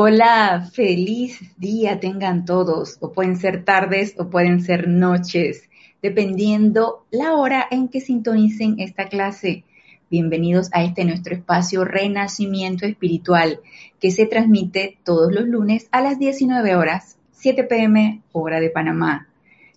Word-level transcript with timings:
Hola, 0.00 0.70
feliz 0.72 1.40
día 1.56 1.98
tengan 1.98 2.44
todos, 2.44 2.98
o 3.00 3.10
pueden 3.10 3.34
ser 3.34 3.64
tardes 3.64 4.14
o 4.16 4.30
pueden 4.30 4.60
ser 4.60 4.86
noches, 4.86 5.68
dependiendo 6.00 7.04
la 7.10 7.34
hora 7.34 7.66
en 7.68 7.88
que 7.88 8.00
sintonicen 8.00 8.78
esta 8.78 9.08
clase. 9.08 9.64
Bienvenidos 10.08 10.68
a 10.72 10.84
este 10.84 11.04
nuestro 11.04 11.34
espacio 11.34 11.84
Renacimiento 11.84 12.86
Espiritual, 12.86 13.58
que 13.98 14.12
se 14.12 14.26
transmite 14.26 14.98
todos 15.02 15.32
los 15.32 15.48
lunes 15.48 15.88
a 15.90 16.00
las 16.00 16.20
19 16.20 16.76
horas, 16.76 17.16
7 17.32 17.64
pm, 17.64 18.22
hora 18.30 18.60
de 18.60 18.70
Panamá. 18.70 19.26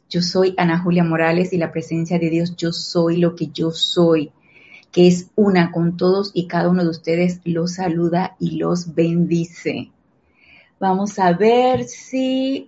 Yo 0.08 0.22
soy 0.22 0.54
Ana 0.56 0.78
Julia 0.78 1.04
Morales 1.04 1.52
y 1.52 1.58
la 1.58 1.72
presencia 1.72 2.20
de 2.20 2.30
Dios, 2.30 2.56
yo 2.56 2.72
soy 2.74 3.18
lo 3.18 3.36
que 3.36 3.48
yo 3.48 3.72
soy, 3.72 4.30
que 4.92 5.08
es 5.08 5.32
una 5.36 5.72
con 5.72 5.98
todos 5.98 6.30
y 6.36 6.46
cada 6.46 6.70
uno 6.70 6.84
de 6.84 6.92
ustedes 6.92 7.42
los 7.44 7.74
saluda 7.74 8.36
y 8.38 8.58
los 8.58 8.94
bendice. 8.94 9.90
Vamos 10.82 11.20
a 11.20 11.32
ver 11.34 11.84
si 11.84 12.68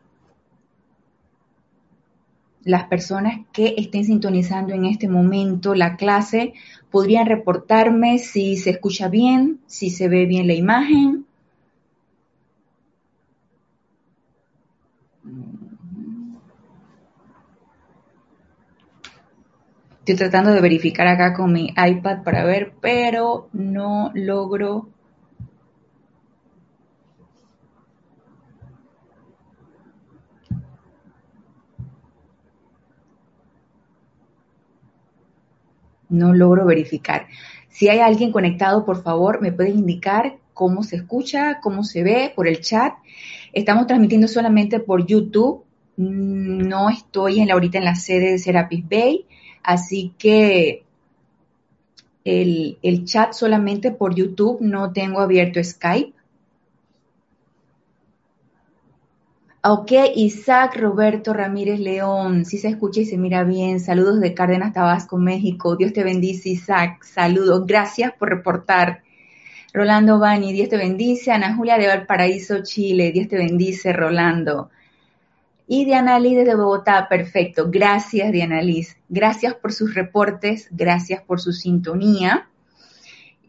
las 2.63 2.83
personas 2.83 3.39
que 3.51 3.73
estén 3.75 4.05
sintonizando 4.05 4.75
en 4.75 4.85
este 4.85 5.07
momento 5.07 5.73
la 5.73 5.97
clase 5.97 6.53
podrían 6.91 7.25
reportarme 7.25 8.19
si 8.19 8.55
se 8.55 8.69
escucha 8.69 9.07
bien, 9.07 9.61
si 9.65 9.89
se 9.89 10.09
ve 10.09 10.27
bien 10.27 10.45
la 10.45 10.53
imagen. 10.53 11.25
Estoy 20.01 20.15
tratando 20.17 20.51
de 20.51 20.61
verificar 20.61 21.07
acá 21.07 21.33
con 21.33 21.51
mi 21.51 21.73
iPad 21.75 22.21
para 22.21 22.45
ver, 22.45 22.73
pero 22.79 23.49
no 23.53 24.11
logro 24.13 24.87
no 36.13 36.33
logro 36.33 36.65
verificar. 36.65 37.27
Si 37.69 37.89
hay 37.89 37.99
alguien 37.99 38.31
conectado, 38.31 38.85
por 38.85 39.01
favor, 39.01 39.41
me 39.41 39.51
pueden 39.51 39.79
indicar 39.79 40.37
cómo 40.53 40.83
se 40.83 40.97
escucha, 40.97 41.59
cómo 41.61 41.83
se 41.83 42.03
ve 42.03 42.31
por 42.35 42.47
el 42.47 42.61
chat. 42.61 42.93
Estamos 43.51 43.87
transmitiendo 43.87 44.27
solamente 44.27 44.79
por 44.79 45.05
YouTube. 45.05 45.63
Mm, 45.97 46.67
no 46.67 46.89
estoy 46.89 47.39
en 47.39 47.47
la, 47.47 47.55
ahorita 47.55 47.79
en 47.79 47.85
la 47.85 47.95
sede 47.95 48.31
de 48.31 48.39
Serapis 48.39 48.87
Bay, 48.87 49.25
así 49.63 50.13
que 50.17 50.83
el, 52.23 52.77
el 52.81 53.05
chat 53.05 53.33
solamente 53.33 53.91
por 53.91 54.13
YouTube. 54.13 54.59
No 54.61 54.93
tengo 54.93 55.19
abierto 55.19 55.63
Skype. 55.63 56.13
Ok, 59.65 59.93
Isaac 60.15 60.75
Roberto 60.75 61.31
Ramírez 61.31 61.79
León, 61.79 62.43
si 62.43 62.57
se 62.57 62.67
escucha 62.67 62.99
y 62.99 63.05
se 63.05 63.17
mira 63.17 63.45
bien. 63.45 63.79
Saludos 63.79 64.19
de 64.19 64.33
Cárdenas, 64.33 64.73
Tabasco, 64.73 65.17
México. 65.17 65.77
Dios 65.77 65.93
te 65.93 66.03
bendice, 66.03 66.49
Isaac. 66.49 67.01
Saludos. 67.03 67.65
Gracias 67.65 68.11
por 68.11 68.27
reportar. 68.27 69.03
Rolando 69.73 70.19
Bani, 70.19 70.51
Dios 70.51 70.67
te 70.67 70.75
bendice. 70.75 71.31
Ana 71.31 71.55
Julia 71.55 71.77
de 71.77 71.87
Valparaíso, 71.87 72.61
Chile. 72.61 73.13
Dios 73.13 73.29
te 73.29 73.37
bendice, 73.37 73.93
Rolando. 73.93 74.69
Y 75.65 75.85
Diana 75.85 76.19
Liz 76.19 76.35
desde 76.35 76.55
Bogotá, 76.55 77.07
perfecto. 77.07 77.69
Gracias, 77.71 78.33
Diana 78.33 78.61
Liz. 78.61 78.97
Gracias 79.07 79.53
por 79.53 79.71
sus 79.71 79.95
reportes, 79.95 80.67
gracias 80.71 81.21
por 81.21 81.39
su 81.39 81.53
sintonía. 81.53 82.49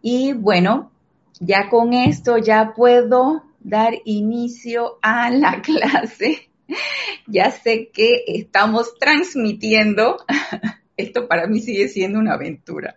Y 0.01 0.33
bueno, 0.33 0.93
ya 1.41 1.69
con 1.69 1.93
esto 1.93 2.39
ya 2.39 2.73
puedo 2.73 3.43
dar 3.65 3.95
inicio 4.05 4.99
a 5.03 5.31
la 5.31 5.61
clase. 5.63 6.49
Ya 7.27 7.51
sé 7.51 7.91
que 7.93 8.25
estamos 8.29 8.95
transmitiendo. 8.99 10.25
Esto 10.97 11.27
para 11.27 11.49
mí 11.49 11.61
sigue 11.61 11.89
siendo 11.89 12.21
una 12.21 12.35
aventura. 12.35 12.97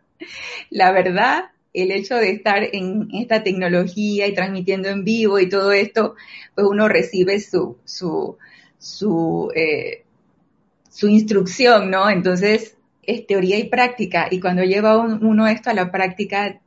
La 0.69 0.91
verdad, 0.91 1.45
el 1.73 1.91
hecho 1.91 2.15
de 2.15 2.29
estar 2.29 2.63
en 2.71 3.07
esta 3.13 3.43
tecnología 3.43 4.27
y 4.27 4.35
transmitiendo 4.35 4.89
en 4.89 5.03
vivo 5.03 5.39
y 5.39 5.49
todo 5.49 5.71
esto, 5.71 6.15
pues 6.53 6.67
uno 6.67 6.87
recibe 6.87 7.39
su, 7.39 7.77
su, 7.85 8.37
su, 8.77 9.51
eh, 9.55 10.03
su 10.89 11.07
instrucción, 11.07 11.89
¿no? 11.89 12.09
Entonces, 12.09 12.77
es 13.03 13.25
teoría 13.25 13.57
y 13.57 13.69
práctica. 13.69 14.27
Y 14.29 14.39
cuando 14.39 14.63
lleva 14.63 14.97
uno 14.97 15.47
esto 15.47 15.69
a 15.69 15.73
la 15.73 15.91
práctica, 15.91 16.59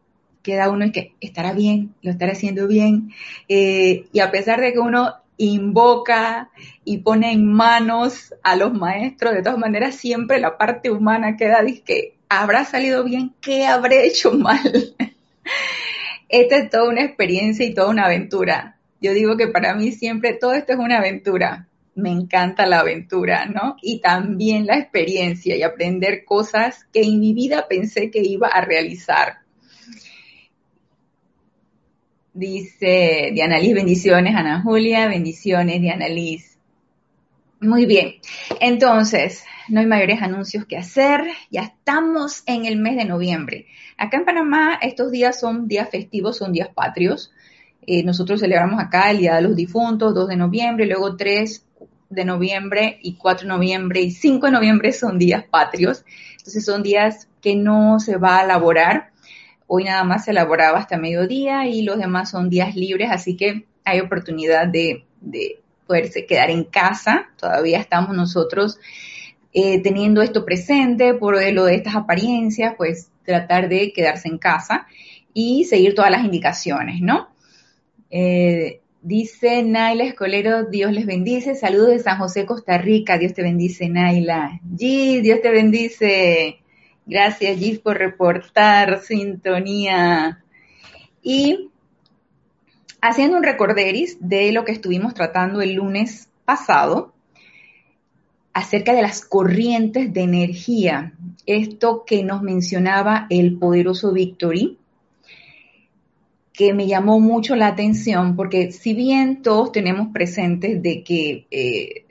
queda 0.42 0.70
uno 0.70 0.86
y 0.86 0.92
que 0.92 1.14
estará 1.20 1.52
bien, 1.52 1.94
lo 2.02 2.10
estará 2.10 2.32
haciendo 2.32 2.66
bien. 2.66 3.12
Eh, 3.48 4.06
y 4.12 4.20
a 4.20 4.30
pesar 4.30 4.60
de 4.60 4.72
que 4.72 4.78
uno 4.78 5.14
invoca 5.36 6.50
y 6.84 6.98
pone 6.98 7.32
en 7.32 7.50
manos 7.50 8.34
a 8.42 8.56
los 8.56 8.72
maestros, 8.72 9.32
de 9.34 9.42
todas 9.42 9.58
maneras 9.58 9.94
siempre 9.94 10.38
la 10.38 10.58
parte 10.58 10.90
humana 10.90 11.36
queda, 11.36 11.62
dice 11.62 11.82
que 11.82 12.14
habrá 12.28 12.64
salido 12.64 13.04
bien, 13.04 13.34
¿qué 13.40 13.66
habré 13.66 14.06
hecho 14.06 14.32
mal? 14.32 14.94
Esta 16.28 16.56
es 16.56 16.70
toda 16.70 16.88
una 16.88 17.04
experiencia 17.04 17.66
y 17.66 17.74
toda 17.74 17.88
una 17.88 18.04
aventura. 18.04 18.76
Yo 19.00 19.14
digo 19.14 19.36
que 19.36 19.48
para 19.48 19.74
mí 19.74 19.92
siempre 19.92 20.34
todo 20.34 20.52
esto 20.52 20.74
es 20.74 20.78
una 20.78 20.98
aventura. 20.98 21.66
Me 21.94 22.10
encanta 22.10 22.66
la 22.66 22.80
aventura, 22.80 23.46
¿no? 23.46 23.76
Y 23.82 24.00
también 24.00 24.66
la 24.66 24.78
experiencia 24.78 25.56
y 25.56 25.62
aprender 25.62 26.24
cosas 26.24 26.84
que 26.92 27.02
en 27.02 27.18
mi 27.18 27.32
vida 27.32 27.66
pensé 27.68 28.10
que 28.10 28.20
iba 28.20 28.46
a 28.46 28.60
realizar. 28.60 29.38
Dice 32.32 33.30
Diana 33.34 33.58
Liz, 33.58 33.74
bendiciones, 33.74 34.36
Ana 34.36 34.62
Julia, 34.62 35.08
bendiciones, 35.08 35.80
Diana 35.80 36.08
Liz. 36.08 36.56
Muy 37.60 37.86
bien, 37.86 38.14
entonces, 38.60 39.44
no 39.68 39.80
hay 39.80 39.86
mayores 39.86 40.22
anuncios 40.22 40.64
que 40.64 40.76
hacer, 40.76 41.24
ya 41.50 41.62
estamos 41.62 42.44
en 42.46 42.66
el 42.66 42.76
mes 42.76 42.96
de 42.96 43.04
noviembre. 43.04 43.66
Acá 43.98 44.16
en 44.16 44.24
Panamá 44.24 44.78
estos 44.80 45.10
días 45.10 45.40
son 45.40 45.66
días 45.66 45.90
festivos, 45.90 46.36
son 46.38 46.52
días 46.52 46.68
patrios. 46.72 47.32
Eh, 47.84 48.04
nosotros 48.04 48.40
celebramos 48.40 48.80
acá 48.80 49.10
el 49.10 49.18
Día 49.18 49.34
de 49.34 49.42
los 49.42 49.56
Difuntos, 49.56 50.14
2 50.14 50.28
de 50.28 50.36
noviembre, 50.36 50.86
luego 50.86 51.16
3 51.16 51.66
de 52.10 52.24
noviembre 52.24 52.98
y 53.02 53.16
4 53.16 53.42
de 53.42 53.48
noviembre 53.48 54.00
y 54.02 54.12
5 54.12 54.46
de 54.46 54.52
noviembre 54.52 54.92
son 54.92 55.18
días 55.18 55.44
patrios. 55.50 56.04
Entonces 56.38 56.64
son 56.64 56.82
días 56.84 57.28
que 57.40 57.56
no 57.56 57.98
se 57.98 58.16
va 58.16 58.38
a 58.38 58.46
laborar 58.46 59.10
Hoy 59.72 59.84
nada 59.84 60.02
más 60.02 60.24
se 60.24 60.32
elaboraba 60.32 60.80
hasta 60.80 60.98
mediodía 60.98 61.64
y 61.68 61.82
los 61.82 61.96
demás 61.96 62.28
son 62.28 62.50
días 62.50 62.74
libres, 62.74 63.08
así 63.12 63.36
que 63.36 63.66
hay 63.84 64.00
oportunidad 64.00 64.66
de, 64.66 65.04
poderse 65.86 66.26
quedar 66.26 66.50
en 66.50 66.64
casa. 66.64 67.28
Todavía 67.38 67.78
estamos 67.78 68.16
nosotros 68.16 68.80
eh, 69.52 69.80
teniendo 69.80 70.22
esto 70.22 70.44
presente 70.44 71.14
por 71.14 71.40
lo 71.52 71.64
de 71.66 71.76
estas 71.76 71.94
apariencias, 71.94 72.74
pues 72.76 73.12
tratar 73.24 73.68
de 73.68 73.92
quedarse 73.92 74.26
en 74.26 74.38
casa 74.38 74.88
y 75.34 75.62
seguir 75.66 75.94
todas 75.94 76.10
las 76.10 76.24
indicaciones, 76.24 77.00
¿no? 77.00 77.28
Eh, 78.10 78.80
dice 79.02 79.62
Naila 79.62 80.02
Escolero, 80.02 80.64
Dios 80.64 80.90
les 80.90 81.06
bendice. 81.06 81.54
Saludos 81.54 81.90
de 81.90 81.98
San 82.00 82.18
José, 82.18 82.44
Costa 82.44 82.76
Rica. 82.76 83.18
Dios 83.18 83.34
te 83.34 83.42
bendice, 83.42 83.88
Naila. 83.88 84.58
G, 84.76 85.20
Dios 85.22 85.40
te 85.40 85.50
bendice. 85.52 86.59
Gracias, 87.10 87.58
Gis, 87.58 87.80
por 87.80 87.98
reportar 87.98 89.00
sintonía. 89.02 90.44
Y 91.24 91.70
haciendo 93.02 93.36
un 93.36 93.42
recorderis 93.42 94.16
de 94.20 94.52
lo 94.52 94.64
que 94.64 94.70
estuvimos 94.70 95.12
tratando 95.12 95.60
el 95.60 95.72
lunes 95.72 96.28
pasado, 96.44 97.12
acerca 98.52 98.94
de 98.94 99.02
las 99.02 99.24
corrientes 99.24 100.12
de 100.12 100.20
energía, 100.20 101.14
esto 101.46 102.04
que 102.06 102.22
nos 102.22 102.42
mencionaba 102.42 103.26
el 103.28 103.58
poderoso 103.58 104.12
Victory, 104.12 104.78
que 106.52 106.74
me 106.74 106.86
llamó 106.86 107.18
mucho 107.18 107.56
la 107.56 107.66
atención, 107.66 108.36
porque 108.36 108.70
si 108.70 108.94
bien 108.94 109.42
todos 109.42 109.72
tenemos 109.72 110.12
presentes 110.12 110.80
de 110.80 111.02
que 111.02 111.46
eh, 111.50 112.04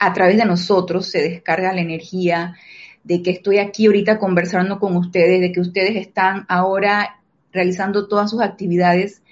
a 0.00 0.12
través 0.12 0.38
de 0.38 0.44
nosotros 0.44 1.06
se 1.06 1.22
descarga 1.22 1.72
la 1.72 1.82
energía, 1.82 2.56
de 3.08 3.22
que 3.22 3.30
estoy 3.30 3.56
aquí 3.56 3.86
ahorita 3.86 4.18
conversando 4.18 4.78
con 4.78 4.94
ustedes, 4.94 5.40
de 5.40 5.50
que 5.50 5.60
ustedes 5.60 5.96
están 5.96 6.44
ahora 6.46 7.22
realizando 7.50 8.06
todas 8.06 8.30
sus 8.30 8.42
actividades 8.42 9.22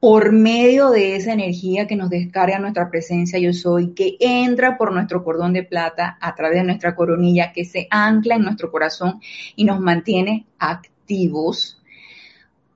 por 0.00 0.32
medio 0.32 0.90
de 0.90 1.14
esa 1.14 1.32
energía 1.32 1.86
que 1.86 1.94
nos 1.94 2.10
descarga 2.10 2.58
nuestra 2.58 2.90
presencia 2.90 3.38
yo 3.38 3.52
soy, 3.52 3.92
que 3.94 4.16
entra 4.18 4.76
por 4.76 4.92
nuestro 4.92 5.22
cordón 5.22 5.52
de 5.52 5.62
plata 5.62 6.18
a 6.20 6.34
través 6.34 6.58
de 6.58 6.64
nuestra 6.64 6.96
coronilla, 6.96 7.52
que 7.52 7.64
se 7.64 7.86
ancla 7.88 8.34
en 8.34 8.42
nuestro 8.42 8.72
corazón 8.72 9.20
y 9.54 9.62
nos 9.62 9.78
mantiene 9.78 10.46
activos, 10.58 11.80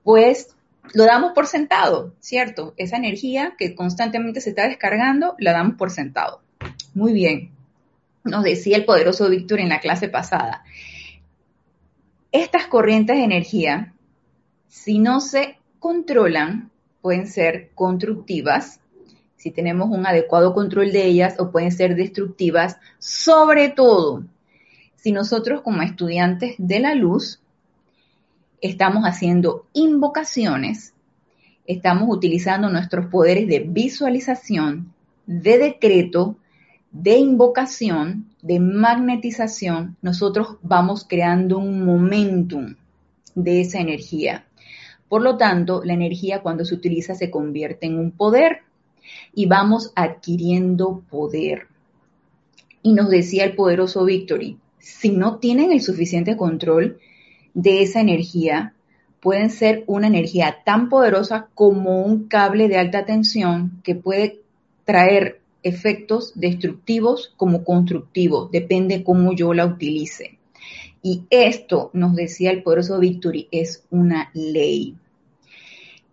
pues 0.03 0.55
lo 0.93 1.03
damos 1.03 1.33
por 1.33 1.47
sentado, 1.47 2.13
¿cierto? 2.21 2.73
Esa 2.77 2.95
energía 2.95 3.55
que 3.57 3.75
constantemente 3.75 4.39
se 4.39 4.51
está 4.51 4.69
descargando, 4.69 5.35
la 5.37 5.51
damos 5.51 5.75
por 5.75 5.91
sentado. 5.91 6.39
Muy 6.93 7.11
bien 7.11 7.54
nos 8.25 8.43
decía 8.43 8.75
el 8.75 8.85
poderoso 8.85 9.29
Víctor 9.29 9.59
en 9.59 9.69
la 9.69 9.79
clase 9.79 10.09
pasada, 10.09 10.63
estas 12.31 12.67
corrientes 12.67 13.15
de 13.15 13.23
energía, 13.23 13.93
si 14.67 14.99
no 14.99 15.21
se 15.21 15.57
controlan, 15.79 16.69
pueden 17.01 17.27
ser 17.27 17.69
constructivas. 17.75 18.81
Si 19.37 19.51
tenemos 19.51 19.89
un 19.89 20.05
adecuado 20.05 20.53
control 20.53 20.91
de 20.91 21.05
ellas 21.05 21.35
o 21.39 21.51
pueden 21.51 21.71
ser 21.71 21.95
destructivas, 21.95 22.77
sobre 22.99 23.69
todo 23.69 24.25
si 24.95 25.11
nosotros 25.11 25.61
como 25.61 25.83
estudiantes 25.83 26.55
de 26.57 26.79
la 26.79 26.95
luz 26.95 27.39
estamos 28.59 29.03
haciendo 29.03 29.67
invocaciones, 29.73 30.93
estamos 31.67 32.09
utilizando 32.09 32.69
nuestros 32.69 33.05
poderes 33.07 33.47
de 33.47 33.59
visualización, 33.59 34.93
de 35.27 35.57
decreto, 35.59 36.37
de 36.95 37.17
invocación, 37.17 38.29
de 38.41 38.61
magnetización, 38.61 39.97
nosotros 40.01 40.55
vamos 40.61 41.05
creando 41.05 41.57
un 41.57 41.83
momentum 41.83 42.75
de 43.35 43.59
esa 43.59 43.81
energía. 43.81 44.45
Por 45.09 45.21
lo 45.21 45.35
tanto, 45.35 45.83
la 45.83 45.91
energía 45.91 46.41
cuando 46.41 46.63
se 46.63 46.73
utiliza 46.73 47.13
se 47.13 47.29
convierte 47.29 47.85
en 47.87 47.99
un 47.99 48.11
poder 48.11 48.59
y 49.33 49.45
vamos 49.45 49.91
adquiriendo 49.93 51.03
poder. 51.09 51.67
Y 52.81 52.93
nos 52.93 53.09
decía 53.09 53.43
el 53.43 53.55
poderoso 53.55 54.05
Victory, 54.05 54.57
si 54.79 55.09
no 55.09 55.39
tienen 55.39 55.73
el 55.73 55.81
suficiente 55.81 56.37
control 56.37 56.99
de 57.53 57.81
esa 57.81 57.99
energía, 57.99 58.73
pueden 59.19 59.49
ser 59.49 59.83
una 59.87 60.07
energía 60.07 60.59
tan 60.63 60.87
poderosa 60.87 61.49
como 61.55 62.03
un 62.03 62.29
cable 62.29 62.69
de 62.69 62.77
alta 62.77 63.03
tensión 63.05 63.81
que 63.83 63.95
puede 63.95 64.39
traer 64.85 65.41
efectos 65.65 66.31
destructivos 66.35 67.33
como 67.37 67.63
constructivos, 67.63 68.51
depende 68.51 69.03
cómo 69.03 69.33
yo 69.33 69.53
la 69.53 69.65
utilice. 69.65 70.37
Y 71.01 71.23
esto, 71.29 71.89
nos 71.93 72.15
decía 72.15 72.51
el 72.51 72.63
poderoso 72.63 72.99
Victory, 72.99 73.47
es 73.51 73.83
una 73.89 74.29
ley. 74.33 74.95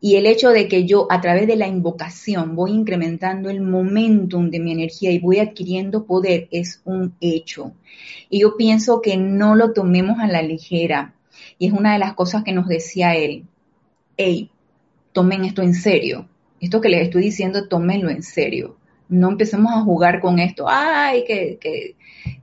Y 0.00 0.16
el 0.16 0.26
hecho 0.26 0.50
de 0.50 0.68
que 0.68 0.84
yo 0.84 1.06
a 1.10 1.20
través 1.20 1.46
de 1.46 1.56
la 1.56 1.68
invocación 1.68 2.56
voy 2.56 2.72
incrementando 2.72 3.50
el 3.50 3.60
momentum 3.60 4.50
de 4.50 4.58
mi 4.58 4.72
energía 4.72 5.12
y 5.12 5.20
voy 5.20 5.38
adquiriendo 5.38 6.06
poder 6.06 6.48
es 6.50 6.80
un 6.84 7.14
hecho. 7.20 7.72
Y 8.28 8.40
yo 8.40 8.56
pienso 8.56 9.00
que 9.00 9.16
no 9.16 9.54
lo 9.54 9.72
tomemos 9.72 10.18
a 10.18 10.26
la 10.26 10.42
ligera. 10.42 11.14
Y 11.58 11.68
es 11.68 11.72
una 11.72 11.92
de 11.92 11.98
las 11.98 12.14
cosas 12.14 12.42
que 12.42 12.52
nos 12.52 12.66
decía 12.68 13.14
él. 13.14 13.44
Hey, 14.16 14.50
tomen 15.12 15.44
esto 15.44 15.62
en 15.62 15.74
serio. 15.74 16.28
Esto 16.60 16.80
que 16.80 16.88
les 16.88 17.02
estoy 17.02 17.22
diciendo, 17.22 17.68
tómenlo 17.68 18.10
en 18.10 18.22
serio. 18.22 18.76
No 19.08 19.30
empecemos 19.30 19.72
a 19.72 19.82
jugar 19.82 20.20
con 20.20 20.38
esto. 20.38 20.66
Ay, 20.68 21.24
que, 21.26 21.58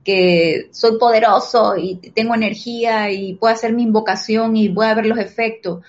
que, 0.04 0.68
soy 0.72 0.98
poderoso 0.98 1.76
y 1.76 1.96
tengo 1.96 2.34
energía 2.34 3.10
y 3.10 3.34
puedo 3.34 3.54
hacer 3.54 3.72
mi 3.72 3.82
invocación 3.84 4.56
y 4.56 4.68
voy 4.68 4.86
a 4.86 4.94
ver 4.94 5.06
los 5.06 5.18
efectos 5.18 5.80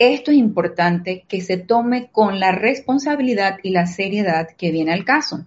esto 0.00 0.30
es 0.30 0.38
importante 0.38 1.26
que 1.28 1.42
se 1.42 1.58
tome 1.58 2.08
con 2.10 2.40
la 2.40 2.52
responsabilidad 2.52 3.58
y 3.62 3.68
la 3.68 3.86
seriedad 3.86 4.48
que 4.56 4.70
viene 4.70 4.94
al 4.94 5.04
caso. 5.04 5.44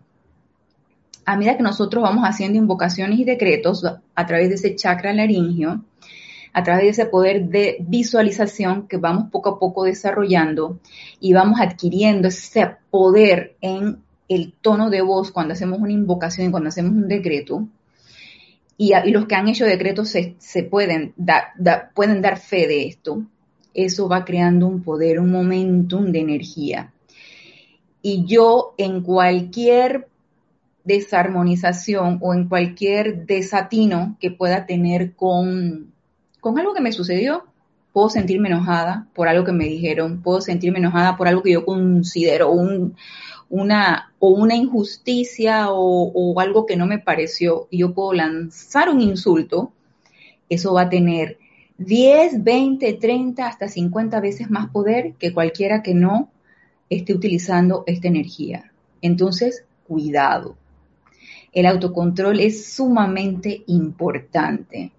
A 1.25 1.35
medida 1.35 1.57
que 1.57 1.63
nosotros 1.63 2.03
vamos 2.03 2.23
haciendo 2.23 2.59
invocaciones 2.59 3.17
y 3.17 3.23
decretos 3.23 3.83
a 3.83 4.25
través 4.27 4.49
de 4.49 4.55
ese 4.55 4.75
chakra 4.75 5.11
laringio, 5.11 5.83
a 6.53 6.61
través 6.61 6.83
de 6.83 6.89
ese 6.89 7.05
poder 7.07 7.45
de 7.45 7.77
visualización 7.79 8.87
que 8.87 8.97
vamos 8.97 9.31
poco 9.31 9.49
a 9.49 9.59
poco 9.59 9.85
desarrollando 9.85 10.79
y 11.19 11.33
vamos 11.33 11.59
adquiriendo 11.59 12.27
ese 12.27 12.75
poder 12.91 13.55
en 13.59 14.02
el 14.27 14.53
tono 14.53 14.89
de 14.89 15.01
voz 15.01 15.31
cuando 15.31 15.53
hacemos 15.53 15.79
una 15.79 15.91
invocación 15.91 16.47
y 16.47 16.51
cuando 16.51 16.69
hacemos 16.69 16.91
un 16.91 17.07
decreto, 17.07 17.67
y, 18.77 18.91
los 19.11 19.27
que 19.27 19.35
han 19.35 19.47
hecho 19.47 19.65
decretos 19.65 20.09
se, 20.09 20.63
pueden, 20.63 21.13
pueden 21.93 22.21
dar 22.21 22.39
fe 22.39 22.67
de 22.67 22.87
esto, 22.87 23.23
eso 23.73 24.07
va 24.07 24.25
creando 24.25 24.67
un 24.67 24.83
poder, 24.83 25.19
un 25.19 25.31
momentum 25.31 26.11
de 26.11 26.19
energía. 26.19 26.91
Y 28.01 28.25
yo 28.25 28.73
en 28.77 29.01
cualquier 29.01 30.07
desarmonización 30.83 32.19
o 32.21 32.33
en 32.33 32.49
cualquier 32.49 33.25
desatino 33.25 34.17
que 34.19 34.31
pueda 34.31 34.65
tener 34.65 35.13
con, 35.13 35.93
con 36.41 36.59
algo 36.59 36.73
que 36.73 36.81
me 36.81 36.91
sucedió, 36.91 37.45
puedo 37.93 38.09
sentirme 38.09 38.49
enojada 38.49 39.07
por 39.13 39.27
algo 39.27 39.45
que 39.45 39.53
me 39.53 39.65
dijeron, 39.65 40.21
puedo 40.21 40.41
sentirme 40.41 40.79
enojada 40.79 41.15
por 41.15 41.27
algo 41.27 41.43
que 41.43 41.53
yo 41.53 41.63
considero 41.63 42.51
un, 42.51 42.95
una, 43.53 44.11
o 44.17 44.29
una 44.29 44.55
injusticia 44.55 45.71
o, 45.71 46.11
o, 46.11 46.39
algo 46.39 46.65
que 46.65 46.75
no 46.75 46.87
me 46.87 46.97
pareció 46.97 47.67
y 47.69 47.77
yo 47.79 47.93
puedo 47.93 48.11
lanzar 48.11 48.89
un 48.89 48.99
insulto, 48.99 49.71
eso 50.49 50.73
va 50.73 50.81
a 50.81 50.89
tener 50.89 51.37
10, 51.77 52.43
20, 52.43 52.93
30, 52.93 53.45
hasta 53.45 53.67
50 53.67 54.19
veces 54.21 54.49
más 54.49 54.71
poder 54.71 55.13
que 55.19 55.35
cualquiera 55.35 55.83
que 55.83 55.93
no 55.93 56.31
esté 56.89 57.13
utilizando 57.13 57.83
esta 57.85 58.07
energía. 58.07 58.71
Entonces, 59.03 59.65
cuidado. 59.87 60.57
El 61.51 61.67
autocontrol 61.67 62.39
es 62.39 62.73
sumamente 62.73 63.63
importante. 63.67 64.91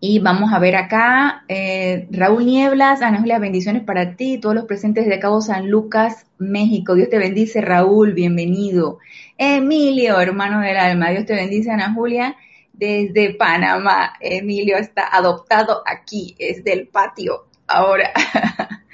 Y 0.00 0.20
vamos 0.20 0.52
a 0.52 0.60
ver 0.60 0.76
acá, 0.76 1.44
eh, 1.48 2.06
Raúl 2.12 2.46
Nieblas, 2.46 3.02
Ana 3.02 3.38
bendiciones 3.40 3.82
para 3.82 4.14
ti, 4.14 4.38
todos 4.38 4.54
los 4.54 4.64
presentes 4.64 5.06
de 5.06 5.18
Cabo 5.18 5.40
San 5.40 5.68
Lucas, 5.68 6.26
México. 6.38 6.94
Dios 6.94 7.10
te 7.10 7.18
bendice, 7.18 7.60
Raúl, 7.60 8.12
bienvenido. 8.12 8.98
Emilio, 9.36 10.20
hermano 10.20 10.60
del 10.60 10.76
alma, 10.76 11.10
Dios 11.10 11.26
te 11.26 11.34
bendice, 11.34 11.72
Ana 11.72 11.92
Julia 11.94 12.36
desde 12.78 13.34
Panamá. 13.34 14.14
Emilio 14.20 14.76
está 14.76 15.08
adoptado 15.10 15.82
aquí, 15.84 16.36
es 16.38 16.62
del 16.62 16.86
patio 16.86 17.46
ahora. 17.66 18.12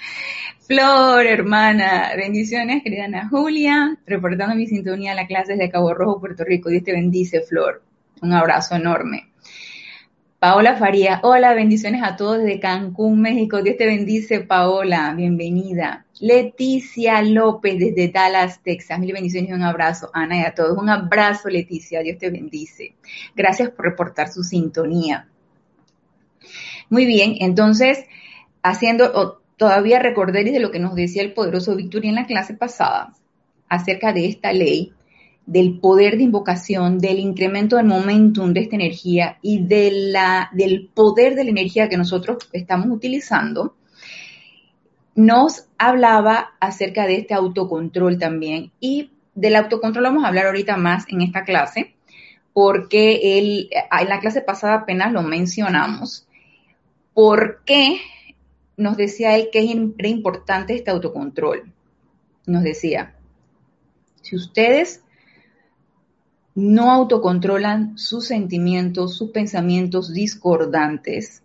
Flor, 0.67 1.27
hermana, 1.27 2.12
bendiciones, 2.17 2.83
querida 2.83 3.05
Ana 3.05 3.29
Julia, 3.29 3.99
reportando 4.06 4.55
mi 4.55 4.67
sintonía 4.67 5.12
a 5.12 5.15
las 5.15 5.29
clases 5.29 5.59
de 5.59 5.71
Cabo 5.71 5.93
Rojo, 5.93 6.19
Puerto 6.19 6.45
Rico. 6.45 6.71
Dios 6.71 6.83
te 6.83 6.93
bendice, 6.93 7.43
Flor. 7.43 7.83
Un 8.23 8.33
abrazo 8.33 8.75
enorme. 8.75 9.34
Paola 10.44 10.76
Faría, 10.76 11.20
hola, 11.23 11.55
bendiciones 11.55 12.02
a 12.02 12.17
todos 12.17 12.37
desde 12.37 12.61
Cancún, 12.61 13.23
México. 13.23 13.62
Dios 13.62 13.79
te 13.79 13.87
bendice, 13.87 14.41
Paola, 14.41 15.14
bienvenida. 15.17 16.05
Leticia 16.20 17.23
López 17.23 17.79
desde 17.79 18.08
Dallas, 18.08 18.62
Texas. 18.62 18.99
Mil 18.99 19.14
bendiciones 19.14 19.49
y 19.49 19.55
un 19.55 19.62
abrazo, 19.62 20.11
Ana, 20.12 20.37
y 20.37 20.44
a 20.44 20.55
todos. 20.55 20.76
Un 20.76 20.91
abrazo, 20.91 21.49
Leticia, 21.49 22.02
Dios 22.02 22.19
te 22.19 22.29
bendice. 22.29 22.94
Gracias 23.35 23.70
por 23.70 23.87
reportar 23.87 24.29
su 24.29 24.43
sintonía. 24.43 25.29
Muy 26.91 27.06
bien, 27.06 27.37
entonces, 27.41 28.05
haciendo, 28.62 29.41
todavía 29.56 29.99
recordé 29.99 30.44
de 30.44 30.61
lo 30.61 30.70
que 30.70 30.79
nos 30.79 30.94
decía 30.94 31.23
el 31.23 31.32
poderoso 31.32 31.75
Victoria 31.75 32.11
en 32.11 32.17
la 32.17 32.26
clase 32.26 32.52
pasada 32.52 33.14
acerca 33.70 34.12
de 34.12 34.26
esta 34.26 34.52
ley 34.52 34.93
del 35.46 35.79
poder 35.79 36.17
de 36.17 36.22
invocación, 36.24 36.98
del 36.98 37.19
incremento 37.19 37.77
del 37.77 37.86
momentum 37.86 38.53
de 38.53 38.60
esta 38.60 38.77
energía 38.77 39.39
y 39.43 39.63
del 39.65 40.91
poder 40.94 41.34
de 41.34 41.44
la 41.44 41.51
energía 41.51 41.89
que 41.89 41.98
nosotros 41.98 42.48
estamos 42.53 42.89
utilizando, 42.89 43.77
nos 45.15 45.67
hablaba 45.79 46.55
acerca 46.60 47.06
de 47.06 47.17
este 47.17 47.34
autocontrol 47.34 48.19
también. 48.19 48.72
Y 48.81 49.10
del 49.34 49.56
autocontrol 49.56 50.05
vamos 50.05 50.24
a 50.24 50.29
hablar 50.29 50.46
ahorita 50.46 50.77
más 50.77 51.05
en 51.08 51.20
esta 51.22 51.44
clase, 51.44 51.94
porque 52.53 53.39
él, 53.39 53.69
en 54.01 54.08
la 54.08 54.20
clase 54.20 54.41
pasada 54.41 54.74
apenas 54.74 55.13
lo 55.13 55.22
mencionamos. 55.22 56.27
¿Por 57.13 57.63
qué 57.65 58.01
nos 58.77 58.96
decía 58.96 59.36
él 59.36 59.51
que 59.53 59.60
es 59.60 59.67
importante 59.67 60.74
este 60.74 60.91
autocontrol? 60.91 61.72
Nos 62.46 62.63
decía, 62.63 63.15
si 64.22 64.36
ustedes 64.36 65.04
no 66.55 66.91
autocontrolan 66.91 67.99
sus 67.99 68.27
sentimientos, 68.27 69.17
sus 69.17 69.31
pensamientos 69.31 70.13
discordantes, 70.13 71.43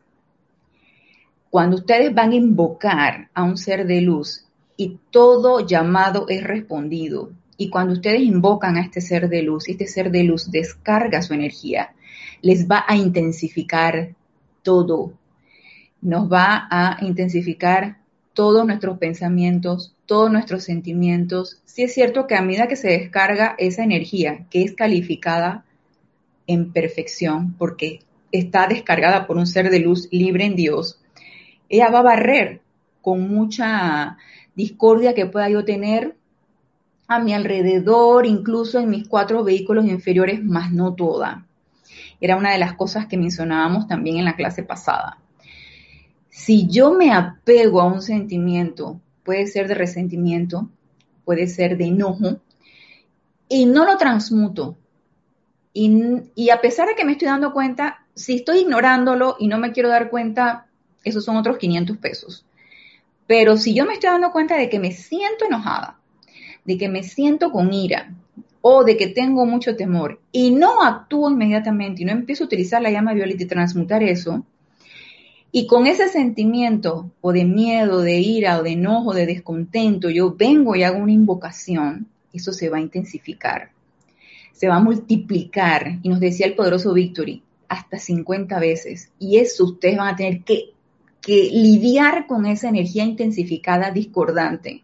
cuando 1.50 1.78
ustedes 1.78 2.14
van 2.14 2.32
a 2.32 2.36
invocar 2.36 3.30
a 3.34 3.44
un 3.44 3.58
ser 3.58 3.88
de 3.88 4.02
luz 4.02 4.46
y 4.78 5.00
todo 5.10 5.66
llamado 5.66 6.26
es 6.30 6.44
respondido, 6.44 7.32
y 7.58 7.70
cuando 7.70 7.94
ustedes 7.94 8.22
invocan 8.22 8.78
a 8.78 8.82
este 8.82 9.02
ser 9.02 9.30
de 9.30 9.42
luz 9.42 9.68
este 9.68 9.88
ser 9.88 10.12
de 10.12 10.24
luz 10.24 10.52
descarga 10.52 11.22
su 11.22 11.34
energía, 11.34 11.94
les 12.42 12.70
va 12.70 12.86
a 12.88 12.96
intensificar 12.96 14.16
todo. 14.64 15.14
Nos 16.02 16.32
va 16.32 16.68
a 16.70 17.04
intensificar 17.04 17.99
todos 18.40 18.66
nuestros 18.66 19.00
pensamientos, 19.00 19.94
todos 20.06 20.32
nuestros 20.32 20.64
sentimientos. 20.64 21.62
Sí 21.66 21.84
es 21.84 21.94
cierto 21.94 22.26
que 22.26 22.36
a 22.36 22.42
medida 22.42 22.70
que 22.70 22.78
se 22.78 22.88
descarga 22.88 23.54
esa 23.58 23.84
energía, 23.84 24.46
que 24.50 24.64
es 24.64 24.76
calificada 24.76 25.66
en 26.48 26.72
perfección, 26.72 27.54
porque 27.58 28.00
está 28.32 28.68
descargada 28.68 29.28
por 29.28 29.36
un 29.36 29.46
ser 29.46 29.70
de 29.70 29.82
luz 29.82 30.08
libre 30.14 30.46
en 30.46 30.56
Dios, 30.56 31.02
ella 31.68 31.90
va 31.90 32.00
a 32.00 32.04
barrer 32.04 32.62
con 33.02 33.28
mucha 33.28 34.16
discordia 34.56 35.14
que 35.14 35.26
pueda 35.26 35.50
yo 35.50 35.66
tener 35.66 36.16
a 37.10 37.20
mi 37.20 37.34
alrededor, 37.34 38.26
incluso 38.26 38.80
en 38.80 38.90
mis 38.90 39.06
cuatro 39.06 39.44
vehículos 39.44 39.84
inferiores, 39.84 40.42
más 40.42 40.72
no 40.72 40.94
toda. 40.94 41.46
Era 42.22 42.38
una 42.38 42.54
de 42.54 42.60
las 42.60 42.72
cosas 42.76 43.06
que 43.06 43.18
mencionábamos 43.18 43.86
también 43.86 44.16
en 44.16 44.24
la 44.24 44.38
clase 44.38 44.64
pasada. 44.64 45.18
Si 46.40 46.68
yo 46.68 46.94
me 46.94 47.12
apego 47.12 47.82
a 47.82 47.86
un 47.86 48.02
sentimiento, 48.02 49.02
puede 49.26 49.46
ser 49.46 49.68
de 49.68 49.74
resentimiento, 49.74 50.70
puede 51.26 51.48
ser 51.48 51.76
de 51.76 51.88
enojo, 51.88 52.40
y 53.50 53.66
no 53.66 53.86
lo 53.86 53.98
transmuto. 53.98 54.78
Y, 55.74 56.50
a 56.50 56.62
pesar 56.62 56.88
de 56.88 56.96
que 56.96 57.04
me 57.04 57.12
estoy 57.12 57.28
dando 57.28 57.52
cuenta, 57.52 58.06
si 58.16 58.36
estoy 58.36 58.60
ignorándolo 58.60 59.36
y 59.38 59.50
no 59.50 59.58
me 59.58 59.74
quiero 59.74 59.90
dar 59.90 60.10
cuenta, 60.10 60.68
esos 61.04 61.26
son 61.26 61.36
otros 61.36 61.58
500 61.58 61.98
pesos. 61.98 62.46
Pero 63.28 63.58
si 63.58 63.74
yo 63.74 63.86
me 63.86 63.96
estoy 63.96 64.10
dando 64.10 64.32
cuenta 64.32 64.56
de 64.56 64.70
que 64.70 64.80
me 64.80 64.94
siento 64.94 65.44
enojada, 65.44 66.00
de 66.64 66.78
que 66.78 66.88
me 66.88 67.04
siento 67.04 67.52
con 67.52 67.74
ira 67.74 68.14
o 68.62 68.86
de 68.86 68.96
que 68.96 69.08
tengo 69.08 69.46
mucho 69.46 69.76
temor 69.76 70.22
y 70.32 70.52
no 70.52 70.84
actúo 70.84 71.30
inmediatamente 71.30 72.02
y 72.02 72.06
no 72.06 72.14
empiezo 72.14 72.46
a 72.46 72.48
utilizar 72.48 72.82
la 72.82 72.92
llama 72.92 73.14
violeta 73.14 73.44
y 73.44 73.48
transmutar 73.48 74.04
eso, 74.04 74.46
y 75.52 75.66
con 75.66 75.88
ese 75.88 76.10
sentimiento 76.10 77.12
o 77.22 77.32
de 77.34 77.44
miedo, 77.44 78.02
de 78.02 78.20
ira 78.20 78.60
o 78.60 78.64
de 78.64 78.72
enojo, 78.72 79.14
de 79.14 79.26
descontento, 79.26 80.10
yo 80.10 80.36
vengo 80.36 80.76
y 80.76 80.84
hago 80.84 81.00
una 81.00 81.12
invocación, 81.12 82.08
eso 82.32 82.54
se 82.54 82.70
va 82.70 82.78
a 82.78 82.82
intensificar, 82.82 83.72
se 84.54 84.68
va 84.68 84.76
a 84.76 84.80
multiplicar. 84.80 85.98
Y 86.04 86.10
nos 86.10 86.20
decía 86.20 86.46
el 86.46 86.56
poderoso 86.56 86.94
Victory, 86.94 87.42
hasta 87.68 87.98
50 87.98 88.60
veces. 88.60 89.12
Y 89.18 89.38
eso 89.38 89.66
ustedes 89.66 89.98
van 89.98 90.14
a 90.14 90.16
tener 90.16 90.44
que, 90.44 90.74
que 91.20 91.50
lidiar 91.52 92.28
con 92.28 92.46
esa 92.46 92.70
energía 92.70 93.04
intensificada 93.04 93.90
discordante, 93.90 94.84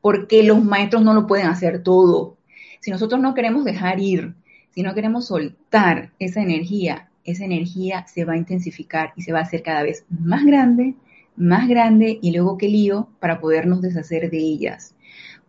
porque 0.00 0.44
los 0.44 0.62
maestros 0.62 1.02
no 1.02 1.12
lo 1.12 1.26
pueden 1.26 1.46
hacer 1.46 1.82
todo. 1.82 2.36
Si 2.80 2.92
nosotros 2.92 3.20
no 3.20 3.34
queremos 3.34 3.64
dejar 3.64 3.98
ir, 3.98 4.34
si 4.70 4.82
no 4.82 4.94
queremos 4.94 5.26
soltar 5.26 6.12
esa 6.20 6.40
energía, 6.40 7.08
esa 7.24 7.44
energía 7.44 8.06
se 8.06 8.24
va 8.24 8.34
a 8.34 8.38
intensificar 8.38 9.12
y 9.16 9.22
se 9.22 9.32
va 9.32 9.40
a 9.40 9.42
hacer 9.42 9.62
cada 9.62 9.82
vez 9.82 10.04
más 10.08 10.44
grande, 10.44 10.94
más 11.36 11.68
grande 11.68 12.18
y 12.20 12.32
luego 12.32 12.58
qué 12.58 12.68
lío 12.68 13.08
para 13.20 13.40
podernos 13.40 13.80
deshacer 13.80 14.30
de 14.30 14.38
ellas. 14.38 14.94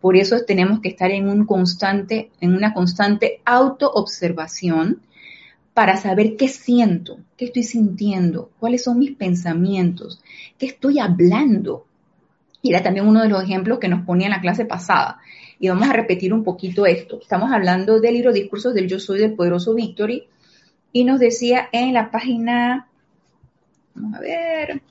Por 0.00 0.16
eso 0.16 0.44
tenemos 0.46 0.80
que 0.80 0.90
estar 0.90 1.10
en 1.10 1.28
un 1.28 1.46
constante, 1.46 2.30
en 2.40 2.54
una 2.54 2.74
constante 2.74 3.40
autoobservación 3.44 5.00
para 5.72 5.96
saber 5.96 6.36
qué 6.36 6.48
siento, 6.48 7.18
qué 7.36 7.46
estoy 7.46 7.64
sintiendo, 7.64 8.50
cuáles 8.60 8.84
son 8.84 8.98
mis 8.98 9.12
pensamientos, 9.12 10.22
qué 10.58 10.66
estoy 10.66 11.00
hablando. 11.00 11.86
Y 12.62 12.70
era 12.70 12.82
también 12.82 13.06
uno 13.06 13.22
de 13.22 13.28
los 13.28 13.42
ejemplos 13.42 13.78
que 13.78 13.88
nos 13.88 14.04
ponía 14.06 14.26
en 14.26 14.32
la 14.32 14.40
clase 14.40 14.64
pasada. 14.64 15.18
Y 15.58 15.68
vamos 15.68 15.88
a 15.88 15.92
repetir 15.92 16.32
un 16.32 16.44
poquito 16.44 16.86
esto. 16.86 17.18
Estamos 17.20 17.50
hablando 17.50 18.00
del 18.00 18.14
libro 18.14 18.32
Discursos 18.32 18.74
del 18.74 18.88
Yo 18.88 19.00
Soy 19.00 19.18
del 19.18 19.34
Poderoso 19.34 19.74
Victory 19.74 20.28
y 20.94 21.02
nos 21.02 21.18
decía 21.18 21.68
en 21.72 21.92
la 21.92 22.12
página, 22.12 22.88
vamos 23.96 24.14
a 24.14 24.20
ver, 24.20 24.82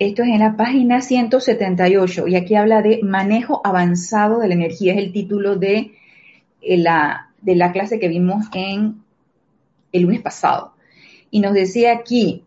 esto 0.00 0.22
es 0.24 0.28
en 0.30 0.40
la 0.40 0.56
página 0.56 1.00
178 1.00 2.26
y 2.26 2.34
aquí 2.34 2.56
habla 2.56 2.82
de 2.82 2.98
manejo 3.04 3.60
avanzado 3.64 4.40
de 4.40 4.48
la 4.48 4.54
energía, 4.54 4.94
es 4.94 4.98
el 4.98 5.12
título 5.12 5.54
de 5.54 5.92
eh, 6.60 6.76
la, 6.76 7.30
de 7.40 7.54
la 7.54 7.70
clase 7.70 8.00
que 8.00 8.08
vimos 8.08 8.46
en 8.52 9.00
el 9.92 10.02
lunes 10.02 10.22
pasado. 10.22 10.74
Y 11.30 11.38
nos 11.38 11.54
decía 11.54 11.92
aquí, 11.92 12.42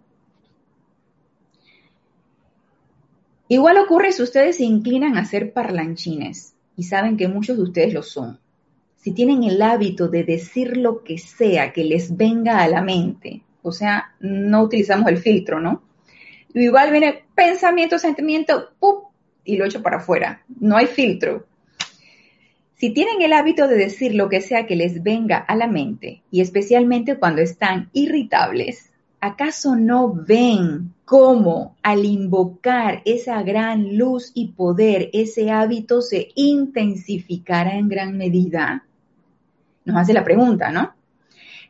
igual 3.48 3.78
ocurre 3.78 4.12
si 4.12 4.22
ustedes 4.22 4.58
se 4.58 4.66
inclinan 4.66 5.16
a 5.16 5.24
ser 5.24 5.54
parlanchines 5.54 6.56
y 6.76 6.84
saben 6.84 7.16
que 7.16 7.30
muchos 7.30 7.56
de 7.56 7.64
ustedes 7.64 7.94
lo 7.94 8.04
son 8.04 8.43
si 9.04 9.12
tienen 9.12 9.44
el 9.44 9.62
hábito 9.62 10.08
de 10.08 10.24
decir 10.24 10.78
lo 10.78 11.04
que 11.04 11.18
sea 11.18 11.74
que 11.74 11.84
les 11.84 12.16
venga 12.16 12.62
a 12.62 12.70
la 12.70 12.82
mente, 12.82 13.42
o 13.62 13.74
sea, 13.74 14.16
no 14.22 14.64
utilizamos 14.64 15.10
el 15.10 15.18
filtro, 15.18 15.60
¿no? 15.60 15.84
Igual 16.54 16.90
viene 16.90 17.26
pensamiento, 17.36 18.00
sentimiento, 18.00 18.70
¡pum! 18.80 19.02
y 19.44 19.58
lo 19.58 19.66
echo 19.66 19.82
para 19.82 19.98
afuera. 19.98 20.44
No 20.58 20.78
hay 20.78 20.88
filtro. 20.88 21.46
Si 22.76 22.92
tienen 22.92 23.22
el 23.22 23.34
hábito 23.34 23.68
de 23.68 23.76
decir 23.76 24.16
lo 24.16 24.30
que 24.30 24.40
sea 24.40 24.66
que 24.68 24.78
les 24.78 25.04
venga 25.04 25.38
a 25.38 25.58
la 25.58 25.68
mente, 25.68 26.22
y 26.32 26.40
especialmente 26.40 27.18
cuando 27.18 27.42
están 27.42 27.90
irritables, 27.92 28.90
¿acaso 29.20 29.76
no 29.76 30.14
ven 30.14 30.94
cómo 31.04 31.76
al 31.84 32.06
invocar 32.06 33.02
esa 33.04 33.44
gran 33.44 33.98
luz 33.98 34.32
y 34.34 34.54
poder, 34.54 35.10
ese 35.12 35.52
hábito 35.52 36.02
se 36.02 36.30
intensificará 36.36 37.78
en 37.78 37.90
gran 37.90 38.18
medida? 38.18 38.86
Nos 39.86 39.98
hace 39.98 40.14
la 40.14 40.24
pregunta, 40.24 40.72
¿no? 40.72 40.94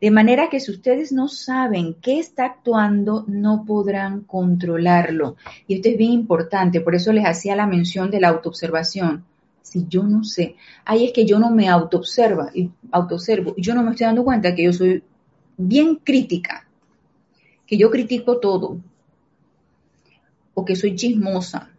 De 0.01 0.11
manera 0.11 0.49
que 0.49 0.59
si 0.59 0.71
ustedes 0.71 1.13
no 1.13 1.29
saben 1.29 1.95
qué 2.01 2.19
está 2.19 2.45
actuando, 2.45 3.23
no 3.27 3.63
podrán 3.65 4.21
controlarlo. 4.21 5.37
Y 5.67 5.75
esto 5.75 5.89
es 5.89 5.97
bien 5.97 6.11
importante, 6.11 6.81
por 6.81 6.95
eso 6.95 7.13
les 7.13 7.25
hacía 7.25 7.55
la 7.55 7.67
mención 7.67 8.11
de 8.11 8.19
la 8.19 8.29
autoobservación. 8.29 9.23
Si 9.61 9.85
yo 9.87 10.03
no 10.03 10.25
sé, 10.25 10.57
ahí 10.83 11.05
es 11.05 11.13
que 11.13 11.25
yo 11.25 11.39
no 11.39 11.51
me 11.51 11.69
autoobserva 11.69 12.49
y 12.53 12.69
autoobservo, 12.91 13.53
y 13.55 13.61
yo 13.61 13.73
no 13.73 13.81
me 13.81 13.91
estoy 13.91 14.07
dando 14.07 14.25
cuenta 14.25 14.53
que 14.53 14.65
yo 14.65 14.73
soy 14.73 15.03
bien 15.55 15.95
crítica, 15.95 16.67
que 17.65 17.77
yo 17.77 17.89
critico 17.89 18.39
todo, 18.39 18.77
o 20.53 20.65
que 20.65 20.75
soy 20.75 20.95
chismosa. 20.95 21.69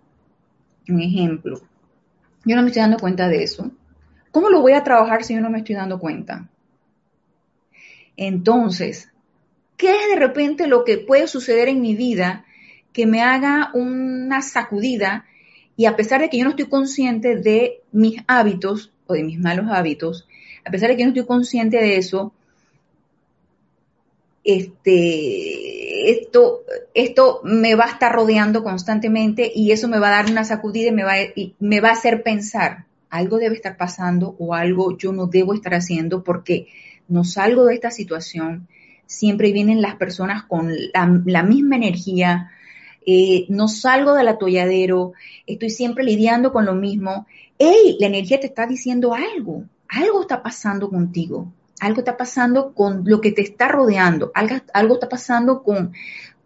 Un 0.88 1.00
ejemplo. 1.00 1.60
Yo 2.44 2.56
no 2.56 2.62
me 2.62 2.68
estoy 2.68 2.82
dando 2.82 2.98
cuenta 2.98 3.28
de 3.28 3.42
eso. 3.42 3.70
¿Cómo 4.34 4.48
lo 4.48 4.62
voy 4.62 4.72
a 4.72 4.82
trabajar 4.82 5.22
si 5.22 5.32
yo 5.32 5.40
no 5.40 5.48
me 5.48 5.58
estoy 5.58 5.76
dando 5.76 6.00
cuenta? 6.00 6.48
Entonces, 8.16 9.08
¿qué 9.76 9.92
es 9.92 10.08
de 10.08 10.16
repente 10.16 10.66
lo 10.66 10.84
que 10.84 10.98
puede 10.98 11.28
suceder 11.28 11.68
en 11.68 11.80
mi 11.80 11.94
vida 11.94 12.44
que 12.92 13.06
me 13.06 13.22
haga 13.22 13.70
una 13.74 14.42
sacudida 14.42 15.24
y 15.76 15.86
a 15.86 15.94
pesar 15.94 16.20
de 16.20 16.30
que 16.30 16.38
yo 16.38 16.42
no 16.42 16.50
estoy 16.50 16.66
consciente 16.66 17.36
de 17.36 17.82
mis 17.92 18.24
hábitos 18.26 18.90
o 19.06 19.14
de 19.14 19.22
mis 19.22 19.38
malos 19.38 19.66
hábitos, 19.70 20.26
a 20.64 20.70
pesar 20.72 20.88
de 20.88 20.96
que 20.96 21.02
yo 21.02 21.06
no 21.06 21.12
estoy 21.12 21.26
consciente 21.26 21.76
de 21.76 21.96
eso, 21.96 22.32
este, 24.42 26.10
esto, 26.10 26.62
esto 26.92 27.40
me 27.44 27.76
va 27.76 27.84
a 27.84 27.90
estar 27.90 28.12
rodeando 28.12 28.64
constantemente 28.64 29.52
y 29.54 29.70
eso 29.70 29.86
me 29.86 30.00
va 30.00 30.08
a 30.08 30.22
dar 30.22 30.26
una 30.28 30.44
sacudida 30.44 30.88
y 30.88 30.92
me 30.92 31.04
va, 31.04 31.20
y 31.20 31.54
me 31.60 31.80
va 31.80 31.90
a 31.90 31.92
hacer 31.92 32.24
pensar, 32.24 32.86
algo 33.14 33.38
debe 33.38 33.54
estar 33.54 33.76
pasando 33.76 34.34
o 34.40 34.54
algo 34.54 34.98
yo 34.98 35.12
no 35.12 35.28
debo 35.28 35.54
estar 35.54 35.72
haciendo 35.72 36.24
porque 36.24 36.66
no 37.06 37.22
salgo 37.22 37.64
de 37.66 37.74
esta 37.74 37.92
situación. 37.92 38.66
Siempre 39.06 39.52
vienen 39.52 39.80
las 39.80 39.94
personas 39.94 40.42
con 40.42 40.72
la, 40.92 41.42
misma 41.44 41.76
energía, 41.76 42.50
eh, 43.06 43.46
no 43.48 43.68
salgo 43.68 44.14
del 44.14 44.26
atolladero, 44.26 45.12
estoy 45.46 45.70
siempre 45.70 46.02
lidiando 46.02 46.52
con 46.52 46.64
lo 46.66 46.74
mismo. 46.74 47.26
¡Ey! 47.56 47.96
La 48.00 48.08
energía 48.08 48.40
te 48.40 48.46
está 48.48 48.66
diciendo 48.66 49.14
algo, 49.14 49.62
algo 49.88 50.22
está 50.22 50.42
pasando 50.42 50.90
contigo, 50.90 51.52
algo 51.78 52.00
está 52.00 52.16
pasando 52.16 52.74
con 52.74 53.04
lo 53.06 53.20
que 53.20 53.30
te 53.30 53.42
está 53.42 53.68
rodeando, 53.68 54.32
algo, 54.34 54.56
algo 54.72 54.94
está 54.94 55.08
pasando 55.08 55.62
con, 55.62 55.92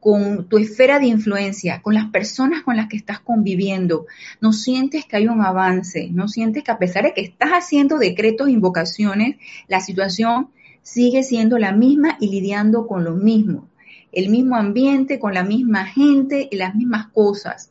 con 0.01 0.49
tu 0.49 0.59
esfera 0.59 0.99
de 0.99 1.07
influencia, 1.07 1.83
con 1.83 1.95
las 1.95 2.07
personas 2.11 2.63
con 2.63 2.77
las 2.77 2.89
que 2.89 2.97
estás 2.97 3.21
conviviendo, 3.21 4.07
no 4.41 4.53
sientes 4.53 5.05
que 5.07 5.17
hay 5.17 5.29
un 5.29 5.41
avance, 5.41 6.09
no 6.13 6.29
sientes 6.29 6.63
que 6.63 6.71
a 6.71 6.79
pesar 6.79 7.05
de 7.05 7.15
que 7.15 7.23
estás 7.23 7.51
haciendo 7.51 7.99
decretos, 7.99 8.49
invocaciones, 8.49 9.37
la 9.67 9.81
situación 9.81 10.51
sigue 10.83 11.23
siendo 11.23 11.59
la 11.59 11.73
misma 11.73 12.17
y 12.21 12.31
lidiando 12.31 12.87
con 12.87 13.05
lo 13.05 13.13
mismo, 13.13 13.69
el 14.13 14.29
mismo 14.31 14.57
ambiente, 14.57 15.19
con 15.19 15.35
la 15.35 15.43
misma 15.43 15.85
gente 15.85 16.49
y 16.51 16.57
las 16.57 16.75
mismas 16.75 17.09
cosas. 17.09 17.71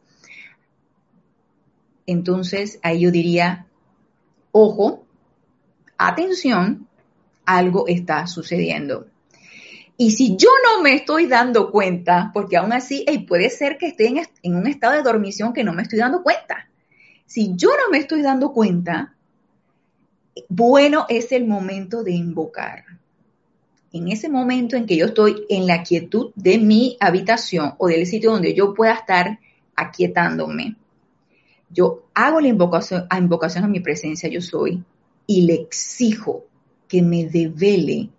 Entonces, 2.05 2.79
ahí 2.84 3.01
yo 3.01 3.12
diría, 3.12 3.67
ojo, 4.51 5.05
atención, 5.98 6.88
algo 7.46 7.88
está 7.88 8.27
sucediendo. 8.27 9.07
Y 9.97 10.11
si 10.11 10.37
yo 10.37 10.49
no 10.63 10.83
me 10.83 10.93
estoy 10.93 11.25
dando 11.25 11.71
cuenta, 11.71 12.29
porque 12.31 12.57
aún 12.57 12.71
así 12.71 13.03
puede 13.27 13.49
ser 13.49 13.79
que 13.79 13.87
esté 13.87 14.13
en, 14.43 14.55
un 14.55 14.67
estado 14.67 14.93
de 14.93 15.01
dormición 15.01 15.53
que 15.53 15.63
no 15.63 15.73
me 15.73 15.81
estoy 15.81 15.97
dando 15.97 16.21
cuenta. 16.21 16.69
Si 17.25 17.55
yo 17.55 17.69
no 17.69 17.89
me 17.91 17.97
estoy 17.97 18.21
dando 18.21 18.53
cuenta, 18.53 19.15
bueno 20.49 21.07
es 21.09 21.31
el 21.31 21.45
momento 21.47 22.03
de 22.03 22.11
invocar. 22.11 22.85
En 23.91 24.09
ese 24.09 24.29
momento 24.29 24.75
en 24.75 24.85
que 24.85 24.97
yo 24.97 25.07
estoy 25.07 25.45
en 25.49 25.65
la 25.65 25.81
quietud 25.81 26.31
de 26.35 26.59
mi 26.59 26.95
habitación 26.99 27.73
o 27.79 27.87
del 27.87 28.05
sitio 28.05 28.31
donde 28.31 28.53
yo 28.53 28.75
pueda 28.75 28.93
estar 28.93 29.39
aquietándome, 29.75 30.75
yo 31.71 32.03
hago 32.13 32.39
la 32.39 32.49
invocación 32.49 33.07
a, 33.09 33.17
invocación 33.17 33.63
a 33.63 33.67
mi 33.67 33.79
presencia, 33.79 34.29
yo 34.29 34.41
soy, 34.41 34.83
y 35.25 35.41
le 35.41 35.55
exijo 35.55 36.45
que 36.87 37.01
me 37.01 37.25
devele 37.25 38.09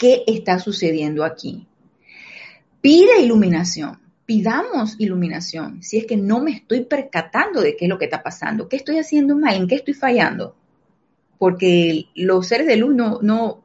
¿Qué 0.00 0.24
está 0.26 0.58
sucediendo 0.58 1.24
aquí? 1.24 1.66
Pide 2.80 3.20
iluminación, 3.20 4.00
pidamos 4.24 4.96
iluminación, 4.98 5.82
si 5.82 5.98
es 5.98 6.06
que 6.06 6.16
no 6.16 6.40
me 6.40 6.52
estoy 6.52 6.84
percatando 6.84 7.60
de 7.60 7.76
qué 7.76 7.84
es 7.84 7.88
lo 7.90 7.98
que 7.98 8.06
está 8.06 8.22
pasando, 8.22 8.66
qué 8.66 8.76
estoy 8.76 8.96
haciendo 8.96 9.36
mal, 9.36 9.56
en 9.56 9.68
qué 9.68 9.74
estoy 9.74 9.92
fallando. 9.92 10.56
Porque 11.36 12.06
los 12.14 12.46
seres 12.46 12.66
de 12.66 12.78
luz 12.78 12.94
no, 12.94 13.18
no, 13.20 13.62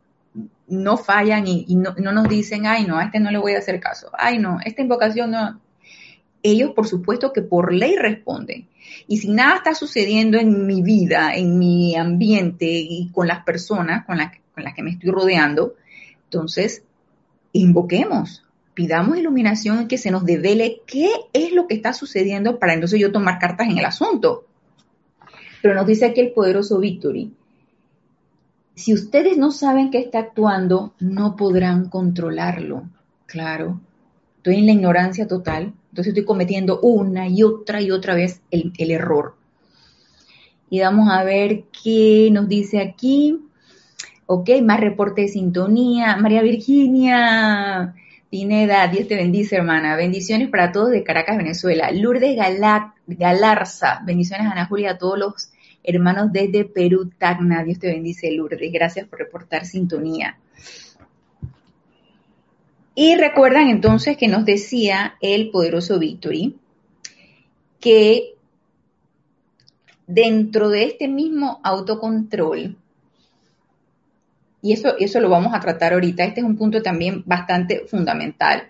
no 0.67 0.97
fallan 0.97 1.47
y, 1.47 1.73
no, 1.73 1.95
no, 1.97 2.11
nos 2.11 2.27
dicen, 2.27 2.65
ay 2.65 2.83
no, 2.85 2.97
a 2.97 3.05
este 3.05 3.21
no 3.21 3.31
le 3.31 3.37
voy 3.37 3.53
a 3.53 3.59
hacer 3.59 3.79
caso, 3.79 4.09
ay 4.11 4.37
no, 4.37 4.59
esta 4.65 4.81
invocación 4.81 5.31
no. 5.31 5.61
ellos 6.43 6.71
por 6.71 6.85
supuesto 6.85 7.31
que 7.31 7.43
por 7.43 7.73
ley 7.73 7.95
responden. 7.95 8.67
Y 9.07 9.19
si 9.19 9.29
nada 9.29 9.55
está 9.55 9.73
sucediendo 9.73 10.37
en 10.37 10.67
mi 10.67 10.81
vida, 10.81 11.33
en 11.33 11.57
mi 11.57 11.95
ambiente 11.95 12.65
y 12.67 13.09
con 13.13 13.25
las 13.25 13.45
personas 13.45 14.05
con, 14.05 14.17
con 14.53 14.63
las 14.65 14.73
que 14.73 14.83
me 14.83 14.91
estoy 14.91 15.11
rodeando, 15.11 15.75
entonces 16.35 16.83
invoquemos, 17.53 18.43
pidamos 18.73 19.17
iluminación 19.17 19.83
y 19.83 19.87
que 19.87 19.97
se 19.97 20.11
nos 20.11 20.25
devele 20.25 20.81
qué 20.85 21.09
es 21.31 21.53
lo 21.53 21.67
que 21.67 21.75
está 21.75 21.93
sucediendo 21.93 22.59
para 22.59 22.73
entonces 22.73 22.99
yo 22.99 23.11
tomar 23.11 23.39
cartas 23.39 23.67
en 23.69 23.77
el 23.77 23.85
asunto. 23.85 24.45
Pero 25.61 25.75
nos 25.75 25.87
dice 25.87 26.05
aquí 26.05 26.19
el 26.19 26.33
poderoso 26.33 26.77
Victory, 26.79 27.33
si 28.75 28.93
ustedes 28.93 29.37
no 29.37 29.51
saben 29.51 29.89
qué 29.89 29.99
está 29.99 30.19
actuando, 30.19 30.93
no 30.99 31.37
podrán 31.37 31.89
controlarlo. 31.89 32.83
Claro, 33.25 33.79
estoy 34.37 34.57
en 34.57 34.65
la 34.65 34.73
ignorancia 34.73 35.27
total, 35.27 35.73
entonces 35.89 36.07
estoy 36.07 36.25
cometiendo 36.25 36.81
una 36.81 37.29
y 37.29 37.43
otra 37.43 37.81
y 37.81 37.91
otra 37.91 38.13
vez 38.13 38.41
el, 38.51 38.73
el 38.77 38.91
error. 38.91 39.35
Y 40.69 40.81
vamos 40.81 41.07
a 41.09 41.23
ver 41.23 41.63
qué 41.83 42.27
nos 42.33 42.49
dice 42.49 42.81
aquí. 42.81 43.39
Ok, 44.27 44.50
más 44.63 44.79
reporte 44.79 45.22
de 45.22 45.27
sintonía. 45.27 46.17
María 46.17 46.41
Virginia, 46.41 47.94
Pineda, 48.29 48.88
Dios 48.88 49.08
te 49.08 49.15
bendice, 49.15 49.58
hermana. 49.58 49.96
Bendiciones 49.96 50.50
para 50.50 50.72
todos 50.72 50.89
de 50.89 51.03
Caracas, 51.03 51.38
Venezuela. 51.38 51.91
Lourdes 51.91 52.36
Galarza, 53.08 54.01
bendiciones 54.03 54.51
Ana 54.51 54.65
Julia 54.65 54.91
a 54.91 54.98
todos 54.98 55.20
los 55.20 55.51
hermanos 55.84 56.34
desde 56.34 56.65
Perú, 56.65 57.12
Tacna. 57.17 57.63
Dios 57.63 57.77
te 57.77 57.88
bendice, 57.88 58.32
Lourdes. 58.32 58.72
Gracias 58.74 59.08
por 59.08 59.20
reportar 59.20 59.65
sintonía. 59.65 60.39
Y 62.96 63.15
recuerdan 63.17 63.70
entonces 63.70 64.17
que 64.17 64.27
nos 64.27 64.44
decía 64.46 65.17
el 65.22 65.51
poderoso 65.51 66.00
Victory 66.00 66.55
que 67.79 68.36
dentro 70.08 70.70
de 70.70 70.86
este 70.86 71.08
mismo 71.08 71.60
autocontrol, 71.63 72.77
y 74.65 74.74
eso, 74.74 74.95
eso 74.98 75.19
lo 75.19 75.29
vamos 75.29 75.53
a 75.53 75.60
tratar 75.60 75.93
ahorita, 75.93 76.24
este 76.24 76.39
es 76.39 76.43
un 76.43 76.57
punto 76.57 76.81
también 76.81 77.22
bastante 77.24 77.86
fundamental. 77.86 78.63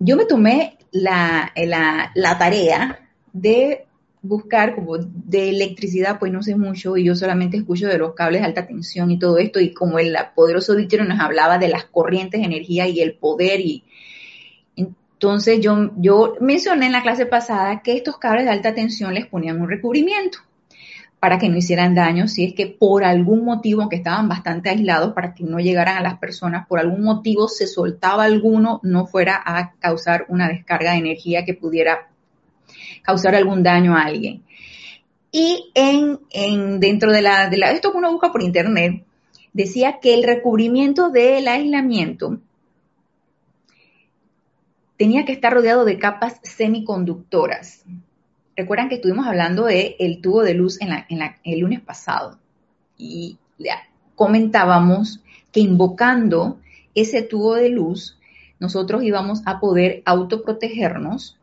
Yo 0.00 0.16
me 0.16 0.24
tomé 0.24 0.76
la, 0.90 1.52
la, 1.54 2.38
tarea 2.40 3.08
de 3.32 3.86
buscar 4.20 4.74
como 4.74 4.96
de 4.98 5.50
electricidad, 5.50 6.18
pues 6.18 6.32
no 6.32 6.42
sé 6.42 6.56
mucho 6.56 6.96
y 6.96 7.04
yo 7.04 7.14
solamente 7.14 7.56
escucho 7.56 7.86
de 7.86 7.98
los 7.98 8.14
cables 8.14 8.40
de 8.40 8.48
alta 8.48 8.66
tensión 8.66 9.12
y 9.12 9.18
todo 9.20 9.38
esto 9.38 9.60
y 9.60 9.72
como 9.72 10.00
el 10.00 10.16
poderoso 10.34 10.74
Víctor 10.74 11.06
nos 11.06 11.20
hablaba 11.20 11.58
de 11.58 11.68
las 11.68 11.84
corrientes 11.84 12.40
de 12.40 12.46
energía 12.46 12.88
y 12.88 13.00
el 13.00 13.14
poder 13.14 13.60
y 13.60 13.84
entonces 14.74 15.60
yo, 15.60 15.92
yo 15.98 16.34
mencioné 16.40 16.86
en 16.86 16.92
la 16.92 17.02
clase 17.02 17.26
pasada 17.26 17.80
que 17.84 17.96
estos 17.96 18.18
cables 18.18 18.46
de 18.46 18.50
alta 18.50 18.74
tensión 18.74 19.14
les 19.14 19.26
ponían 19.26 19.60
un 19.60 19.68
recubrimiento 19.68 20.40
para 21.20 21.38
que 21.38 21.48
no 21.48 21.56
hicieran 21.56 21.94
daño, 21.94 22.28
si 22.28 22.44
es 22.44 22.54
que 22.54 22.66
por 22.66 23.04
algún 23.04 23.44
motivo, 23.44 23.88
que 23.88 23.96
estaban 23.96 24.28
bastante 24.28 24.70
aislados 24.70 25.14
para 25.14 25.34
que 25.34 25.42
no 25.42 25.58
llegaran 25.58 25.96
a 25.96 26.02
las 26.02 26.18
personas, 26.18 26.66
por 26.68 26.78
algún 26.78 27.02
motivo 27.02 27.48
se 27.48 27.66
soltaba 27.66 28.24
alguno, 28.24 28.80
no 28.84 29.06
fuera 29.06 29.40
a 29.44 29.72
causar 29.80 30.26
una 30.28 30.48
descarga 30.48 30.92
de 30.92 30.98
energía 30.98 31.44
que 31.44 31.54
pudiera 31.54 32.08
causar 33.02 33.34
algún 33.34 33.62
daño 33.62 33.96
a 33.96 34.02
alguien. 34.02 34.44
Y 35.32 35.70
en, 35.74 36.20
en 36.30 36.78
dentro 36.78 37.12
de 37.12 37.22
la, 37.22 37.48
de 37.48 37.58
la, 37.58 37.72
esto 37.72 37.90
que 37.90 37.98
uno 37.98 38.12
busca 38.12 38.30
por 38.30 38.42
internet, 38.42 39.04
decía 39.52 39.98
que 40.00 40.14
el 40.14 40.22
recubrimiento 40.22 41.10
del 41.10 41.48
aislamiento 41.48 42.38
tenía 44.96 45.24
que 45.24 45.32
estar 45.32 45.52
rodeado 45.52 45.84
de 45.84 45.98
capas 45.98 46.38
semiconductoras. 46.42 47.84
Recuerdan 48.58 48.88
que 48.88 48.96
estuvimos 48.96 49.24
hablando 49.24 49.66
del 49.66 49.94
el 50.00 50.20
tubo 50.20 50.42
de 50.42 50.52
luz 50.52 50.80
en, 50.80 50.90
el 51.44 51.60
lunes 51.60 51.80
pasado 51.80 52.40
y 52.96 53.38
comentábamos 54.16 55.22
que 55.52 55.60
invocando 55.60 56.58
ese 56.92 57.22
tubo 57.22 57.54
de 57.54 57.68
luz, 57.68 58.18
nosotros 58.58 59.04
íbamos 59.04 59.42
a 59.46 59.60
poder 59.60 60.02
autoprotegernos 60.04 61.38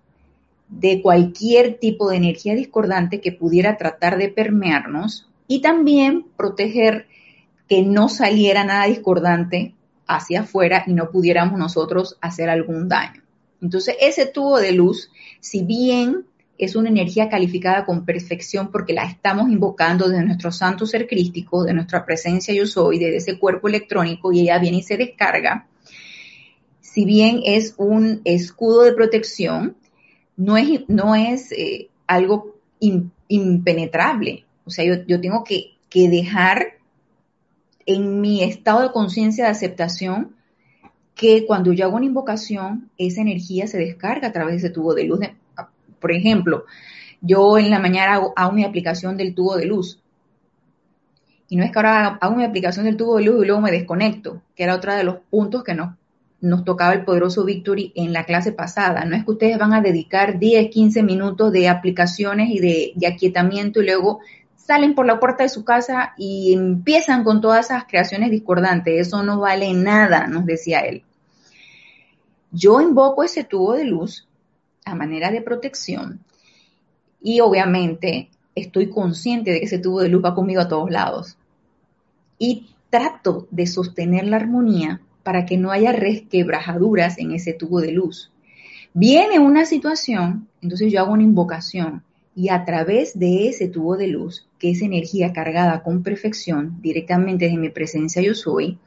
de 0.67 1.01
cualquier 1.01 1.79
tipo 1.79 2.09
de 2.09 2.17
energía 2.17 2.53
discordante 2.53 3.21
que 3.21 3.31
pudiera 3.31 3.77
tratar 3.77 4.17
de 4.17 4.27
permearnos 4.27 5.29
y 5.47 5.61
también 5.61 6.25
proteger 6.35 7.07
que 7.69 7.81
no 7.81 8.09
saliera 8.09 8.65
nada 8.65 8.87
discordante 8.87 9.73
hacia 10.05 10.41
afuera 10.41 10.83
y 10.85 10.93
no 10.93 11.11
pudiéramos 11.11 11.57
nosotros 11.57 12.17
hacer 12.19 12.49
algún 12.49 12.89
daño. 12.89 13.23
Entonces, 13.61 13.95
ese 14.01 14.25
tubo 14.25 14.59
de 14.59 14.73
luz, 14.73 15.09
si 15.39 15.63
bien 15.63 16.25
es 16.57 16.75
una 16.75 16.89
energía 16.89 17.29
calificada 17.29 17.85
con 17.85 18.05
perfección 18.05 18.71
porque 18.71 18.93
la 18.93 19.05
estamos 19.05 19.49
invocando 19.49 20.07
desde 20.07 20.25
nuestro 20.25 20.51
santo 20.51 20.85
ser 20.85 21.07
crístico, 21.07 21.63
de 21.63 21.73
nuestra 21.73 22.05
presencia 22.05 22.53
yo 22.53 22.65
soy, 22.65 22.99
de 22.99 23.17
ese 23.17 23.37
cuerpo 23.37 23.67
electrónico 23.67 24.31
y 24.31 24.41
ella 24.41 24.59
viene 24.59 24.77
y 24.77 24.83
se 24.83 24.97
descarga. 24.97 25.67
Si 26.79 27.03
bien 27.03 27.41
es 27.43 27.75
un 27.77 28.21
escudo 28.23 28.83
de 28.83 28.93
protección, 28.93 29.75
no 30.37 30.57
es, 30.57 30.81
no 30.87 31.15
es 31.15 31.51
eh, 31.51 31.89
algo 32.07 32.55
impenetrable. 33.27 34.45
O 34.65 34.69
sea, 34.69 34.85
yo, 34.85 35.05
yo 35.05 35.19
tengo 35.19 35.43
que, 35.43 35.73
que 35.89 36.09
dejar 36.09 36.75
en 37.85 38.21
mi 38.21 38.43
estado 38.43 38.81
de 38.81 38.91
conciencia 38.91 39.45
de 39.45 39.51
aceptación 39.51 40.35
que 41.15 41.45
cuando 41.45 41.71
yo 41.71 41.85
hago 41.85 41.95
una 41.95 42.05
invocación, 42.05 42.89
esa 42.97 43.21
energía 43.21 43.67
se 43.67 43.77
descarga 43.77 44.27
a 44.27 44.31
través 44.33 44.61
de 44.61 44.67
ese 44.67 44.69
tubo 44.69 44.93
de 44.93 45.05
luz. 45.05 45.19
Por 46.05 46.11
ejemplo, 46.11 46.65
yo 47.19 47.57
en 47.57 47.71
la 47.71 47.79
mañana 47.79 48.21
hago, 48.35 48.51
mi 48.51 48.63
aplicación 48.63 49.17
del 49.17 49.33
tubo 49.33 49.57
de 49.57 49.65
luz. 49.65 50.03
Y 51.49 51.55
no 51.55 51.63
es 51.63 51.71
que 51.71 51.79
ahora 51.79 52.19
hago 52.21 52.35
mi 52.35 52.43
aplicación 52.43 52.85
del 52.85 52.95
tubo 52.95 53.17
de 53.17 53.23
luz 53.23 53.43
y 53.43 53.47
luego 53.47 53.59
me 53.59 53.71
desconecto, 53.71 54.43
que 54.55 54.65
era 54.65 54.75
otro 54.75 54.93
de 54.93 55.03
los 55.03 55.15
puntos 55.31 55.63
que 55.63 55.73
nos, 55.73 55.95
nos 56.41 56.63
tocaba 56.63 56.93
el 56.93 57.05
poderoso 57.05 57.43
Victory 57.43 57.91
en 57.95 58.13
la 58.13 58.23
clase 58.23 58.51
pasada. 58.51 59.03
No 59.05 59.15
es 59.15 59.25
que 59.25 59.31
ustedes 59.31 59.57
van 59.57 59.73
a 59.73 59.81
dedicar 59.81 60.37
10, 60.37 60.69
15 60.69 61.01
minutos 61.01 61.51
de 61.51 61.69
aplicaciones 61.69 62.51
y 62.51 62.59
de, 62.59 62.91
de 62.93 63.07
aquietamiento 63.07 63.81
y 63.81 63.87
luego 63.87 64.19
salen 64.55 64.93
por 64.93 65.07
la 65.07 65.19
puerta 65.19 65.41
de 65.41 65.49
su 65.49 65.65
casa 65.65 66.13
y 66.19 66.53
empiezan 66.53 67.23
con 67.23 67.41
todas 67.41 67.65
esas 67.65 67.85
creaciones 67.85 68.29
discordantes. 68.29 69.07
Eso 69.07 69.23
no 69.23 69.39
vale 69.39 69.73
nada, 69.73 70.27
nos 70.27 70.45
decía 70.45 70.81
él. 70.81 71.01
Yo 72.51 72.79
invoco 72.79 73.23
ese 73.23 73.43
tubo 73.43 73.73
de 73.73 73.85
luz 73.85 74.27
a 74.85 74.95
manera 74.95 75.31
de 75.31 75.41
protección 75.41 76.21
y 77.21 77.39
obviamente 77.39 78.29
estoy 78.53 78.89
consciente 78.89 79.51
de 79.51 79.59
que 79.59 79.65
ese 79.65 79.79
tubo 79.79 79.99
de 79.99 80.09
luz 80.09 80.23
va 80.23 80.35
conmigo 80.35 80.61
a 80.61 80.67
todos 80.67 80.91
lados. 80.91 81.37
Y 82.37 82.67
trato 82.91 83.47
de 83.49 83.65
sostener 83.65 84.27
la 84.27 84.37
armonía 84.37 85.01
para 85.23 85.45
que 85.47 85.57
no 85.57 85.71
haya 85.71 85.91
resquebrajaduras 85.91 87.17
en 87.17 87.31
ese 87.31 87.53
tubo 87.53 87.81
de 87.81 87.91
luz. 87.91 88.31
Viene 88.93 89.39
una 89.39 89.65
situación, 89.65 90.47
entonces 90.61 90.93
yo 90.93 91.01
hago 91.01 91.13
una 91.13 91.23
invocación 91.23 92.03
y 92.35 92.49
a 92.49 92.63
través 92.63 93.17
de 93.17 93.47
ese 93.49 93.67
tubo 93.69 93.97
de 93.97 94.07
luz, 94.07 94.47
que 94.59 94.69
es 94.69 94.83
energía 94.83 95.33
cargada 95.33 95.81
con 95.81 96.03
perfección 96.03 96.79
directamente 96.81 97.49
de 97.49 97.57
mi 97.57 97.69
presencia 97.69 98.21
yo 98.21 98.35
soy, 98.35 98.77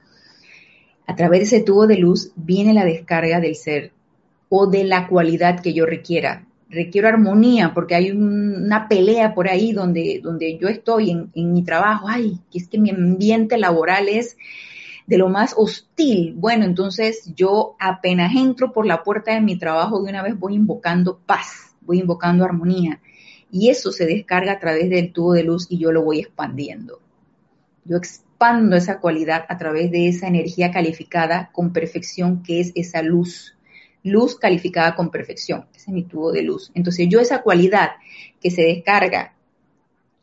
a 1.07 1.17
través 1.17 1.41
de 1.41 1.57
ese 1.57 1.61
tubo 1.63 1.87
de 1.87 1.97
luz 1.97 2.31
viene 2.37 2.73
la 2.73 2.85
descarga 2.85 3.41
del 3.41 3.57
ser 3.57 3.93
o 4.49 4.67
de 4.67 4.85
la 4.85 5.07
cualidad 5.07 5.61
que 5.61 5.73
yo 5.73 5.87
requiera. 5.87 6.47
Requiero 6.71 7.09
armonía 7.09 7.73
porque 7.75 7.95
hay 7.95 8.11
una 8.11 8.89
pelea 8.89 9.35
por 9.35 9.49
ahí 9.49 9.73
donde, 9.73 10.21
donde 10.23 10.59
yo 10.59 10.69
estoy 10.69 11.11
en, 11.11 11.31
en 11.35 11.53
mi 11.53 11.63
trabajo. 11.63 12.07
Ay, 12.09 12.39
que 12.51 12.59
es 12.59 12.69
que 12.69 12.79
mi 12.79 12.91
ambiente 12.91 13.57
laboral 13.57 14.09
es 14.09 14.37
de 15.09 15.17
lo 15.17 15.31
más 15.31 15.55
hostil. 15.57 16.35
Bueno, 16.37 16.67
entonces 16.67 17.33
yo 17.35 17.77
apenas 17.81 18.35
entro 18.37 18.73
por 18.73 18.87
la 18.87 19.03
puerta 19.03 19.33
de 19.33 19.41
mi 19.41 19.59
trabajo, 19.59 20.03
de 20.03 20.11
una 20.11 20.23
vez 20.23 20.39
voy 20.39 20.55
invocando 20.55 21.19
paz, 21.19 21.75
voy 21.81 22.01
invocando 22.01 22.45
armonía. 22.45 23.01
Y 23.51 23.71
eso 23.71 23.91
se 23.91 24.05
descarga 24.05 24.53
a 24.53 24.61
través 24.61 24.91
del 24.91 25.13
tubo 25.13 25.33
de 25.33 25.45
luz 25.45 25.67
y 25.71 25.79
yo 25.79 25.93
lo 25.93 26.03
voy 26.03 26.21
expandiendo. 26.21 27.01
Yo 27.85 27.97
expando 27.97 28.77
esa 28.77 29.01
cualidad 29.01 29.47
a 29.49 29.57
través 29.57 29.91
de 29.91 30.09
esa 30.09 30.29
energía 30.29 30.71
calificada 30.71 31.51
con 31.53 31.73
perfección 31.73 32.43
que 32.43 32.61
es 32.61 32.73
esa 32.75 33.01
luz. 33.01 33.57
Luz 34.03 34.39
calificada 34.39 34.95
con 34.95 35.11
perfección. 35.11 35.67
Ese 35.75 35.91
es 35.91 35.95
mi 35.95 36.05
tubo 36.05 36.33
de 36.33 36.43
luz. 36.43 36.71
Entonces 36.75 37.09
yo 37.09 37.21
esa 37.21 37.43
cualidad 37.43 37.93
que 38.41 38.51
se 38.51 38.63
descarga, 38.63 39.35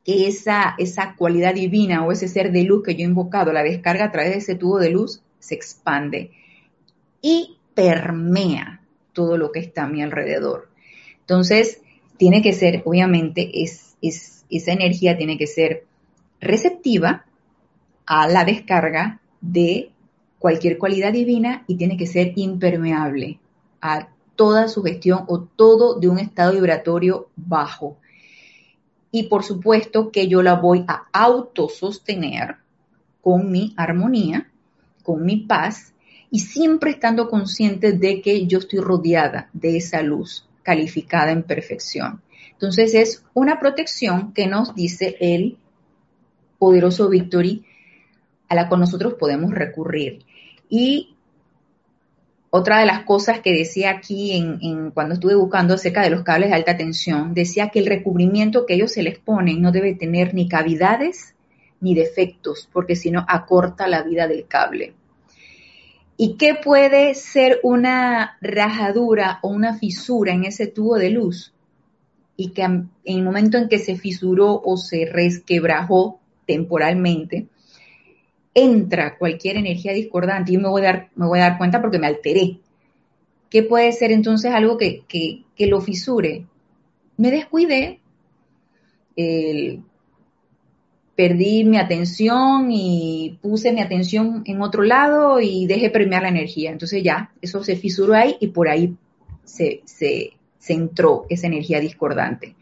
que 0.03 0.27
esa, 0.27 0.75
esa 0.77 1.15
cualidad 1.15 1.53
divina 1.53 2.05
o 2.05 2.11
ese 2.11 2.27
ser 2.27 2.51
de 2.51 2.63
luz 2.63 2.83
que 2.83 2.95
yo 2.95 3.01
he 3.01 3.09
invocado, 3.09 3.51
la 3.51 3.63
descarga 3.63 4.05
a 4.05 4.11
través 4.11 4.31
de 4.31 4.37
ese 4.37 4.55
tubo 4.55 4.79
de 4.79 4.91
luz, 4.91 5.21
se 5.39 5.55
expande 5.55 6.31
y 7.21 7.57
permea 7.73 8.81
todo 9.13 9.37
lo 9.37 9.51
que 9.51 9.59
está 9.59 9.83
a 9.83 9.87
mi 9.87 10.01
alrededor. 10.01 10.69
Entonces, 11.21 11.81
tiene 12.17 12.41
que 12.41 12.53
ser, 12.53 12.81
obviamente, 12.85 13.63
es, 13.63 13.95
esa 14.01 14.71
energía 14.71 15.17
tiene 15.17 15.37
que 15.37 15.47
ser 15.47 15.85
receptiva 16.39 17.25
a 18.05 18.27
la 18.27 18.45
descarga 18.45 19.19
de 19.41 19.89
cualquier 20.39 20.77
cualidad 20.77 21.11
divina 21.13 21.63
y 21.67 21.75
tiene 21.75 21.97
que 21.97 22.05
ser 22.05 22.33
impermeable 22.35 23.39
a 23.81 24.09
toda 24.35 24.67
sugestión 24.67 25.25
o 25.27 25.41
todo 25.41 25.99
de 25.99 26.07
un 26.07 26.19
estado 26.19 26.53
vibratorio 26.53 27.29
bajo. 27.35 27.97
Y 29.11 29.23
por 29.23 29.43
supuesto 29.43 30.11
que 30.11 30.27
yo 30.27 30.41
la 30.41 30.55
voy 30.55 30.83
a 30.87 31.07
autosostener 31.13 32.57
con 33.21 33.51
mi 33.51 33.73
armonía, 33.77 34.51
con 35.03 35.25
mi 35.25 35.37
paz 35.37 35.93
y 36.29 36.39
siempre 36.39 36.91
estando 36.91 37.29
consciente 37.29 37.93
de 37.93 38.21
que 38.21 38.45
yo 38.45 38.59
estoy 38.59 38.79
rodeada 38.79 39.49
de 39.53 39.77
esa 39.77 40.01
luz 40.01 40.47
calificada 40.63 41.31
en 41.31 41.43
perfección. 41.43 42.21
Entonces 42.51 42.93
es 42.93 43.23
una 43.33 43.59
protección 43.59 44.33
que 44.33 44.47
nos 44.47 44.75
dice 44.75 45.15
el 45.19 45.57
poderoso 46.57 47.09
Victory 47.09 47.63
a 48.49 48.55
la 48.55 48.67
cual 48.67 48.81
nosotros 48.81 49.15
podemos 49.15 49.51
recurrir. 49.51 50.25
Y 50.69 51.14
otra 52.55 52.79
de 52.79 52.85
las 52.85 53.03
cosas 53.03 53.41
que 53.41 53.51
decía 53.51 53.91
aquí 53.91 54.31
en, 54.31 54.91
cuando 54.91 55.15
estuve 55.15 55.35
buscando 55.35 55.73
acerca 55.73 56.01
de 56.01 56.09
los 56.09 56.23
cables 56.23 56.49
de 56.49 56.55
alta 56.55 56.77
tensión, 56.77 57.33
decía 57.33 57.67
que 57.67 57.79
el 57.79 57.85
recubrimiento 57.85 58.65
que 58.65 58.75
ellos 58.75 58.93
se 58.93 59.03
les 59.03 59.19
ponen 59.19 59.61
no 59.61 59.73
debe 59.73 59.93
tener 59.93 60.33
ni 60.33 60.47
cavidades 60.47 61.35
ni 61.81 61.93
defectos, 61.93 62.69
porque 62.71 62.95
si 62.95 63.11
no 63.11 63.25
acorta 63.27 63.87
la 63.87 64.03
vida 64.03 64.29
del 64.29 64.47
cable. 64.47 64.93
¿Y 66.15 66.35
qué 66.37 66.55
puede 66.55 67.13
ser 67.13 67.59
una 67.61 68.37
rajadura 68.39 69.39
o 69.41 69.49
una 69.49 69.77
fisura 69.77 70.31
en 70.31 70.45
ese 70.45 70.67
tubo 70.67 70.95
de 70.95 71.09
luz? 71.09 71.53
Y 72.37 72.51
que 72.51 72.63
en 72.63 72.89
el 73.03 73.21
momento 73.21 73.57
en 73.57 73.67
que 73.67 73.79
se 73.79 73.97
fisuró 73.97 74.61
o 74.63 74.77
se 74.77 75.05
resquebrajó 75.11 76.21
temporalmente, 76.47 77.47
entra 78.55 79.17
cualquier 79.17 79.57
energía 79.57 79.93
discordante 79.93 80.53
y 80.53 80.57
me 80.57 80.69
voy 80.69 80.81
a 80.81 80.85
dar, 80.85 81.09
me 81.15 81.27
voy 81.27 81.39
a 81.39 81.49
dar 81.49 81.57
cuenta 81.57 81.81
porque 81.81 81.99
me 81.99 82.07
alteré. 82.07 82.59
¿Qué 83.49 83.61
puede 83.61 83.91
ser 83.91 84.11
entonces 84.11 84.51
algo 84.51 84.77
que, 84.77 85.03
lo 85.59 85.81
fisure? 85.81 86.45
Me 87.17 87.31
descuidé, 87.31 87.99
perdí 91.15 91.63
mi 91.65 91.77
atención 91.77 92.71
y 92.71 93.37
puse 93.41 93.71
mi 93.71 93.81
atención 93.81 94.43
en 94.45 94.61
otro 94.61 94.83
lado 94.83 95.39
y 95.39 95.67
dejé 95.67 95.89
premiar 95.89 96.23
la 96.23 96.29
energía. 96.29 96.71
Entonces 96.71 97.03
ya, 97.03 97.31
eso 97.41 97.63
se 97.63 97.75
fisuró 97.75 98.13
ahí 98.13 98.37
y 98.39 98.47
por 98.47 98.69
ahí 98.69 98.95
se, 99.43 99.81
se, 99.85 100.31
se 100.57 100.73
entró 100.73 101.25
esa 101.29 101.47
energía 101.47 101.79
discordante. 101.79 102.55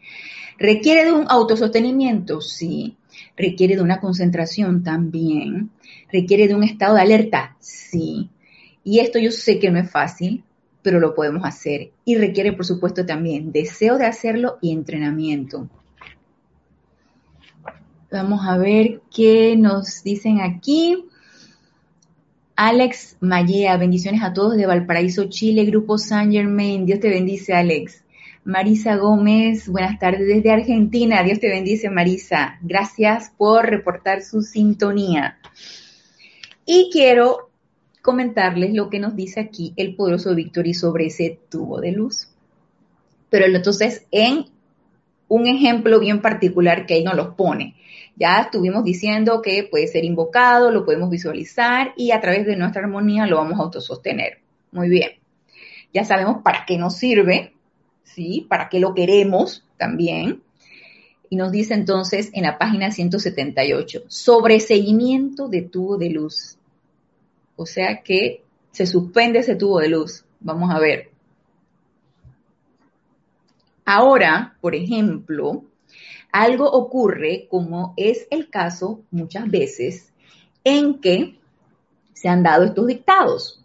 ¿Requiere 0.58 1.04
de 1.04 1.12
un 1.12 1.26
autosostenimiento? 1.28 2.40
Sí. 2.40 2.96
¿Requiere 3.36 3.76
de 3.76 3.82
una 3.82 4.00
concentración? 4.00 4.82
También. 4.82 5.70
¿Requiere 6.12 6.48
de 6.48 6.54
un 6.54 6.62
estado 6.62 6.94
de 6.94 7.02
alerta? 7.02 7.56
Sí. 7.60 8.30
Y 8.84 9.00
esto 9.00 9.18
yo 9.18 9.30
sé 9.30 9.58
que 9.58 9.70
no 9.70 9.78
es 9.78 9.90
fácil, 9.90 10.44
pero 10.82 11.00
lo 11.00 11.14
podemos 11.14 11.44
hacer. 11.44 11.90
Y 12.04 12.16
requiere, 12.16 12.52
por 12.52 12.66
supuesto, 12.66 13.04
también 13.06 13.50
deseo 13.50 13.98
de 13.98 14.06
hacerlo 14.06 14.58
y 14.60 14.72
entrenamiento. 14.72 15.68
Vamos 18.12 18.46
a 18.46 18.56
ver 18.58 19.00
qué 19.12 19.56
nos 19.56 20.04
dicen 20.04 20.40
aquí. 20.40 21.04
Alex 22.54 23.16
Mallea, 23.18 23.76
bendiciones 23.76 24.22
a 24.22 24.32
todos 24.32 24.56
de 24.56 24.66
Valparaíso, 24.66 25.24
Chile, 25.24 25.64
Grupo 25.64 25.98
San 25.98 26.30
Germain. 26.30 26.86
Dios 26.86 27.00
te 27.00 27.08
bendice, 27.08 27.54
Alex. 27.54 28.03
Marisa 28.44 28.96
Gómez, 28.96 29.70
buenas 29.70 29.98
tardes 29.98 30.26
desde 30.26 30.52
Argentina. 30.52 31.22
Dios 31.22 31.40
te 31.40 31.48
bendice, 31.48 31.88
Marisa. 31.88 32.58
Gracias 32.60 33.32
por 33.38 33.64
reportar 33.64 34.20
su 34.20 34.42
sintonía. 34.42 35.38
Y 36.66 36.90
quiero 36.92 37.48
comentarles 38.02 38.74
lo 38.74 38.90
que 38.90 38.98
nos 38.98 39.16
dice 39.16 39.40
aquí 39.40 39.72
el 39.78 39.96
poderoso 39.96 40.34
Victory 40.34 40.74
sobre 40.74 41.06
ese 41.06 41.38
tubo 41.48 41.80
de 41.80 41.92
luz. 41.92 42.28
Pero 43.30 43.46
entonces, 43.46 44.06
en 44.10 44.44
un 45.28 45.46
ejemplo 45.46 45.98
bien 45.98 46.20
particular 46.20 46.84
que 46.84 46.94
ahí 46.94 47.02
nos 47.02 47.14
lo 47.14 47.36
pone. 47.36 47.76
Ya 48.14 48.42
estuvimos 48.42 48.84
diciendo 48.84 49.40
que 49.40 49.66
puede 49.70 49.86
ser 49.86 50.04
invocado, 50.04 50.70
lo 50.70 50.84
podemos 50.84 51.08
visualizar 51.08 51.94
y 51.96 52.10
a 52.10 52.20
través 52.20 52.44
de 52.44 52.56
nuestra 52.56 52.82
armonía 52.82 53.26
lo 53.26 53.38
vamos 53.38 53.58
a 53.58 53.62
autosostener. 53.62 54.40
Muy 54.70 54.90
bien. 54.90 55.12
Ya 55.94 56.04
sabemos 56.04 56.42
para 56.42 56.66
qué 56.66 56.76
nos 56.76 56.98
sirve, 56.98 57.53
¿sí? 58.04 58.46
Para 58.48 58.68
qué 58.68 58.80
lo 58.80 58.94
queremos 58.94 59.64
también. 59.76 60.42
Y 61.28 61.36
nos 61.36 61.50
dice 61.50 61.74
entonces 61.74 62.30
en 62.32 62.44
la 62.44 62.58
página 62.58 62.90
178, 62.90 64.04
sobreseguimiento 64.06 65.48
de 65.48 65.62
tubo 65.62 65.96
de 65.96 66.10
luz. 66.10 66.56
O 67.56 67.66
sea 67.66 68.02
que 68.02 68.44
se 68.70 68.86
suspende 68.86 69.40
ese 69.40 69.56
tubo 69.56 69.80
de 69.80 69.88
luz. 69.88 70.24
Vamos 70.40 70.70
a 70.72 70.78
ver. 70.78 71.10
Ahora, 73.84 74.56
por 74.60 74.74
ejemplo, 74.74 75.64
algo 76.32 76.70
ocurre 76.70 77.46
como 77.50 77.94
es 77.96 78.26
el 78.30 78.48
caso 78.50 79.02
muchas 79.10 79.50
veces 79.50 80.12
en 80.64 81.00
que 81.00 81.38
se 82.12 82.28
han 82.28 82.42
dado 82.42 82.64
estos 82.64 82.86
dictados. 82.86 83.60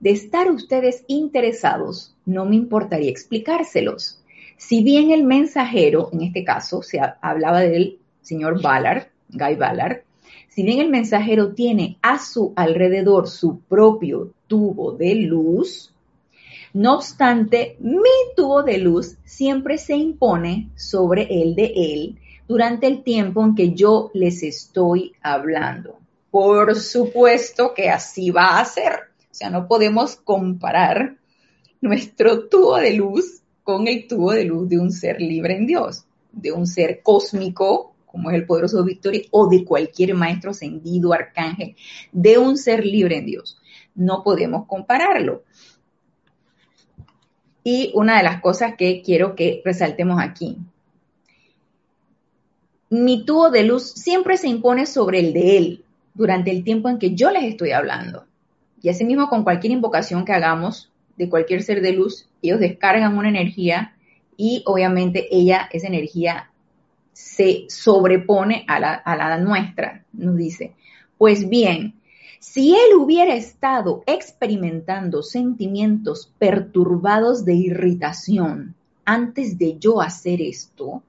De 0.00 0.10
estar 0.10 0.50
ustedes 0.50 1.04
interesados, 1.08 2.16
no 2.30 2.44
me 2.44 2.56
importaría 2.56 3.10
explicárselos. 3.10 4.22
Si 4.56 4.82
bien 4.82 5.10
el 5.10 5.24
mensajero, 5.24 6.10
en 6.12 6.22
este 6.22 6.44
caso 6.44 6.82
se 6.82 7.00
hablaba 7.20 7.60
del 7.60 7.98
señor 8.22 8.62
Ballard, 8.62 9.08
Guy 9.28 9.56
Ballard, 9.56 10.02
si 10.48 10.62
bien 10.62 10.80
el 10.80 10.90
mensajero 10.90 11.54
tiene 11.54 11.98
a 12.02 12.18
su 12.18 12.52
alrededor 12.56 13.28
su 13.28 13.60
propio 13.60 14.32
tubo 14.46 14.92
de 14.92 15.14
luz, 15.14 15.92
no 16.72 16.96
obstante, 16.96 17.76
mi 17.80 18.00
tubo 18.36 18.62
de 18.62 18.78
luz 18.78 19.16
siempre 19.24 19.78
se 19.78 19.96
impone 19.96 20.70
sobre 20.76 21.42
el 21.42 21.54
de 21.54 21.72
él 21.74 22.18
durante 22.46 22.86
el 22.86 23.02
tiempo 23.02 23.44
en 23.44 23.54
que 23.54 23.74
yo 23.74 24.10
les 24.14 24.42
estoy 24.42 25.12
hablando. 25.22 25.98
Por 26.30 26.76
supuesto 26.76 27.74
que 27.74 27.90
así 27.90 28.30
va 28.30 28.60
a 28.60 28.64
ser. 28.64 28.92
O 29.30 29.34
sea, 29.34 29.50
no 29.50 29.66
podemos 29.66 30.16
comparar 30.16 31.16
nuestro 31.80 32.48
tubo 32.48 32.76
de 32.76 32.94
luz 32.94 33.42
con 33.62 33.86
el 33.88 34.06
tubo 34.06 34.32
de 34.32 34.44
luz 34.44 34.68
de 34.68 34.78
un 34.78 34.90
ser 34.90 35.20
libre 35.20 35.56
en 35.56 35.66
Dios, 35.66 36.04
de 36.32 36.52
un 36.52 36.66
ser 36.66 37.02
cósmico, 37.02 37.94
como 38.06 38.30
es 38.30 38.36
el 38.36 38.46
poderoso 38.46 38.82
Victoria, 38.84 39.22
o 39.30 39.48
de 39.48 39.64
cualquier 39.64 40.14
maestro 40.14 40.50
ascendido, 40.50 41.12
arcángel, 41.12 41.76
de 42.12 42.38
un 42.38 42.56
ser 42.56 42.84
libre 42.84 43.18
en 43.18 43.26
Dios. 43.26 43.58
No 43.94 44.22
podemos 44.24 44.66
compararlo. 44.66 45.44
Y 47.62 47.92
una 47.94 48.16
de 48.16 48.24
las 48.24 48.40
cosas 48.40 48.74
que 48.76 49.02
quiero 49.02 49.36
que 49.36 49.62
resaltemos 49.64 50.20
aquí, 50.20 50.56
mi 52.88 53.24
tubo 53.24 53.50
de 53.50 53.62
luz 53.62 53.92
siempre 53.92 54.36
se 54.36 54.48
impone 54.48 54.86
sobre 54.86 55.20
el 55.20 55.32
de 55.32 55.56
él 55.56 55.84
durante 56.12 56.50
el 56.50 56.64
tiempo 56.64 56.88
en 56.88 56.98
que 56.98 57.14
yo 57.14 57.30
les 57.30 57.44
estoy 57.44 57.70
hablando. 57.70 58.24
Y 58.82 58.88
asimismo 58.88 59.28
con 59.28 59.44
cualquier 59.44 59.72
invocación 59.72 60.24
que 60.24 60.32
hagamos 60.32 60.89
de 61.20 61.28
cualquier 61.28 61.62
ser 61.62 61.82
de 61.82 61.92
luz, 61.92 62.26
ellos 62.40 62.60
descargan 62.60 63.18
una 63.18 63.28
energía 63.28 63.94
y 64.38 64.62
obviamente 64.64 65.28
ella, 65.30 65.68
esa 65.70 65.86
energía, 65.86 66.50
se 67.12 67.66
sobrepone 67.68 68.64
a 68.66 68.80
la, 68.80 68.94
a 68.94 69.14
la 69.16 69.36
nuestra, 69.36 70.06
nos 70.14 70.34
dice. 70.38 70.72
Pues 71.18 71.46
bien, 71.46 72.00
si 72.38 72.74
él 72.74 72.96
hubiera 72.98 73.34
estado 73.34 74.02
experimentando 74.06 75.22
sentimientos 75.22 76.32
perturbados 76.38 77.44
de 77.44 77.54
irritación 77.54 78.74
antes 79.04 79.58
de 79.58 79.78
yo 79.78 80.00
hacer 80.00 80.40
esto, 80.40 81.02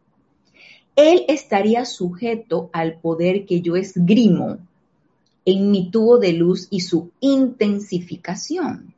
él 0.97 1.24
estaría 1.30 1.86
sujeto 1.86 2.69
al 2.74 3.00
poder 3.00 3.45
que 3.45 3.62
yo 3.62 3.78
esgrimo 3.78 4.58
en 5.45 5.71
mi 5.71 5.89
tubo 5.89 6.17
de 6.17 6.34
luz 6.34 6.67
y 6.69 6.82
su 6.82 7.12
intensificación. 7.21 8.93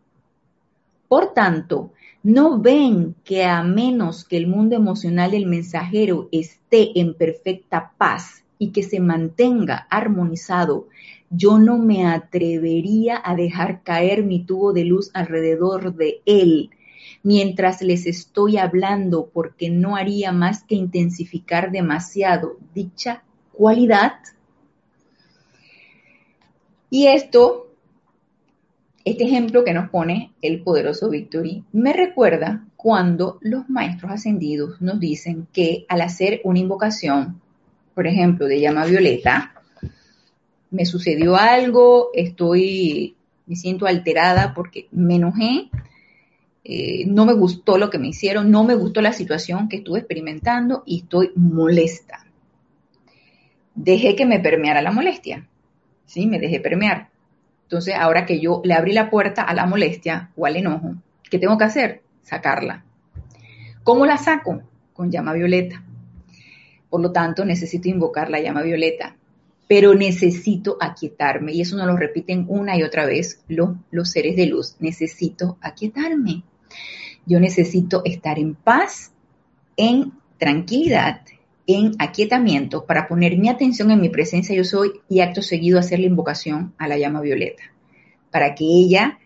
Por 1.13 1.36
tanto, 1.36 1.91
no 2.23 2.60
ven 2.60 3.13
que 3.23 3.43
a 3.43 3.62
menos 3.62 4.26
que 4.26 4.36
el 4.36 4.47
mundo 4.47 4.76
emocional 4.76 5.30
del 5.30 5.45
mensajero 5.45 6.28
esté 6.32 6.99
en 6.99 7.13
perfecta 7.13 7.93
paz 7.99 8.43
y 8.58 8.71
que 8.71 8.82
se 8.82 8.99
mantenga 8.99 9.86
armonizado, 9.91 10.88
yo 11.30 11.60
no 11.60 11.78
me 11.78 12.08
atrevería 12.08 13.21
a 13.23 13.36
dejar 13.36 13.84
caer 13.84 14.23
mi 14.23 14.43
tubo 14.43 14.73
de 14.73 14.86
luz 14.86 15.12
alrededor 15.13 15.93
de 15.93 16.23
él 16.26 16.71
mientras 17.21 17.84
les 17.84 18.08
estoy 18.08 18.58
hablando 18.58 19.30
porque 19.32 19.69
no 19.69 19.95
haría 19.95 20.32
más 20.32 20.63
que 20.63 20.73
intensificar 20.73 21.69
demasiado 21.69 22.58
dicha 22.73 23.21
cualidad. 23.52 24.13
Y 26.89 27.06
esto 27.06 27.67
este 29.06 29.26
ejemplo 29.26 29.63
que 29.63 29.74
nos 29.74 29.89
pone 29.89 30.32
el 30.42 30.62
poderoso 30.62 31.10
Victory 31.10 31.63
me 31.74 31.94
recuerda 31.94 32.66
cuando 32.76 33.38
los 33.42 33.70
maestros 33.70 34.12
ascendidos 34.12 34.82
nos 34.82 35.00
dicen 35.00 35.48
que 35.52 35.86
al 35.89 36.02
hacer 36.02 36.42
una 36.44 36.60
invocación, 36.60 37.42
por 37.96 38.08
ejemplo, 38.08 38.48
de 38.48 38.60
llama 38.60 38.86
violeta, 38.86 39.54
me 40.72 40.86
sucedió 40.86 41.36
algo, 41.36 42.10
estoy, 42.13 43.16
me 43.46 43.56
siento 43.56 43.86
alterada 43.86 44.54
porque 44.54 44.88
me 44.92 45.16
enojé 45.16 45.70
eh, 46.66 47.06
no 47.08 47.26
me 47.26 47.34
gustó 47.34 47.78
lo 47.78 47.89
que 47.89 48.00
me 48.00 48.08
hicieron, 48.08 48.50
no 48.50 48.63
me 48.63 48.76
gustó 48.76 49.02
la 49.02 49.12
situación 49.12 49.68
que 49.68 49.78
estuve 49.78 50.00
experimentando 50.00 50.84
y 50.86 51.00
estoy 51.00 51.32
molesta. 51.36 52.26
Dejé 53.76 54.16
que 54.16 54.26
me 54.26 54.39
permeara 54.39 54.82
la 54.82 54.92
molestia, 54.92 55.48
¿sí? 56.06 56.26
Me 56.26 56.39
dejé 56.39 56.62
permear. 56.62 57.10
Entonces, 57.74 57.96
ahora 57.98 58.28
que 58.28 58.40
yo 58.40 58.62
le 58.64 58.76
abrí 58.76 58.94
la 58.94 59.10
puerta 59.10 59.42
a 59.42 59.52
la 59.56 59.66
molestia 59.66 60.30
o 60.36 60.46
al 60.46 60.58
enojo, 60.58 60.94
¿qué 61.28 61.40
tengo 61.40 61.58
que 61.58 61.64
hacer? 61.64 62.04
Sacarla. 62.22 62.86
¿Cómo 63.84 64.06
la 64.06 64.18
saco? 64.18 64.62
Con 64.94 65.10
llama 65.10 65.34
violeta. 65.34 65.84
Por 66.92 67.02
lo 67.02 67.12
tanto, 67.12 67.46
necesito 67.46 67.90
invocar 67.90 68.30
la 68.30 68.40
llama 68.40 68.62
violeta, 68.62 69.16
pero 69.68 69.96
necesito 69.96 70.78
aquietarme. 70.80 71.54
Y 71.54 71.62
eso 71.62 71.76
nos 71.76 71.88
lo 71.88 71.98
repiten 71.98 72.46
una 72.48 72.78
y 72.78 72.84
otra 72.84 73.08
vez 73.08 73.44
los, 73.48 73.72
los 73.90 74.12
seres 74.12 74.36
de 74.36 74.46
luz. 74.46 74.76
Necesito 74.80 75.58
aquietarme. 75.60 76.44
Yo 77.26 77.40
necesito 77.40 78.04
estar 78.06 78.38
en 78.38 78.54
paz, 78.54 79.14
en 79.78 80.14
tranquilidad, 80.38 81.22
en 81.67 81.91
aquietamiento 81.99 82.86
para 82.86 83.08
poner 83.08 83.38
mi 83.38 83.49
atención 83.49 83.91
en 83.91 84.02
mi 84.02 84.10
presencia 84.10 84.56
yo 84.56 84.63
soy 84.63 85.02
y 85.08 85.21
acto 85.21 85.41
seguido 85.41 85.80
hacer 85.80 85.99
la 85.99 86.08
invocación 86.08 86.73
a 86.78 86.88
la 86.88 86.97
llama 86.97 87.21
violeta, 87.21 87.63
para 88.32 88.56
que 88.56 88.65
ella 88.65 89.19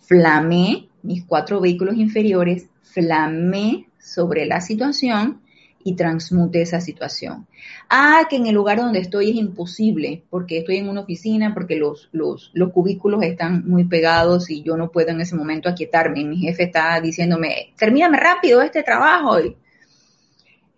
flame 0.00 0.88
mis 1.02 1.24
cuatro 1.24 1.60
vehículos 1.60 1.96
inferiores, 1.96 2.68
flame 2.82 3.86
sobre 3.98 4.46
la 4.46 4.60
situación 4.60 5.40
y 5.82 5.94
transmute 5.94 6.60
esa 6.60 6.80
situación. 6.80 7.46
Ah, 7.88 8.26
que 8.28 8.36
en 8.36 8.46
el 8.46 8.54
lugar 8.54 8.78
donde 8.78 8.98
estoy 8.98 9.30
es 9.30 9.36
imposible, 9.36 10.24
porque 10.28 10.58
estoy 10.58 10.76
en 10.76 10.88
una 10.88 11.00
oficina, 11.00 11.54
porque 11.54 11.76
los, 11.76 12.08
los, 12.12 12.50
los 12.52 12.70
cubículos 12.72 13.22
están 13.22 13.66
muy 13.66 13.84
pegados 13.84 14.50
y 14.50 14.62
yo 14.62 14.76
no 14.76 14.90
puedo 14.90 15.10
en 15.10 15.20
ese 15.20 15.36
momento 15.36 15.68
aquietarme. 15.68 16.24
Mi 16.24 16.38
jefe 16.38 16.64
está 16.64 17.00
diciéndome, 17.00 17.72
termíname 17.78 18.18
rápido 18.18 18.60
este 18.60 18.82
trabajo. 18.82 19.38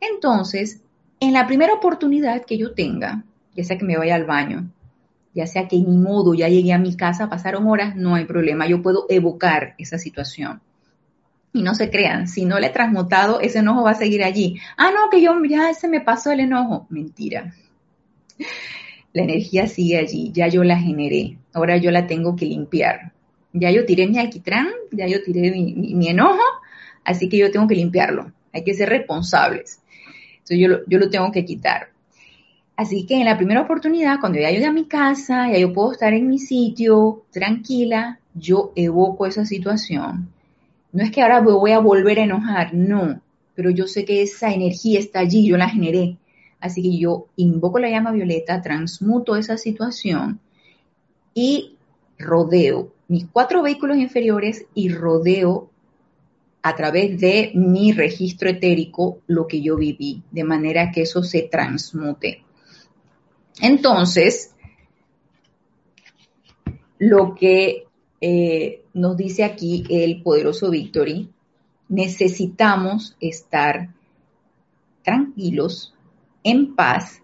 Entonces, 0.02 0.82
en 1.20 1.32
la 1.32 1.46
primera 1.46 1.72
oportunidad 1.72 2.44
que 2.44 2.58
yo 2.58 2.74
tenga, 2.74 3.24
ya 3.56 3.64
sea 3.64 3.78
que 3.78 3.84
me 3.84 3.96
vaya 3.96 4.14
al 4.14 4.26
baño, 4.26 4.70
ya 5.34 5.46
sea 5.46 5.68
que 5.68 5.78
ni 5.78 5.96
modo 5.96 6.34
ya 6.34 6.48
llegué 6.48 6.72
a 6.72 6.78
mi 6.78 6.96
casa, 6.96 7.30
pasaron 7.30 7.66
horas, 7.66 7.96
no 7.96 8.14
hay 8.14 8.26
problema, 8.26 8.66
yo 8.66 8.82
puedo 8.82 9.06
evocar 9.08 9.74
esa 9.78 9.98
situación 9.98 10.60
y 11.52 11.62
no 11.62 11.74
se 11.74 11.90
crean, 11.90 12.28
si 12.28 12.44
no 12.44 12.58
le 12.58 12.68
he 12.68 12.70
transmutado, 12.70 13.40
ese 13.40 13.58
enojo 13.58 13.82
va 13.82 13.90
a 13.90 13.94
seguir 13.94 14.24
allí. 14.24 14.58
Ah, 14.76 14.90
no, 14.90 15.10
que 15.10 15.20
yo 15.20 15.34
ya 15.44 15.74
se 15.74 15.88
me 15.88 16.00
pasó 16.00 16.32
el 16.32 16.40
enojo. 16.40 16.86
Mentira. 16.88 17.54
La 19.12 19.22
energía 19.22 19.66
sigue 19.66 19.98
allí, 19.98 20.32
ya 20.32 20.48
yo 20.48 20.64
la 20.64 20.78
generé, 20.78 21.36
ahora 21.52 21.76
yo 21.76 21.90
la 21.90 22.06
tengo 22.06 22.34
que 22.34 22.46
limpiar. 22.46 23.12
Ya 23.52 23.70
yo 23.70 23.84
tiré 23.84 24.06
mi 24.06 24.18
alquitrán, 24.18 24.68
ya 24.90 25.06
yo 25.06 25.22
tiré 25.22 25.50
mi, 25.50 26.08
enojo, 26.08 26.40
así 27.04 27.28
que 27.28 27.36
yo 27.36 27.50
tengo 27.50 27.66
que 27.66 27.74
limpiarlo. 27.74 28.32
Hay 28.54 28.64
que 28.64 28.72
ser 28.72 28.88
responsables. 28.88 29.81
Entonces 30.42 30.58
yo 30.58 30.68
lo, 30.68 30.86
yo 30.86 30.98
lo 30.98 31.10
tengo 31.10 31.32
que 31.32 31.44
quitar. 31.44 31.88
Así 32.76 33.06
que 33.06 33.16
en 33.16 33.24
la 33.24 33.36
primera 33.36 33.62
oportunidad, 33.62 34.20
cuando 34.20 34.38
ya 34.38 34.50
llegue 34.50 34.66
a 34.66 34.72
mi 34.72 34.86
casa, 34.86 35.48
ya 35.50 35.58
yo 35.58 35.72
puedo 35.72 35.92
estar 35.92 36.12
en 36.12 36.28
mi 36.28 36.38
sitio, 36.38 37.24
tranquila, 37.30 38.18
yo 38.34 38.72
evoco 38.74 39.26
esa 39.26 39.44
situación 39.44 40.32
no 40.92 41.02
es 41.02 41.10
que 41.10 41.22
ahora 41.22 41.40
me 41.40 41.52
voy 41.52 41.72
a 41.72 41.78
volver 41.78 42.20
a 42.20 42.24
enojar, 42.24 42.74
no, 42.74 43.20
pero 43.54 43.70
yo 43.70 43.86
sé 43.86 44.04
que 44.04 44.22
esa 44.22 44.52
energía 44.52 44.98
está 44.98 45.20
allí, 45.20 45.46
yo 45.46 45.56
la 45.56 45.68
generé. 45.68 46.18
Así 46.60 46.82
que 46.82 46.96
yo 46.96 47.26
invoco 47.36 47.78
la 47.78 47.90
llama 47.90 48.12
violeta, 48.12 48.62
transmuto 48.62 49.34
esa 49.34 49.56
situación 49.56 50.38
y 51.34 51.76
rodeo 52.18 52.92
mis 53.08 53.26
cuatro 53.26 53.62
vehículos 53.62 53.96
inferiores 53.96 54.66
y 54.74 54.90
rodeo 54.90 55.70
a 56.62 56.76
través 56.76 57.20
de 57.20 57.50
mi 57.54 57.92
registro 57.92 58.48
etérico 58.48 59.20
lo 59.26 59.46
que 59.46 59.60
yo 59.60 59.76
viví, 59.76 60.22
de 60.30 60.44
manera 60.44 60.90
que 60.92 61.02
eso 61.02 61.22
se 61.22 61.42
transmute. 61.42 62.42
Entonces, 63.60 64.54
lo 66.98 67.34
que 67.34 67.84
eh, 68.20 68.84
nos 68.94 69.16
dice 69.16 69.42
aquí 69.42 69.84
el 69.90 70.22
poderoso 70.22 70.70
Victory, 70.70 71.28
necesitamos 71.88 73.16
estar 73.20 73.92
tranquilos, 75.02 75.94
en 76.44 76.74
paz, 76.74 77.22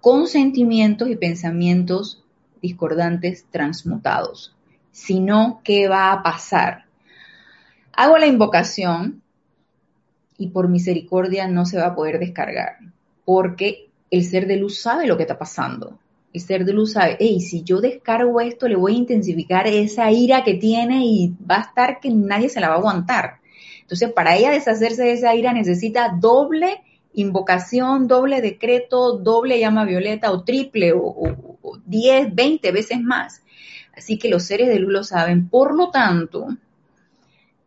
con 0.00 0.26
sentimientos 0.26 1.08
y 1.08 1.16
pensamientos 1.16 2.24
discordantes 2.60 3.46
transmutados. 3.50 4.54
Si 4.90 5.20
no, 5.20 5.60
¿qué 5.64 5.88
va 5.88 6.12
a 6.12 6.22
pasar? 6.22 6.81
Hago 7.92 8.18
la 8.18 8.26
invocación 8.26 9.22
y 10.38 10.48
por 10.48 10.68
misericordia 10.68 11.46
no 11.48 11.66
se 11.66 11.78
va 11.78 11.86
a 11.86 11.94
poder 11.94 12.18
descargar, 12.18 12.78
porque 13.24 13.90
el 14.10 14.24
ser 14.24 14.46
de 14.46 14.56
luz 14.56 14.80
sabe 14.80 15.06
lo 15.06 15.16
que 15.16 15.22
está 15.22 15.38
pasando 15.38 15.98
el 16.32 16.40
ser 16.40 16.64
de 16.64 16.72
luz 16.72 16.92
sabe, 16.92 17.16
hey, 17.20 17.40
si 17.40 17.62
yo 17.62 17.80
descargo 17.80 18.40
esto, 18.40 18.66
le 18.66 18.76
voy 18.76 18.94
a 18.94 18.98
intensificar 18.98 19.66
esa 19.66 20.10
ira 20.10 20.42
que 20.44 20.54
tiene 20.54 21.04
y 21.04 21.34
va 21.48 21.58
a 21.58 21.62
estar 21.62 22.00
que 22.00 22.10
nadie 22.10 22.48
se 22.48 22.60
la 22.60 22.68
va 22.68 22.76
a 22.76 22.78
aguantar. 22.78 23.40
Entonces, 23.82 24.10
para 24.12 24.36
ella 24.36 24.50
deshacerse 24.50 25.02
de 25.02 25.12
esa 25.12 25.34
ira 25.34 25.52
necesita 25.52 26.16
doble 26.18 26.82
invocación, 27.14 28.08
doble 28.08 28.40
decreto, 28.40 29.18
doble 29.18 29.60
llama 29.60 29.84
violeta 29.84 30.32
o 30.32 30.44
triple 30.44 30.94
o, 30.94 31.78
diez, 31.84 32.24
10, 32.24 32.34
20 32.34 32.72
veces 32.72 33.00
más. 33.02 33.42
Así 33.94 34.18
que 34.18 34.30
los 34.30 34.44
seres 34.44 34.68
de 34.68 34.78
luz 34.78 34.92
lo 34.92 35.04
saben. 35.04 35.50
Por 35.50 35.74
lo 35.76 35.90
tanto, 35.90 36.48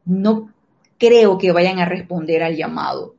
no 0.05 0.53
creo 0.97 1.37
que 1.37 1.51
vayan 1.51 1.79
a 1.79 1.85
responder 1.85 2.43
al 2.43 2.55
llamado. 2.55 3.15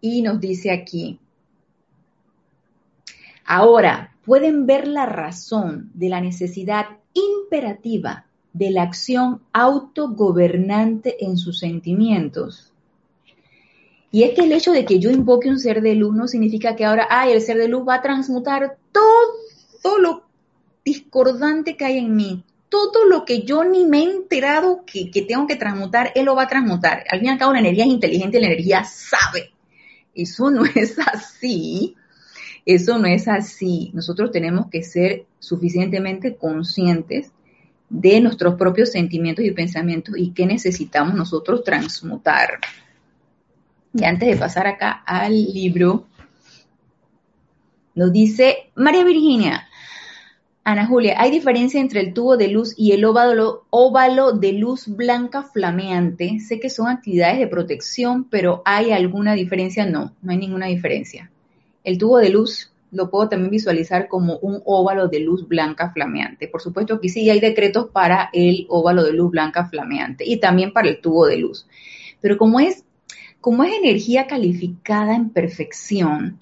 Y 0.00 0.22
nos 0.22 0.40
dice 0.40 0.70
aquí, 0.70 1.20
Ahora, 3.44 4.14
pueden 4.24 4.66
ver 4.66 4.86
la 4.86 5.06
razón 5.06 5.90
de 5.94 6.08
la 6.08 6.20
necesidad 6.20 6.86
imperativa 7.12 8.26
de 8.52 8.70
la 8.70 8.82
acción 8.82 9.42
autogobernante 9.52 11.24
en 11.24 11.36
sus 11.36 11.58
sentimientos. 11.58 12.72
Y 14.10 14.24
es 14.24 14.34
que 14.34 14.42
el 14.42 14.52
hecho 14.52 14.72
de 14.72 14.84
que 14.84 14.98
yo 14.98 15.10
invoque 15.10 15.48
un 15.48 15.58
ser 15.58 15.80
de 15.80 15.94
luz 15.94 16.14
no 16.14 16.28
significa 16.28 16.76
que 16.76 16.84
ahora, 16.84 17.06
ay, 17.10 17.32
el 17.32 17.40
ser 17.40 17.56
de 17.56 17.68
luz 17.68 17.86
va 17.88 17.96
a 17.96 18.02
transmutar 18.02 18.76
todo 18.92 19.98
lo 19.98 20.22
discordante 20.84 21.76
que 21.76 21.84
hay 21.84 21.98
en 21.98 22.14
mí, 22.14 22.44
todo 22.72 23.04
lo 23.04 23.26
que 23.26 23.42
yo 23.42 23.64
ni 23.64 23.84
me 23.84 23.98
he 23.98 24.04
enterado 24.04 24.82
que, 24.86 25.10
tengo 25.28 25.46
que 25.46 25.56
transmutar, 25.56 26.10
él 26.14 26.24
lo 26.24 26.34
va 26.34 26.44
a 26.44 26.48
transmutar. 26.48 27.04
Al 27.10 27.18
fin 27.18 27.28
y 27.28 27.30
al 27.30 27.38
cabo, 27.38 27.52
la 27.52 27.58
energía 27.58 27.84
es 27.84 27.90
inteligente, 27.90 28.40
la 28.40 28.46
energía 28.46 28.82
sabe. 28.82 29.52
Eso 30.14 30.50
no 30.50 30.64
es 30.74 30.98
así. 30.98 31.94
Eso 32.64 32.98
no 32.98 33.08
es 33.08 33.28
así. 33.28 33.90
Nosotros 33.92 34.30
tenemos 34.30 34.68
que 34.70 34.82
ser 34.82 35.26
suficientemente 35.38 36.36
conscientes 36.36 37.30
de 37.90 38.22
nuestros 38.22 38.54
propios 38.54 38.90
sentimientos 38.90 39.44
y 39.44 39.50
pensamientos 39.50 40.14
y 40.16 40.30
qué 40.30 40.46
necesitamos 40.46 41.14
nosotros 41.14 41.64
transmutar. 41.64 42.58
Y 43.92 44.02
antes 44.04 44.30
de 44.30 44.36
pasar 44.36 44.66
acá 44.66 45.02
al 45.04 45.34
libro, 45.34 46.06
nos 47.94 48.10
dice 48.14 48.70
María 48.76 49.04
Virginia, 49.04 49.68
Ana 50.64 50.86
Julia, 50.86 51.16
¿hay 51.18 51.32
diferencia 51.32 51.80
entre 51.80 51.98
el 51.98 52.14
tubo 52.14 52.36
de 52.36 52.46
luz 52.46 52.74
y 52.76 52.92
el 52.92 53.04
óvalo, 53.04 54.32
de 54.32 54.52
luz 54.52 54.86
blanca 54.86 55.42
flameante? 55.42 56.38
Sé 56.38 56.60
que 56.60 56.70
son 56.70 56.86
actividades 56.86 57.40
de 57.40 57.48
protección, 57.48 58.28
pero 58.30 58.62
¿hay 58.64 58.92
alguna 58.92 59.34
diferencia? 59.34 59.86
No, 59.86 60.14
no 60.22 60.30
hay 60.30 60.36
ninguna 60.38 60.66
diferencia. 60.66 61.32
El 61.82 61.98
tubo 61.98 62.18
de 62.18 62.30
luz 62.30 62.72
lo 62.92 63.10
puedo 63.10 63.28
también 63.28 63.50
visualizar 63.50 64.06
como 64.06 64.38
un 64.38 64.62
óvalo 64.64 65.08
de 65.08 65.18
luz 65.18 65.48
blanca 65.48 65.90
flameante. 65.90 66.46
Por 66.46 66.62
supuesto 66.62 67.00
que 67.00 67.08
sí 67.08 67.28
hay 67.28 67.40
decretos 67.40 67.88
para 67.90 68.30
el 68.32 68.66
óvalo 68.68 69.02
de 69.02 69.14
luz 69.14 69.32
blanca 69.32 69.66
flameante 69.66 70.24
y 70.24 70.36
también 70.36 70.72
para 70.72 70.88
el 70.88 71.00
tubo 71.00 71.26
de 71.26 71.38
luz. 71.38 71.66
Pero 72.20 72.38
como 72.38 72.60
es, 72.60 72.84
como 73.40 73.64
es 73.64 73.72
energía 73.72 74.28
calificada 74.28 75.16
en 75.16 75.30
perfección, 75.30 76.38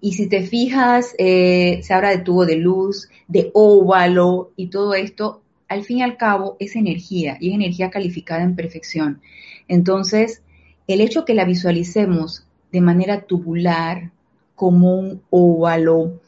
y 0.00 0.12
si 0.12 0.28
te 0.28 0.42
fijas, 0.42 1.14
eh, 1.18 1.80
se 1.82 1.94
habla 1.94 2.10
de 2.10 2.18
tubo 2.18 2.46
de 2.46 2.56
luz, 2.56 3.08
de 3.28 3.50
óvalo 3.54 4.52
y 4.56 4.68
todo 4.68 4.94
esto, 4.94 5.42
al 5.68 5.84
fin 5.84 5.98
y 5.98 6.02
al 6.02 6.16
cabo 6.16 6.56
es 6.58 6.74
energía 6.74 7.36
y 7.40 7.50
es 7.50 7.54
energía 7.54 7.90
calificada 7.90 8.42
en 8.42 8.56
perfección. 8.56 9.20
Entonces, 9.68 10.42
el 10.86 11.00
hecho 11.00 11.24
que 11.24 11.34
la 11.34 11.44
visualicemos 11.44 12.44
de 12.72 12.80
manera 12.80 13.22
tubular, 13.22 14.10
como 14.54 14.98
un 14.98 15.22
óvalo, 15.30 16.20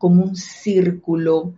como 0.00 0.24
un 0.24 0.34
círculo. 0.34 1.52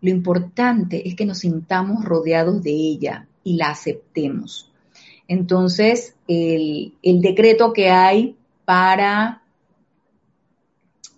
Lo 0.00 0.10
importante 0.10 1.08
es 1.08 1.14
que 1.14 1.24
nos 1.24 1.38
sintamos 1.38 2.04
rodeados 2.04 2.62
de 2.62 2.70
ella 2.70 3.26
y 3.42 3.56
la 3.56 3.70
aceptemos. 3.70 4.70
Entonces, 5.26 6.14
el, 6.28 6.92
decreto 7.02 7.72
que 7.72 7.90
hay 7.90 8.36
para 8.64 9.37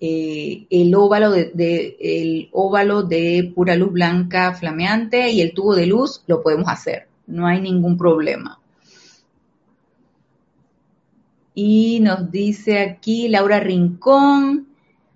eh, 0.01 0.67
el, 0.71 0.95
óvalo 0.95 1.31
de, 1.31 1.97
el 2.01 2.49
óvalo 2.53 3.03
de 3.03 3.53
pura 3.55 3.77
luz 3.77 3.93
blanca 3.93 4.55
flameante 4.55 5.31
y 5.31 5.43
el 5.43 5.53
tubo 5.53 5.75
de 5.75 5.87
luz, 5.87 6.23
lo 6.27 6.43
podemos 6.43 6.69
hacer. 6.69 7.07
no 7.27 7.47
hay 7.47 7.61
ningún 7.61 7.97
problema. 7.97 8.59
Y 11.55 12.01
nos 12.01 12.31
dice 12.31 12.79
aquí 12.81 13.29
Laura 13.29 13.61
Rincón. 13.61 14.69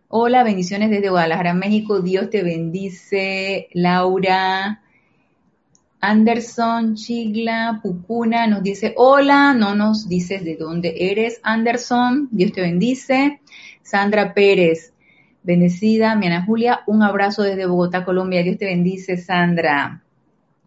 Hola, 0.09 0.45
bendiciones 0.45 0.91
desde 0.91 1.09
Guadalajara, 1.09 1.55
México. 1.55 2.01
Dios 2.01 2.29
te 2.29 2.43
bendice, 2.43 3.69
Laura. 3.73 4.83
Anderson 6.05 6.97
Chigla 6.97 7.81
Pucuna 7.83 8.47
nos 8.47 8.63
dice 8.63 8.93
hola, 8.99 9.55
no 9.55 9.75
nos 9.75 10.07
dices 10.07 10.45
de 10.45 10.57
dónde 10.57 10.95
eres, 11.11 11.41
Anderson, 11.43 12.29
Dios 12.31 12.53
te 12.53 12.61
bendice. 12.61 13.41
Sandra 13.85 14.35
Pérez, 14.35 14.93
bendecida, 15.43 16.17
mi 16.17 16.27
Ana 16.27 16.45
Julia, 16.45 16.81
un 16.87 17.03
abrazo 17.03 17.43
desde 17.43 17.67
Bogotá, 17.67 18.05
Colombia, 18.05 18.43
Dios 18.43 18.59
te 18.59 18.65
bendice, 18.65 19.19
Sandra. 19.19 20.03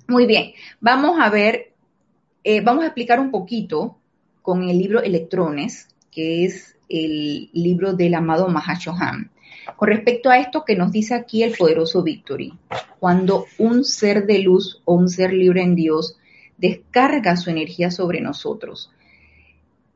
Muy 0.08 0.26
bien, 0.28 0.54
vamos 0.80 1.20
a 1.20 1.30
ver, 1.30 1.74
eh, 2.44 2.62
vamos 2.62 2.84
a 2.84 2.88
explicar 2.88 3.20
un 3.20 3.32
poquito 3.32 3.98
con 4.42 4.64
el 4.64 4.78
libro 4.78 5.02
Electrones, 5.02 5.90
que 6.12 6.46
es 6.46 6.78
el 6.88 7.50
libro 7.54 7.94
del 7.94 8.14
amado 8.14 8.48
Mahashohan. 8.48 9.32
Con 9.76 9.90
respecto 9.90 10.30
a 10.30 10.38
esto 10.38 10.64
que 10.64 10.76
nos 10.76 10.92
dice 10.92 11.16
aquí 11.16 11.44
el 11.44 11.58
poderoso 11.58 12.04
Victory, 12.04 12.54
cuando 13.00 13.46
un 13.58 13.84
ser 13.84 14.28
de 14.28 14.40
luz 14.40 14.82
o 14.86 14.94
un 14.94 15.10
ser 15.10 15.34
libre 15.34 15.64
en 15.64 15.76
Dios 15.76 16.18
descarga 16.58 17.36
su 17.36 17.50
energía 17.50 17.92
sobre 17.92 18.22
nosotros, 18.22 18.92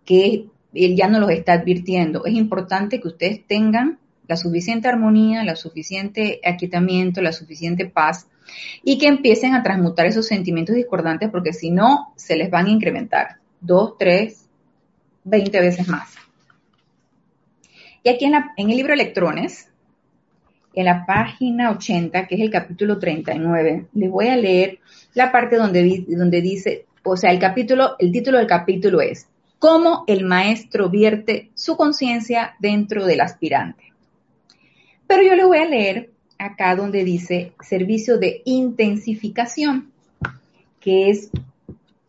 que 0.05 0.47
él 0.73 0.95
ya 0.95 1.07
nos 1.07 1.21
los 1.21 1.31
está 1.31 1.53
advirtiendo, 1.53 2.25
es 2.25 2.34
importante 2.34 2.99
que 3.01 3.07
ustedes 3.07 3.45
tengan 3.45 3.99
la 4.27 4.38
suficiente 4.38 4.88
armonía, 4.88 5.43
la 5.43 5.55
suficiente 5.55 6.39
aquietamiento, 6.45 7.21
la 7.21 7.34
suficiente 7.34 7.86
paz 7.86 8.27
y 8.84 8.97
que 8.97 9.07
empiecen 9.07 9.53
a 9.53 9.63
transmutar 9.63 10.05
esos 10.05 10.27
sentimientos 10.27 10.75
discordantes 10.75 11.29
porque 11.29 11.51
si 11.53 11.69
no, 11.69 12.13
se 12.15 12.38
les 12.38 12.49
van 12.49 12.67
a 12.67 12.69
incrementar 12.69 13.38
dos, 13.60 13.97
tres, 13.97 14.47
veinte 15.23 15.60
veces 15.60 15.88
más. 15.88 16.15
Y 18.03 18.10
aquí 18.10 18.25
en, 18.25 18.69
el 18.69 18.77
libro 18.77 18.93
Electrones, 18.93 19.69
en 20.73 20.86
la 20.86 21.05
página 21.05 21.69
80, 21.71 22.27
que 22.27 22.36
es 22.36 22.41
el 22.41 22.49
capítulo 22.49 22.97
39, 22.97 23.88
les 23.93 24.10
voy 24.10 24.27
a 24.27 24.38
leer 24.38 24.79
la 25.13 25.31
parte 25.31 25.57
donde 25.57 26.41
dice, 26.41 26.86
o 27.03 27.17
sea, 27.17 27.31
el 27.31 27.39
capítulo, 27.39 27.95
el 27.99 28.12
título 28.12 28.38
del 28.38 28.47
capítulo 28.47 29.01
es 29.01 29.27
Cómo 29.62 30.06
el 30.08 30.26
maestro 30.26 30.89
vierte 30.89 31.52
su 31.54 31.78
conciencia 31.78 32.56
dentro 32.58 33.06
del 33.06 33.21
aspirante. 33.21 33.93
Pero 35.06 35.21
yo 35.21 35.36
le 35.36 35.45
voy 35.45 35.60
a 35.60 35.65
leer 35.65 36.10
acá 36.39 36.76
donde 36.76 37.04
dice 37.04 37.54
servicio 37.62 38.17
de 38.17 38.41
intensificación, 38.45 39.91
que 40.80 41.12
es 41.12 41.30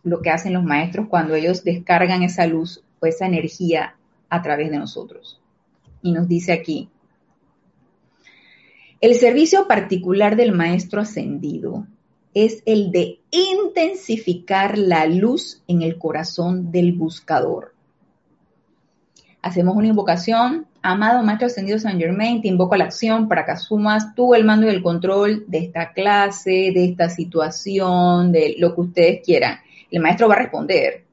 lo 0.03 0.23
que 0.23 0.31
hacen 0.31 0.55
los 0.55 0.65
maestros 0.65 1.09
cuando 1.09 1.35
ellos 1.35 1.63
descargan 1.63 2.23
esa 2.23 2.47
luz 2.47 2.83
o 3.01 3.05
esa 3.05 3.27
energía 3.27 3.97
a 4.31 4.41
través 4.41 4.71
de 4.71 4.79
nosotros. 4.79 5.39
Y 6.01 6.13
nos 6.13 6.29
dice 6.29 6.53
aquí, 6.53 6.89
el 9.03 9.15
servicio 9.17 9.69
particular 9.69 10.37
del 10.37 10.53
maestro 10.53 11.03
ascendido 11.03 11.87
es 12.35 12.63
el 12.67 12.91
de 12.91 13.21
intensificar 13.31 14.79
la 14.79 15.07
luz 15.07 15.63
en 15.69 15.83
el 15.83 15.99
corazón 15.99 16.71
del 16.73 16.93
buscador. 16.93 17.75
Hacemos 19.43 19.77
una 19.77 19.89
invocación 19.89 20.67
Amado 20.85 21.23
Maestro 21.23 21.47
Ascendido 21.47 21.79
San 21.79 21.99
Germain, 21.99 22.43
te 22.43 22.49
invoco 22.49 22.75
a 22.75 22.79
la 22.79 22.85
acción 22.85 23.29
para 23.29 23.45
que 23.45 23.53
asumas 23.53 24.17
tú 24.17 24.35
el 24.35 24.45
mando 24.45 24.67
y 24.67 24.71
el 24.71 24.83
control 24.83 25.45
de 25.47 25.59
esta 25.59 25.93
clase, 25.93 26.73
de 26.75 26.87
esta 26.87 27.09
situación, 27.09 28.33
de 28.33 28.57
lo 28.59 28.75
que 28.75 28.81
ustedes 28.81 29.21
quieran. 29.25 29.59
El 29.93 30.03
maestro 30.03 30.27
va 30.29 30.35
a 30.35 30.39
responder. 30.39 31.05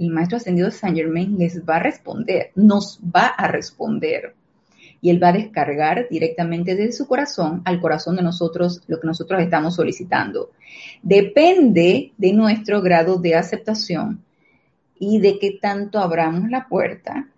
El 0.00 0.08
Maestro 0.08 0.38
Ascendido 0.38 0.70
San 0.70 0.96
Germain 0.96 1.36
les 1.38 1.62
va 1.62 1.76
a 1.76 1.82
responder, 1.82 2.52
nos 2.54 2.98
va 3.14 3.26
a 3.26 3.46
responder. 3.48 4.34
Y 5.02 5.10
él 5.10 5.22
va 5.22 5.28
a 5.28 5.32
descargar 5.32 6.08
directamente 6.10 6.74
desde 6.74 6.92
su 6.92 7.06
corazón 7.06 7.62
al 7.64 7.80
corazón 7.80 8.16
de 8.16 8.22
nosotros 8.22 8.82
lo 8.86 9.00
que 9.00 9.06
nosotros 9.06 9.40
estamos 9.40 9.76
solicitando. 9.76 10.50
Depende 11.02 12.12
de 12.18 12.32
nuestro 12.32 12.82
grado 12.82 13.16
de 13.16 13.34
aceptación 13.34 14.22
y 14.98 15.20
de 15.20 15.38
qué 15.38 15.58
tanto 15.60 15.98
abramos 15.98 16.50
la 16.50 16.68
puerta 16.68 17.28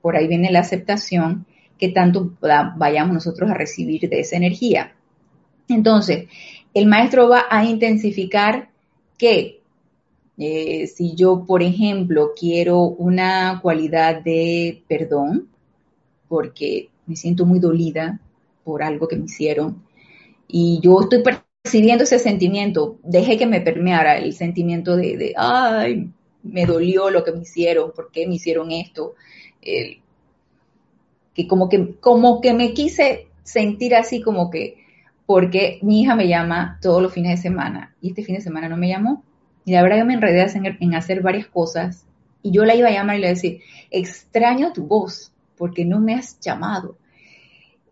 por 0.00 0.16
ahí 0.16 0.26
viene 0.26 0.50
la 0.50 0.60
aceptación, 0.60 1.46
que 1.78 1.88
tanto 1.88 2.32
vayamos 2.40 3.14
nosotros 3.14 3.50
a 3.50 3.54
recibir 3.54 4.08
de 4.08 4.20
esa 4.20 4.36
energía. 4.36 4.94
Entonces, 5.68 6.28
el 6.74 6.86
maestro 6.86 7.28
va 7.28 7.44
a 7.50 7.64
intensificar 7.64 8.70
que 9.18 9.60
eh, 10.38 10.86
si 10.86 11.14
yo, 11.14 11.44
por 11.46 11.62
ejemplo, 11.62 12.32
quiero 12.38 12.82
una 12.82 13.60
cualidad 13.62 14.22
de 14.22 14.82
perdón, 14.88 15.48
porque 16.30 16.88
me 17.06 17.16
siento 17.16 17.44
muy 17.44 17.58
dolida 17.58 18.20
por 18.62 18.84
algo 18.84 19.08
que 19.08 19.16
me 19.16 19.24
hicieron, 19.24 19.82
y 20.46 20.78
yo 20.80 21.00
estoy 21.00 21.22
percibiendo 21.22 22.04
ese 22.04 22.20
sentimiento, 22.20 22.98
dejé 23.02 23.36
que 23.36 23.46
me 23.46 23.60
permeara 23.60 24.16
el 24.16 24.32
sentimiento 24.32 24.96
de, 24.96 25.34
ay, 25.36 26.08
me 26.44 26.66
dolió 26.66 27.10
lo 27.10 27.24
que 27.24 27.32
me 27.32 27.42
hicieron, 27.42 27.90
¿por 27.90 28.12
qué 28.12 28.26
me 28.28 28.36
hicieron 28.36 28.70
esto? 28.70 29.14
que 31.34 31.46
como 31.46 31.68
que, 31.68 31.94
como 32.00 32.40
que 32.40 32.54
me 32.54 32.74
quise 32.74 33.28
sentir 33.42 33.94
así 33.94 34.20
como 34.20 34.50
que, 34.50 34.76
porque 35.26 35.78
mi 35.82 36.02
hija 36.02 36.14
me 36.14 36.28
llama 36.28 36.78
todos 36.80 37.02
los 37.02 37.12
fines 37.12 37.36
de 37.36 37.42
semana 37.42 37.94
y 38.00 38.10
este 38.10 38.24
fin 38.24 38.36
de 38.36 38.40
semana 38.40 38.68
no 38.68 38.76
me 38.76 38.88
llamó. 38.88 39.24
Y 39.64 39.72
la 39.72 39.82
verdad 39.82 39.98
que 39.98 40.04
me 40.04 40.14
enredé 40.14 40.46
en, 40.80 40.94
hacer 40.94 41.22
varias 41.22 41.46
cosas 41.46 42.06
y 42.42 42.50
yo 42.50 42.64
la 42.64 42.74
iba 42.74 42.88
a 42.88 42.92
llamar 42.92 43.16
y 43.16 43.20
le 43.20 43.26
iba 43.26 43.32
a 43.32 43.34
decir, 43.34 43.60
extraño 43.90 44.72
tu 44.72 44.86
voz 44.86 45.29
porque 45.60 45.84
no 45.84 46.00
me 46.00 46.14
has 46.14 46.40
llamado. 46.40 46.96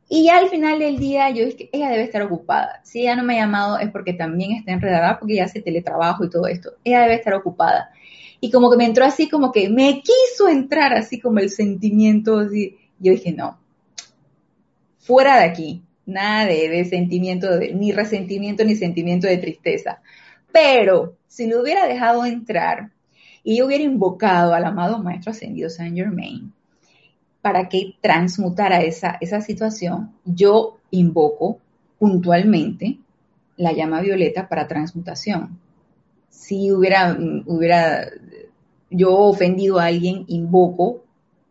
Y 0.09 0.31
al 0.31 0.49
final 0.49 0.79
del 0.79 0.99
día 0.99 1.29
yo 1.29 1.45
dije, 1.45 1.69
ella 1.71 1.91
debe 1.91 2.05
estar 2.05 2.23
ocupada. 2.23 2.81
Si 2.83 3.03
ella 3.03 3.15
no 3.15 3.25
me 3.25 3.35
ha 3.35 3.45
llamado 3.45 3.79
es 3.79 3.91
porque 3.91 4.15
también 4.15 4.53
está 4.53 4.73
enredada 4.73 5.19
porque 5.19 5.35
ya 5.35 5.45
hace 5.45 5.61
teletrabajo 5.61 6.25
y 6.25 6.31
todo 6.31 6.47
esto. 6.47 6.73
Ella 6.83 7.03
debe 7.03 7.17
estar 7.17 7.35
ocupada 7.35 7.91
y 8.41 8.51
como 8.51 8.71
que 8.71 8.79
me 8.79 8.87
entró 8.87 9.05
así 9.05 9.29
como 9.29 9.53
que 9.53 9.69
me 9.69 10.03
quiso 10.03 10.49
entrar 10.49 10.95
así 10.95 11.21
como 11.21 11.41
el 11.41 11.51
sentimiento 11.51 12.39
así. 12.39 12.79
Yo 12.99 13.13
dije, 13.13 13.33
no, 13.33 13.61
fuera 14.97 15.39
de 15.41 15.45
aquí, 15.45 15.83
nada 16.07 16.47
de, 16.47 16.85
sentimiento, 16.87 17.59
de, 17.59 17.75
ni 17.75 17.93
resentimiento 17.93 18.65
ni 18.65 18.77
sentimiento 18.77 19.27
de 19.27 19.37
tristeza. 19.37 20.01
Pero 20.53 21.19
si 21.27 21.47
lo 21.47 21.61
hubiera 21.61 21.87
dejado 21.87 22.25
entrar 22.25 22.93
y 23.45 23.59
yo 23.59 23.67
hubiera 23.67 23.85
invocado 23.85 24.55
al 24.55 24.65
amado 24.65 25.03
Maestro 25.03 25.33
Ascendido 25.33 25.69
Saint 25.69 25.97
Germain 25.97 26.53
para 27.49 27.71
que 27.71 27.97
transmutara 28.03 28.83
esa, 28.83 29.17
esa 29.23 29.41
situación, 29.41 30.13
yo 30.27 30.77
invoco 30.91 31.59
puntualmente 31.99 32.99
la 33.57 33.73
llama 33.73 34.03
violeta 34.03 34.49
para 34.49 34.69
transmutación 34.69 35.59
si 36.39 36.71
hubiera, 36.71 37.19
hubiera 37.47 38.09
yo 38.91 39.15
ofendido 39.17 39.79
a 39.79 39.87
alguien, 39.87 40.25
invoco 40.29 41.03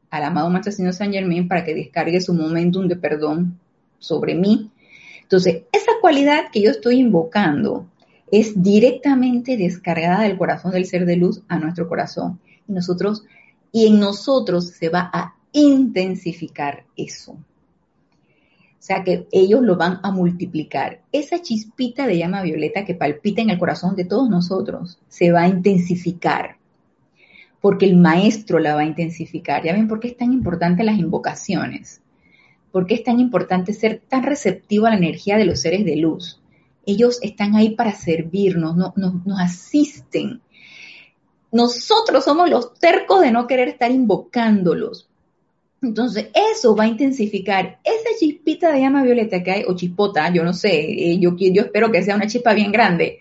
al 0.09 0.23
amado 0.23 0.49
Maestro 0.49 0.93
San 0.93 1.11
Germain 1.11 1.47
para 1.47 1.65
que 1.65 1.75
descargue 1.75 2.21
su 2.21 2.33
momentum 2.33 2.87
de 2.87 2.95
perdón 2.95 3.59
sobre 3.99 4.33
mí. 4.33 4.71
Entonces, 5.21 5.63
esa 5.71 5.91
cualidad 5.99 6.45
que 6.51 6.61
yo 6.61 6.71
estoy 6.71 6.99
invocando 6.99 7.85
es 8.31 8.61
directamente 8.63 9.57
descargada 9.57 10.23
del 10.23 10.37
corazón 10.37 10.71
del 10.71 10.85
ser 10.85 11.05
de 11.05 11.17
luz 11.17 11.41
a 11.47 11.59
nuestro 11.59 11.87
corazón. 11.89 12.39
Y 12.67 12.71
nosotros, 12.71 13.23
y 13.71 13.87
en 13.87 13.99
nosotros 13.99 14.69
se 14.69 14.89
va 14.89 15.09
a 15.13 15.35
intensificar 15.61 16.85
eso. 16.95 17.31
O 17.31 18.83
sea 18.87 19.03
que 19.03 19.27
ellos 19.31 19.61
lo 19.63 19.75
van 19.75 19.99
a 20.03 20.11
multiplicar. 20.11 21.01
Esa 21.11 21.41
chispita 21.41 22.07
de 22.07 22.17
llama 22.17 22.43
violeta 22.43 22.85
que 22.85 22.95
palpita 22.95 23.41
en 23.41 23.49
el 23.49 23.59
corazón 23.59 23.95
de 23.95 24.05
todos 24.05 24.29
nosotros 24.29 24.99
se 25.09 25.31
va 25.31 25.41
a 25.41 25.47
intensificar. 25.47 26.57
Porque 27.59 27.85
el 27.85 27.97
maestro 27.97 28.59
la 28.59 28.75
va 28.75 28.81
a 28.81 28.85
intensificar. 28.85 29.63
Ya 29.63 29.73
ven 29.73 29.87
por 29.87 29.99
qué 29.99 30.09
es 30.09 30.17
tan 30.17 30.31
importante 30.31 30.83
las 30.83 30.99
invocaciones. 30.99 32.01
¿Por 32.71 32.85
qué 32.85 32.93
es 32.93 33.03
tan 33.03 33.19
importante 33.19 33.73
ser 33.73 34.01
tan 34.07 34.23
receptivo 34.23 34.85
a 34.85 34.91
la 34.91 34.97
energía 34.97 35.37
de 35.37 35.45
los 35.45 35.59
seres 35.59 35.83
de 35.83 35.95
luz? 35.95 36.39
Ellos 36.85 37.19
están 37.21 37.55
ahí 37.55 37.71
para 37.71 37.93
servirnos, 37.93 38.77
nos 38.95 39.39
asisten. 39.41 40.41
Nosotros 41.51 42.23
somos 42.23 42.49
los 42.49 42.73
tercos 42.75 43.21
de 43.21 43.31
no 43.31 43.47
querer 43.47 43.67
estar 43.67 43.91
invocándolos, 43.91 45.09
entonces, 45.81 46.29
eso 46.53 46.75
va 46.75 46.85
a 46.85 46.87
intensificar 46.87 47.79
esa 47.83 48.09
chispita 48.19 48.71
de 48.71 48.81
llama 48.81 49.03
violeta 49.03 49.43
que 49.43 49.51
hay, 49.51 49.63
o 49.67 49.75
chispota, 49.75 50.31
yo 50.33 50.43
no 50.43 50.53
sé, 50.53 50.71
eh, 50.71 51.19
yo, 51.19 51.35
yo 51.37 51.61
espero 51.61 51.91
que 51.91 52.01
sea 52.01 52.15
una 52.15 52.27
chispa 52.27 52.53
bien 52.53 52.71
grande, 52.71 53.19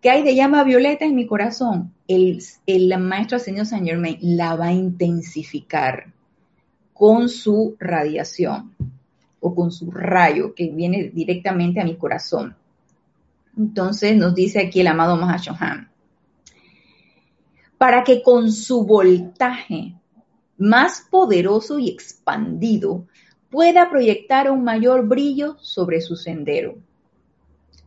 que 0.00 0.10
hay 0.10 0.22
de 0.22 0.36
llama 0.36 0.62
violeta 0.62 1.04
en 1.04 1.16
mi 1.16 1.26
corazón. 1.26 1.92
El, 2.06 2.40
el 2.66 2.96
maestro 2.98 3.40
señor 3.40 3.66
Saint 3.66 3.86
Germain 3.86 4.18
la 4.20 4.54
va 4.54 4.66
a 4.66 4.72
intensificar 4.72 6.12
con 6.94 7.28
su 7.28 7.76
radiación 7.80 8.74
o 9.40 9.54
con 9.54 9.72
su 9.72 9.90
rayo 9.90 10.54
que 10.54 10.68
viene 10.70 11.10
directamente 11.12 11.80
a 11.80 11.84
mi 11.84 11.96
corazón. 11.96 12.56
Entonces 13.56 14.16
nos 14.16 14.36
dice 14.36 14.60
aquí 14.60 14.80
el 14.80 14.86
amado 14.86 15.16
Mahashohan, 15.16 15.90
para 17.76 18.04
que 18.04 18.22
con 18.22 18.52
su 18.52 18.84
voltaje 18.84 19.97
más 20.58 21.06
poderoso 21.10 21.78
y 21.78 21.88
expandido 21.88 23.06
pueda 23.50 23.88
proyectar 23.88 24.50
un 24.50 24.64
mayor 24.64 25.06
brillo 25.06 25.56
sobre 25.60 26.00
su 26.00 26.16
sendero. 26.16 26.76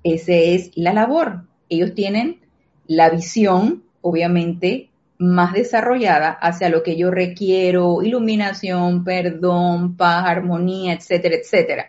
Esa 0.04 0.34
es 0.34 0.72
la 0.76 0.94
labor. 0.94 1.44
Ellos 1.70 1.94
tienen 1.94 2.42
la 2.88 3.10
visión, 3.10 3.84
obviamente, 4.02 4.90
más 5.20 5.54
desarrollada 5.54 6.32
hacia 6.32 6.70
lo 6.70 6.82
que 6.82 6.98
yo 6.98 7.12
requiero, 7.12 8.02
iluminación, 8.02 9.04
perdón, 9.04 9.96
paz, 9.96 10.26
armonía, 10.26 10.94
etcétera, 10.94 11.36
etcétera. 11.36 11.86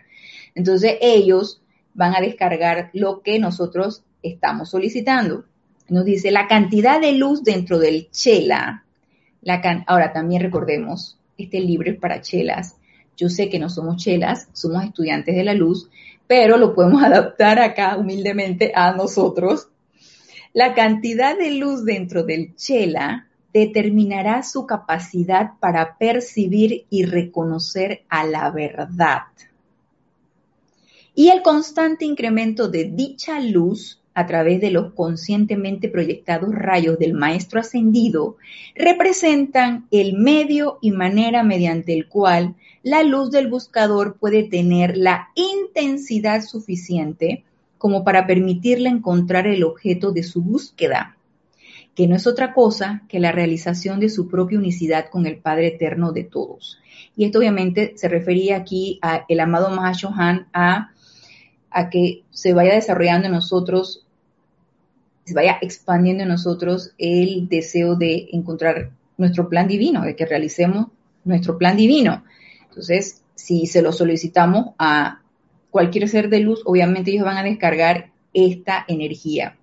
Entonces 0.53 0.97
ellos 1.01 1.61
van 1.95 2.15
a 2.15 2.21
descargar 2.21 2.91
lo 2.93 3.21
que 3.21 3.39
nosotros 3.39 4.03
estamos 4.21 4.69
solicitando. 4.69 5.45
Nos 5.89 6.05
dice 6.05 6.31
la 6.31 6.47
cantidad 6.47 7.01
de 7.01 7.13
luz 7.13 7.43
dentro 7.43 7.79
del 7.79 8.09
chela. 8.11 8.82
Ahora 9.87 10.13
también 10.13 10.41
recordemos, 10.41 11.17
este 11.37 11.59
libro 11.59 11.91
es 11.91 11.97
para 11.97 12.21
chelas. 12.21 12.77
Yo 13.15 13.29
sé 13.29 13.49
que 13.49 13.59
no 13.59 13.69
somos 13.69 13.97
chelas, 13.97 14.47
somos 14.53 14.83
estudiantes 14.83 15.35
de 15.35 15.43
la 15.43 15.53
luz, 15.53 15.89
pero 16.27 16.57
lo 16.57 16.73
podemos 16.73 17.03
adaptar 17.03 17.59
acá 17.59 17.97
humildemente 17.97 18.71
a 18.75 18.93
nosotros. 18.93 19.67
La 20.53 20.73
cantidad 20.73 21.37
de 21.37 21.51
luz 21.51 21.83
dentro 21.83 22.23
del 22.23 22.55
chela 22.55 23.27
determinará 23.53 24.43
su 24.43 24.65
capacidad 24.65 25.53
para 25.59 25.97
percibir 25.97 26.85
y 26.89 27.05
reconocer 27.05 28.03
a 28.09 28.25
la 28.25 28.49
verdad. 28.49 29.23
Y 31.15 31.29
el 31.29 31.43
constante 31.43 32.05
incremento 32.05 32.67
de 32.67 32.85
dicha 32.85 33.39
luz 33.39 34.02
a 34.13 34.27
través 34.27 34.61
de 34.61 34.71
los 34.71 34.93
conscientemente 34.93 35.89
proyectados 35.89 36.53
rayos 36.53 36.99
del 36.99 37.13
Maestro 37.13 37.59
Ascendido, 37.59 38.37
representan 38.75 39.87
el 39.91 40.13
medio 40.13 40.77
y 40.81 40.91
manera 40.91 41.43
mediante 41.43 41.93
el 41.93 42.07
cual 42.07 42.55
la 42.83 43.03
luz 43.03 43.31
del 43.31 43.47
buscador 43.47 44.17
puede 44.19 44.43
tener 44.43 44.97
la 44.97 45.29
intensidad 45.35 46.43
suficiente 46.43 47.43
como 47.77 48.03
para 48.03 48.27
permitirle 48.27 48.89
encontrar 48.89 49.47
el 49.47 49.63
objeto 49.63 50.11
de 50.11 50.23
su 50.23 50.41
búsqueda, 50.41 51.17
que 51.95 52.07
no 52.07 52.15
es 52.15 52.27
otra 52.27 52.53
cosa 52.53 53.03
que 53.09 53.19
la 53.19 53.31
realización 53.31 53.99
de 53.99 54.09
su 54.09 54.27
propia 54.29 54.59
unicidad 54.59 55.09
con 55.09 55.25
el 55.25 55.37
Padre 55.37 55.67
Eterno 55.67 56.11
de 56.11 56.23
todos. 56.23 56.79
Y 57.15 57.25
esto 57.25 57.39
obviamente 57.39 57.93
se 57.95 58.07
refería 58.07 58.57
aquí 58.57 58.99
a 59.01 59.25
el 59.27 59.39
amado 59.39 59.69
Mahashohan 59.69 60.47
a 60.53 60.91
a 61.73 61.89
que 61.89 62.23
se 62.29 62.53
vaya 62.53 62.75
desarrollando 62.75 63.27
en 63.27 63.33
nosotros, 63.33 64.02
se 65.25 65.33
vaya 65.33 65.57
expandiendo 65.61 66.23
en 66.23 66.29
nosotros 66.29 66.93
el 66.97 67.47
deseo 67.47 67.95
de 67.95 68.29
encontrar 68.33 68.91
nuestro 69.17 69.49
plan 69.49 69.67
divino, 69.67 70.03
de 70.03 70.15
que 70.15 70.25
realicemos 70.25 70.87
nuestro 71.23 71.57
plan 71.57 71.77
divino. 71.77 72.23
Entonces, 72.69 73.21
si 73.35 73.65
se 73.65 73.81
lo 73.81 73.91
solicitamos 73.91 74.73
a 74.77 75.21
cualquier 75.69 76.07
ser 76.07 76.29
de 76.29 76.39
luz, 76.39 76.61
obviamente 76.65 77.11
ellos 77.11 77.25
van 77.25 77.37
a 77.37 77.43
descargar 77.43 78.11
esta 78.33 78.85
energía. 78.87 79.57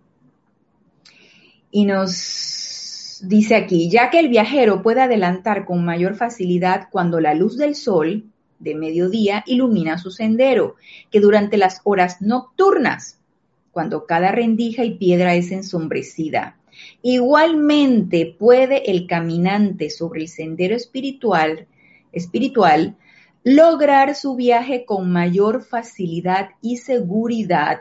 Y 1.71 1.85
nos 1.85 3.21
dice 3.23 3.55
aquí, 3.55 3.89
ya 3.91 4.11
que 4.11 4.19
el 4.19 4.29
viajero 4.29 4.83
puede 4.83 5.03
adelantar 5.03 5.65
con 5.65 5.85
mayor 5.85 6.17
facilidad 6.17 6.89
cuando 6.91 7.21
la 7.21 7.35
luz 7.35 7.57
del 7.57 7.75
sol 7.75 8.25
de 8.59 8.75
mediodía 8.75 9.45
ilumina 9.47 9.99
su 9.99 10.11
sendero, 10.11 10.77
que 11.11 11.21
durante 11.21 11.57
las 11.57 11.81
horas 11.85 12.21
nocturnas, 12.21 13.20
cuando 13.81 14.05
cada 14.05 14.31
rendija 14.31 14.85
y 14.85 14.99
piedra 14.99 15.35
es 15.37 15.51
ensombrecida. 15.53 16.59
Igualmente 17.01 18.37
puede 18.39 18.91
el 18.91 19.07
caminante 19.07 19.89
sobre 19.89 20.21
el 20.21 20.29
sendero 20.29 20.77
espiritual, 20.77 21.67
espiritual 22.13 22.99
lograr 23.43 24.15
su 24.15 24.37
viaje 24.37 24.85
con 24.85 25.11
mayor 25.11 25.63
facilidad 25.63 26.51
y 26.61 26.77
seguridad 26.77 27.81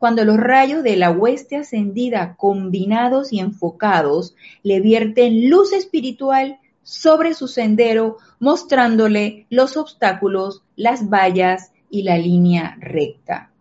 cuando 0.00 0.24
los 0.24 0.36
rayos 0.36 0.82
de 0.82 0.96
la 0.96 1.12
hueste 1.12 1.54
ascendida 1.54 2.34
combinados 2.34 3.32
y 3.32 3.38
enfocados 3.38 4.34
le 4.64 4.80
vierten 4.80 5.48
luz 5.48 5.72
espiritual 5.72 6.58
sobre 6.82 7.34
su 7.34 7.46
sendero, 7.46 8.16
mostrándole 8.40 9.46
los 9.50 9.76
obstáculos, 9.76 10.64
las 10.74 11.08
vallas 11.08 11.70
y 11.88 12.02
la 12.02 12.18
línea 12.18 12.76
recta. 12.80 13.52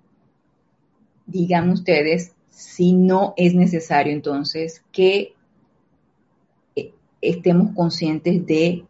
Digan 1.25 1.69
ustedes 1.69 2.33
si 2.49 2.93
no 2.93 3.33
es 3.35 3.53
necesario 3.53 4.13
entonces 4.13 4.83
que 4.91 5.33
eh, 6.75 6.93
estemos 7.21 7.73
conscientes 7.75 8.45
de 8.45 8.85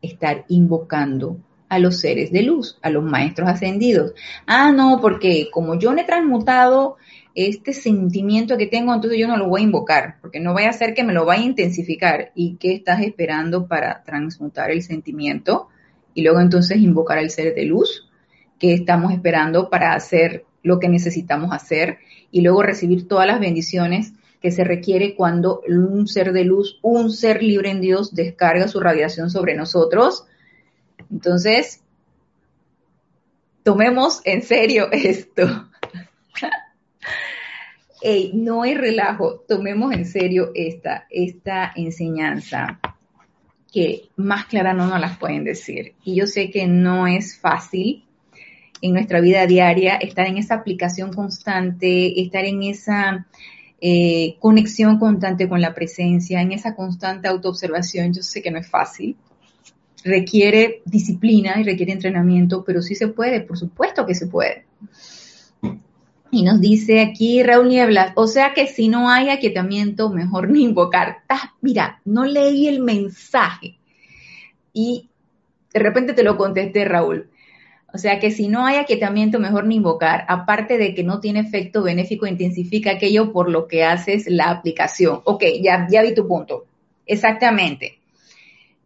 estar 0.00 0.44
invocando 0.48 1.36
a 1.70 1.78
los 1.78 2.00
seres 2.00 2.32
de 2.32 2.42
luz, 2.42 2.78
a 2.82 2.90
los 2.90 3.04
maestros 3.04 3.48
ascendidos. 3.48 4.12
Ah, 4.46 4.72
no, 4.72 4.98
porque 5.00 5.48
como 5.52 5.78
yo 5.78 5.92
no 5.92 6.00
he 6.00 6.04
transmutado 6.04 6.96
este 7.34 7.72
sentimiento 7.72 8.58
que 8.58 8.66
tengo, 8.66 8.92
entonces 8.92 9.20
yo 9.20 9.28
no 9.28 9.36
lo 9.36 9.48
voy 9.48 9.60
a 9.60 9.64
invocar, 9.64 10.16
porque 10.20 10.40
no 10.40 10.52
vaya 10.52 10.70
a 10.70 10.72
ser 10.72 10.94
que 10.94 11.04
me 11.04 11.12
lo 11.12 11.24
vaya 11.24 11.42
a 11.42 11.46
intensificar. 11.46 12.32
¿Y 12.34 12.56
qué 12.56 12.74
estás 12.74 13.02
esperando 13.02 13.68
para 13.68 14.02
transmutar 14.02 14.72
el 14.72 14.82
sentimiento? 14.82 15.68
Y 16.12 16.22
luego 16.22 16.40
entonces 16.40 16.78
invocar 16.78 17.18
al 17.18 17.30
ser 17.30 17.54
de 17.54 17.64
luz, 17.66 18.10
que 18.58 18.74
estamos 18.74 19.12
esperando 19.12 19.70
para 19.70 19.94
hacer 19.94 20.44
lo 20.62 20.78
que 20.78 20.88
necesitamos 20.88 21.52
hacer 21.52 21.98
y 22.30 22.42
luego 22.42 22.62
recibir 22.62 23.08
todas 23.08 23.26
las 23.26 23.40
bendiciones 23.40 24.12
que 24.40 24.50
se 24.50 24.64
requiere 24.64 25.14
cuando 25.14 25.62
un 25.68 26.06
ser 26.06 26.32
de 26.32 26.44
luz, 26.44 26.78
un 26.82 27.10
ser 27.10 27.42
libre 27.42 27.70
en 27.70 27.80
Dios, 27.80 28.14
descarga 28.14 28.68
su 28.68 28.80
radiación 28.80 29.30
sobre 29.30 29.54
nosotros. 29.54 30.24
Entonces, 31.10 31.82
tomemos 33.62 34.22
en 34.24 34.42
serio 34.42 34.88
esto 34.92 35.68
no 38.32 38.62
hay 38.62 38.74
relajo, 38.74 39.44
tomemos 39.46 39.92
en 39.92 40.06
serio 40.06 40.50
esta, 40.54 41.06
esta 41.10 41.72
enseñanza 41.74 42.80
que 43.72 44.08
más 44.16 44.46
clara 44.46 44.72
no 44.72 44.86
nos 44.86 45.00
las 45.00 45.18
pueden 45.18 45.44
decir. 45.44 45.94
Y 46.02 46.16
yo 46.16 46.26
sé 46.26 46.50
que 46.50 46.66
no 46.66 47.06
es 47.06 47.38
fácil 47.38 48.04
en 48.82 48.92
nuestra 48.92 49.20
vida 49.20 49.46
diaria 49.46 49.96
estar 49.96 50.26
en 50.26 50.38
esa 50.38 50.54
aplicación 50.54 51.12
constante, 51.12 52.20
estar 52.20 52.44
en 52.44 52.62
esa 52.62 53.26
eh, 53.80 54.36
conexión 54.40 54.98
constante 54.98 55.48
con 55.48 55.60
la 55.60 55.74
presencia, 55.74 56.40
en 56.40 56.52
esa 56.52 56.74
constante 56.74 57.28
autoobservación. 57.28 58.12
Yo 58.12 58.22
sé 58.22 58.42
que 58.42 58.50
no 58.50 58.58
es 58.58 58.68
fácil. 58.68 59.16
Requiere 60.04 60.82
disciplina 60.86 61.60
y 61.60 61.64
requiere 61.64 61.92
entrenamiento, 61.92 62.64
pero 62.64 62.80
sí 62.80 62.94
se 62.94 63.08
puede, 63.08 63.40
por 63.40 63.58
supuesto 63.58 64.06
que 64.06 64.14
se 64.14 64.26
puede. 64.26 64.64
Y 66.32 66.42
nos 66.42 66.60
dice 66.60 67.00
aquí 67.00 67.42
Raúl 67.42 67.68
Nieblas, 67.68 68.12
o 68.14 68.26
sea 68.28 68.54
que 68.54 68.66
si 68.66 68.88
no 68.88 69.10
hay 69.10 69.30
aquietamiento, 69.30 70.10
mejor 70.10 70.48
ni 70.48 70.62
invocar. 70.62 71.18
mira, 71.60 72.00
no 72.04 72.24
leí 72.24 72.68
el 72.68 72.80
mensaje 72.80 73.78
y 74.72 75.08
de 75.72 75.80
repente 75.80 76.12
te 76.12 76.22
lo 76.22 76.36
contesté, 76.36 76.84
Raúl. 76.84 77.30
O 77.92 77.98
sea 77.98 78.20
que 78.20 78.30
si 78.30 78.48
no 78.48 78.66
hay 78.66 78.76
aquietamiento, 78.76 79.38
mejor 79.38 79.66
ni 79.66 79.76
invocar. 79.76 80.24
Aparte 80.28 80.78
de 80.78 80.94
que 80.94 81.02
no 81.02 81.20
tiene 81.20 81.40
efecto 81.40 81.82
benéfico, 81.82 82.26
intensifica 82.26 82.92
aquello 82.92 83.32
por 83.32 83.50
lo 83.50 83.66
que 83.66 83.84
haces 83.84 84.26
la 84.28 84.50
aplicación. 84.50 85.20
Ok, 85.24 85.44
ya, 85.60 85.86
vi 85.88 86.14
tu 86.14 86.26
punto. 86.28 86.66
Exactamente. 87.06 87.98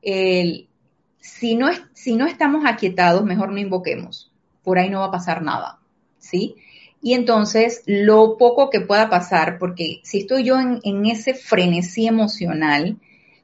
si, 0.02 1.56
no, 1.56 1.68
si 1.92 2.16
no 2.16 2.26
estamos 2.26 2.64
aquietados, 2.66 3.24
mejor 3.24 3.52
no 3.52 3.58
invoquemos. 3.58 4.32
Por 4.62 4.78
ahí 4.78 4.88
no 4.88 5.00
va 5.00 5.06
a 5.06 5.12
pasar 5.12 5.42
nada. 5.42 5.78
¿Sí? 6.18 6.56
Y 7.02 7.12
entonces 7.12 7.82
lo 7.84 8.38
poco 8.38 8.70
que 8.70 8.80
pueda 8.80 9.10
pasar, 9.10 9.58
porque 9.58 10.00
si 10.04 10.20
estoy 10.20 10.44
yo 10.44 10.58
en, 10.58 11.04
ese 11.04 11.34
frenesí 11.34 12.06
emocional, 12.06 12.96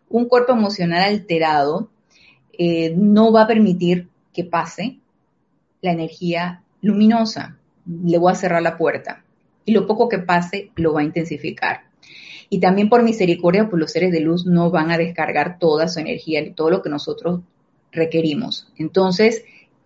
un 0.08 0.24
cuerpo 0.28 0.52
emocional 0.52 1.02
alterado 1.02 1.90
eh, 2.58 2.94
no 2.96 3.32
va 3.32 3.42
a 3.42 3.46
permitir 3.46 4.08
que 4.32 4.44
pase 4.44 4.99
la 5.80 5.92
energía 5.92 6.62
luminosa. 6.82 7.58
Le 7.86 8.18
voy 8.18 8.32
a 8.32 8.36
cerrar 8.36 8.62
la 8.62 8.76
puerta. 8.76 9.24
Y 9.64 9.72
lo 9.72 9.86
poco 9.86 10.08
que 10.08 10.18
pase 10.18 10.70
lo 10.76 10.92
va 10.92 11.00
a 11.00 11.04
intensificar. 11.04 11.84
Y 12.48 12.58
también 12.60 12.88
por 12.88 13.02
misericordia, 13.02 13.68
pues 13.68 13.80
los 13.80 13.92
seres 13.92 14.10
de 14.10 14.20
luz 14.20 14.46
no 14.46 14.70
van 14.70 14.90
a 14.90 14.98
descargar 14.98 15.58
toda 15.58 15.88
su 15.88 16.00
energía 16.00 16.40
y 16.40 16.52
todo 16.52 16.70
lo 16.70 16.82
que 16.82 16.90
nosotros 16.90 17.40
requerimos. 17.92 18.72
Entonces, 18.76 19.44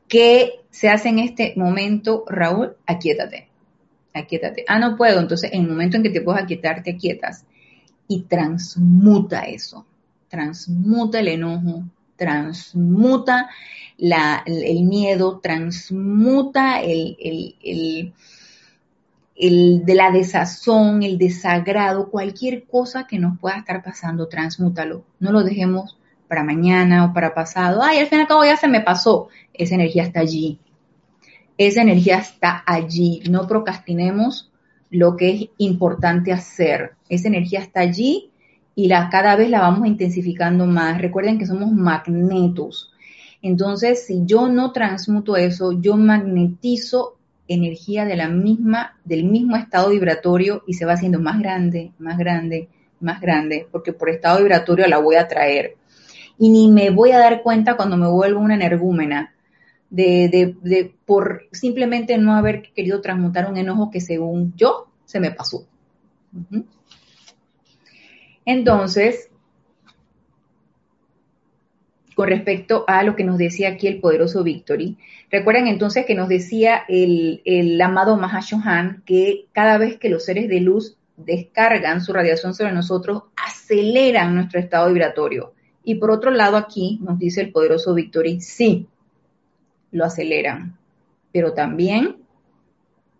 ¿qué 0.09 0.61
se 0.71 0.89
hace 0.89 1.11
en 1.11 1.19
este 1.19 1.53
momento, 1.57 2.25
Raúl? 2.29 2.77
Aquietate 2.87 3.49
aquietate. 4.15 4.65
Ah, 4.69 4.79
no 4.79 4.97
puedo. 4.97 5.21
Entonces, 5.21 5.53
en 5.53 5.63
el 5.63 5.69
momento 5.69 5.97
en 5.97 6.03
que 6.03 6.11
te 6.11 6.21
puedes 6.21 6.43
aquietar, 6.43 6.83
te 6.83 6.93
aquietas 6.93 7.45
y 8.09 8.23
transmuta 8.23 9.43
eso. 9.43 9.87
Transmuta 10.29 11.21
el 11.21 11.29
enojo, 11.29 11.85
transmuta 12.17 13.51
el 13.99 14.85
miedo, 14.85 15.41
transmuta 15.41 16.81
el, 16.81 17.17
el, 19.37 19.85
de 19.85 19.95
la 19.95 20.11
desazón, 20.11 21.03
el 21.03 21.19
desagrado, 21.19 22.11
cualquier 22.11 22.65
cosa 22.65 23.07
que 23.07 23.19
nos 23.19 23.39
pueda 23.39 23.59
estar 23.59 23.83
pasando, 23.83 24.29
transmútalo. 24.29 25.05
No 25.21 25.33
lo 25.33 25.43
dejemos 25.43 25.99
para 26.29 26.45
mañana 26.45 27.05
o 27.05 27.13
para 27.13 27.35
pasado. 27.35 27.83
Ay, 27.83 27.99
al 27.99 28.07
fin 28.07 28.19
y 28.19 28.23
al 28.23 28.29
cabo 28.29 28.45
ya 28.45 28.57
se 28.57 28.69
me 28.69 28.81
pasó. 28.81 29.29
Esa 29.53 29.75
energía 29.75 30.05
está 30.05 30.21
allí. 30.21 30.59
Esa 31.57 31.83
energía 31.83 32.19
está 32.19 32.63
allí. 32.67 33.23
No 33.31 33.47
procrastinemos 33.47 34.51
lo 34.91 35.17
que 35.17 35.31
es 35.31 35.49
importante 35.59 36.33
hacer. 36.33 36.93
Esa 37.09 37.29
energía 37.29 37.61
está 37.61 37.81
allí 37.81 38.31
y 38.75 38.89
la, 38.89 39.09
cada 39.09 39.37
vez 39.37 39.51
la 39.51 39.61
vamos 39.61 39.87
intensificando 39.87 40.67
más. 40.67 41.01
Recuerden 41.01 41.39
que 41.39 41.47
somos 41.47 41.73
magnetos. 41.73 42.94
Entonces, 43.45 44.07
si 44.07 44.23
yo 44.25 44.49
no 44.49 44.73
transmuto 44.73 45.37
eso, 45.37 45.79
yo 45.79 45.99
magnetizo 45.99 47.19
energía 47.47 48.07
de 48.07 48.17
la 48.17 48.27
misma, 48.27 48.99
del 49.05 49.25
mismo 49.25 49.55
estado 49.57 49.91
vibratorio 49.91 50.63
y 50.67 50.73
se 50.73 50.87
va 50.87 50.95
haciendo 50.95 51.21
más 51.21 51.39
grande, 51.41 51.93
más 51.99 52.17
grande, 52.17 52.71
más 53.01 53.21
grande, 53.21 53.69
porque 53.71 53.93
por 53.93 54.09
estado 54.09 54.39
vibratorio 54.39 54.87
la 54.87 54.97
voy 54.97 55.17
a 55.17 55.29
traer. 55.29 55.77
Y 56.39 56.49
ni 56.49 56.71
me 56.71 56.89
voy 56.89 57.11
a 57.11 57.19
dar 57.19 57.43
cuenta 57.43 57.77
cuando 57.77 57.99
me 57.99 58.09
vuelvo 58.09 58.41
una 58.41 58.55
energúmena 58.55 59.35
de, 59.91 60.57
de, 60.63 60.95
por 61.05 61.43
simplemente 61.53 62.17
no 62.17 62.35
haber 62.35 62.73
querido 62.73 63.03
transmutar 63.03 63.51
un 63.51 63.59
enojo 63.59 63.91
que 63.91 64.01
según 64.01 64.55
yo 64.57 64.89
se 65.05 65.21
me 65.21 65.33
pasó. 65.33 65.67
Entonces, 68.47 69.29
con 72.15 72.29
respecto 72.29 72.85
a 72.87 73.03
lo 73.03 73.17
que 73.17 73.25
nos 73.25 73.39
decía 73.39 73.71
aquí 73.71 73.87
el 73.87 74.01
poderoso 74.01 74.43
Victory. 74.43 74.97
Recuerden 75.31 75.67
entonces 75.67 76.07
que 76.07 76.15
nos 76.15 76.29
decía 76.29 76.85
el, 76.89 77.43
el 77.45 77.81
amado 77.81 78.17
Mahashohan 78.17 79.03
que 79.05 79.47
cada 79.53 79.79
vez 79.79 79.99
que 79.99 80.09
los 80.09 80.25
seres 80.25 80.49
de 80.49 80.61
luz 80.61 80.97
descargan 81.17 82.01
su 82.01 82.13
radiación 82.13 82.55
sobre 82.55 82.73
nosotros, 82.73 83.25
aceleran 83.37 84.35
nuestro 84.35 84.61
estado 84.61 84.89
vibratorio. 84.89 85.53
Y 85.85 85.97
por 85.97 86.11
otro 86.11 86.31
lado 86.31 86.57
aquí 86.57 86.99
nos 87.03 87.19
dice 87.19 87.43
el 87.43 87.53
poderoso 87.53 87.95
Victory, 87.95 88.41
sí, 88.41 88.89
lo 89.91 90.05
aceleran, 90.05 90.77
pero 91.33 91.53
también 91.53 92.17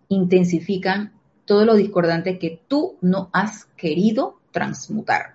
intensifican 0.09 1.13
todo 1.45 1.65
lo 1.65 1.75
discordante 1.75 2.39
que 2.39 2.61
tú 2.69 2.97
no 3.01 3.29
has 3.33 3.67
querido 3.77 4.41
transmutar. 4.51 5.34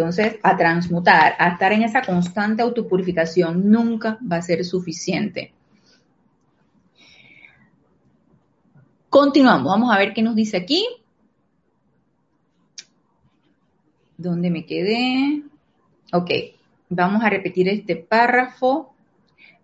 Entonces, 0.00 0.38
a 0.42 0.56
transmutar, 0.56 1.34
a 1.38 1.50
estar 1.50 1.72
en 1.72 1.82
esa 1.82 2.00
constante 2.00 2.62
autopurificación, 2.62 3.70
nunca 3.70 4.18
va 4.20 4.36
a 4.36 4.42
ser 4.42 4.64
suficiente. 4.64 5.52
Continuamos, 9.10 9.70
vamos 9.70 9.94
a 9.94 9.98
ver 9.98 10.14
qué 10.14 10.22
nos 10.22 10.34
dice 10.34 10.56
aquí. 10.56 10.86
¿Dónde 14.16 14.48
me 14.48 14.64
quedé? 14.64 15.42
Ok, 16.14 16.30
vamos 16.88 17.22
a 17.22 17.28
repetir 17.28 17.68
este 17.68 17.96
párrafo. 17.96 18.94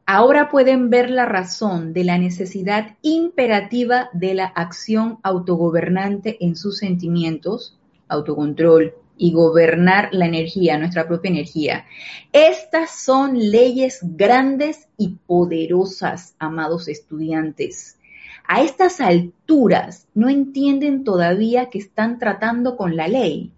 Ahora 0.05 0.51
pueden 0.51 0.91
ver 0.91 1.09
la 1.09 1.24
razón 1.24 1.95
de 1.95 2.05
la 2.05 2.18
necesidad 2.18 2.99
imperativa 3.01 4.11
de 4.12 4.34
la 4.34 4.45
acción 4.45 5.18
autogobernante 5.22 6.37
en 6.45 6.57
sus 6.57 6.76
sentimientos, 6.76 7.78
autocontrol, 8.07 8.93
y 9.17 9.33
gobernar 9.33 10.09
la 10.12 10.27
energía, 10.27 10.79
nuestra 10.79 11.07
propia 11.07 11.31
energía. 11.31 11.85
Estas 12.33 13.03
son 13.03 13.39
leyes 13.39 14.01
grandes 14.03 14.89
y 14.97 15.17
poderosas, 15.27 16.35
amados 16.39 16.89
estudiantes. 16.89 17.99
A 18.47 18.62
estas 18.62 19.01
alturas 19.01 20.07
no 20.14 20.29
entienden 20.29 21.03
todavía 21.05 21.69
que 21.71 21.79
están 21.79 22.19
tratando 22.19 22.77
con 22.77 22.95
la 22.95 23.09
ley, 23.09 23.53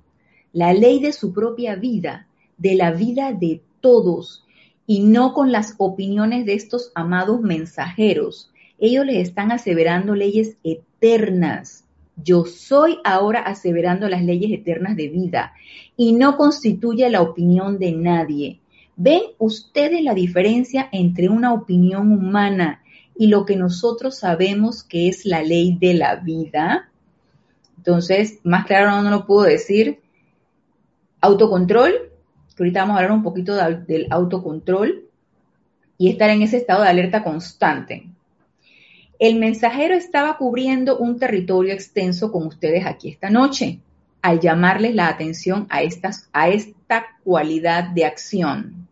la 0.52 0.72
ley 0.72 1.00
de 1.00 1.12
su 1.12 1.32
propia 1.32 1.74
vida, 1.74 2.26
de 2.56 2.74
la 2.74 2.92
vida 2.92 3.32
de 3.32 3.62
todos, 3.80 4.44
y 4.86 5.00
no 5.00 5.34
con 5.34 5.52
las 5.52 5.74
opiniones 5.76 6.46
de 6.46 6.54
estos 6.54 6.92
amados 6.94 7.42
mensajeros. 7.42 8.50
Ellos 8.78 9.04
les 9.04 9.28
están 9.28 9.52
aseverando 9.52 10.14
leyes 10.14 10.56
eternas, 10.64 11.84
yo 12.22 12.44
soy 12.44 12.98
ahora 13.04 13.40
aseverando 13.40 14.08
las 14.08 14.24
leyes 14.24 14.50
eternas 14.52 14.96
de 14.96 15.08
vida 15.08 15.52
y 15.96 16.12
no 16.12 16.36
constituye 16.36 17.08
la 17.10 17.22
opinión 17.22 17.78
de 17.78 17.92
nadie. 17.92 18.60
¿Ven 18.96 19.22
ustedes 19.38 20.02
la 20.02 20.14
diferencia 20.14 20.88
entre 20.90 21.28
una 21.28 21.52
opinión 21.52 22.10
humana 22.12 22.82
y 23.14 23.28
lo 23.28 23.44
que 23.44 23.56
nosotros 23.56 24.18
sabemos 24.18 24.82
que 24.82 25.08
es 25.08 25.24
la 25.24 25.42
ley 25.42 25.76
de 25.80 25.94
la 25.94 26.16
vida? 26.16 26.90
Entonces, 27.76 28.40
más 28.42 28.66
claro 28.66 29.02
no, 29.02 29.10
lo 29.10 29.24
puedo 29.24 29.42
decir. 29.42 30.00
Autocontrol, 31.20 31.92
que 32.56 32.62
ahorita 32.62 32.80
vamos 32.80 32.96
a 32.96 32.98
hablar 32.98 33.12
un 33.12 33.22
poquito 33.22 33.54
del 33.54 34.06
autocontrol 34.10 35.04
y 35.96 36.10
estar 36.10 36.30
en 36.30 36.42
ese 36.42 36.56
estado 36.56 36.82
de 36.82 36.88
alerta 36.88 37.22
constante. 37.22 38.10
El 39.18 39.36
mensajero 39.36 39.94
estaba 39.94 40.36
cubriendo 40.36 40.98
un 40.98 41.18
territorio 41.18 41.72
extenso 41.72 42.30
con 42.30 42.46
ustedes 42.46 42.86
aquí 42.86 43.10
esta 43.10 43.30
noche, 43.30 43.80
al 44.22 44.38
llamarles 44.38 44.94
la 44.94 45.08
atención 45.08 45.66
a, 45.70 45.80
a 46.32 46.48
esta 46.48 47.06
cualidad 47.24 47.90
de 47.90 48.04
acción. 48.04 48.88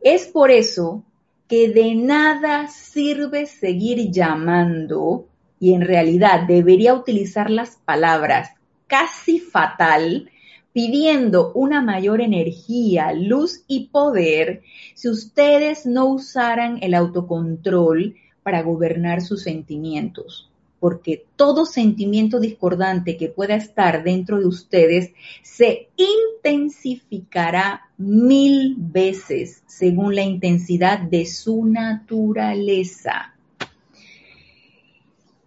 Es 0.00 0.26
por 0.26 0.50
eso 0.50 1.02
que 1.48 1.70
de 1.70 1.94
nada 1.94 2.68
sirve 2.68 3.46
seguir 3.46 4.10
llamando 4.10 5.26
y 5.58 5.72
en 5.72 5.80
realidad 5.80 6.42
debería 6.46 6.94
utilizar 6.94 7.50
las 7.50 7.76
palabras 7.76 8.50
casi 8.86 9.40
fatal 9.40 10.30
pidiendo 10.72 11.52
una 11.54 11.80
mayor 11.80 12.20
energía, 12.20 13.12
luz 13.12 13.64
y 13.66 13.88
poder 13.88 14.62
si 14.94 15.08
ustedes 15.08 15.86
no 15.86 16.06
usaran 16.06 16.78
el 16.82 16.94
autocontrol 16.94 18.14
para 18.48 18.62
gobernar 18.62 19.20
sus 19.20 19.42
sentimientos, 19.42 20.48
porque 20.80 21.26
todo 21.36 21.66
sentimiento 21.66 22.40
discordante 22.40 23.18
que 23.18 23.28
pueda 23.28 23.54
estar 23.54 24.02
dentro 24.02 24.38
de 24.38 24.46
ustedes 24.46 25.10
se 25.42 25.88
intensificará 25.98 27.90
mil 27.98 28.74
veces 28.78 29.62
según 29.66 30.14
la 30.14 30.22
intensidad 30.22 30.98
de 30.98 31.26
su 31.26 31.66
naturaleza. 31.66 33.34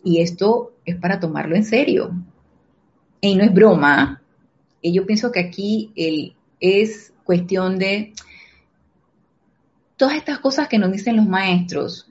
Y 0.03 0.21
esto 0.21 0.73
es 0.85 0.95
para 0.97 1.19
tomarlo 1.19 1.55
en 1.55 1.65
serio. 1.65 2.11
Y 3.19 3.33
no 3.33 3.43
es 3.43 3.51
broma. 3.51 4.21
Y 4.79 4.93
yo 4.93 5.07
pienso 5.07 5.31
que 5.31 5.39
aquí 5.39 6.35
es 6.59 7.13
cuestión 7.23 7.79
de 7.79 8.13
todas 9.97 10.17
estas 10.17 10.37
cosas 10.37 10.67
que 10.67 10.77
nos 10.77 10.91
dicen 10.91 11.15
los 11.15 11.25
maestros, 11.25 12.10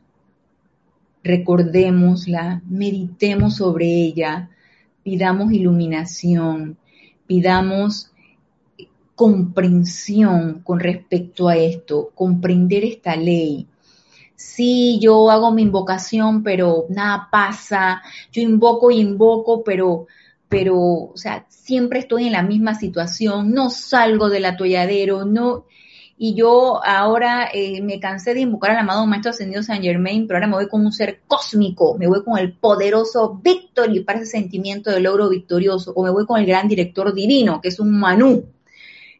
recordémosla, 1.22 2.62
meditemos 2.68 3.56
sobre 3.56 3.86
ella, 3.86 4.50
pidamos 5.02 5.52
iluminación, 5.52 6.78
pidamos 7.26 8.10
comprensión 9.14 10.62
con 10.64 10.80
respecto 10.80 11.48
a 11.48 11.56
esto, 11.56 12.10
comprender 12.14 12.84
esta 12.84 13.16
ley. 13.16 13.66
Sí, 14.34 14.98
yo 15.02 15.30
hago 15.30 15.52
mi 15.52 15.60
invocación, 15.60 16.42
pero 16.42 16.86
nada 16.88 17.28
pasa. 17.30 18.02
Yo 18.32 18.40
invoco 18.40 18.90
y 18.90 18.98
invoco, 18.98 19.62
pero, 19.62 20.06
pero, 20.48 20.78
o 20.78 21.12
sea, 21.16 21.44
siempre 21.50 21.98
estoy 21.98 22.28
en 22.28 22.32
la 22.32 22.42
misma 22.42 22.74
situación. 22.74 23.52
No 23.52 23.68
salgo 23.68 24.30
del 24.30 24.46
atolladero, 24.46 25.26
no, 25.26 25.66
y 26.22 26.34
yo 26.34 26.84
ahora 26.84 27.48
eh, 27.50 27.80
me 27.80 27.98
cansé 27.98 28.34
de 28.34 28.40
invocar 28.40 28.72
al 28.72 28.76
amado 28.76 29.06
Maestro 29.06 29.30
Ascendido 29.30 29.62
Saint 29.62 29.82
Germain, 29.82 30.26
pero 30.26 30.36
ahora 30.36 30.48
me 30.48 30.56
voy 30.56 30.68
con 30.68 30.84
un 30.84 30.92
ser 30.92 31.22
cósmico, 31.26 31.96
me 31.96 32.06
voy 32.08 32.22
con 32.22 32.36
el 32.36 32.52
poderoso 32.52 33.40
Victory 33.42 34.00
para 34.00 34.18
ese 34.18 34.32
sentimiento 34.32 34.90
de 34.90 35.00
logro 35.00 35.30
victorioso, 35.30 35.94
o 35.96 36.04
me 36.04 36.10
voy 36.10 36.26
con 36.26 36.38
el 36.38 36.44
gran 36.44 36.68
director 36.68 37.14
divino, 37.14 37.62
que 37.62 37.68
es 37.68 37.80
un 37.80 37.98
Manú. 37.98 38.44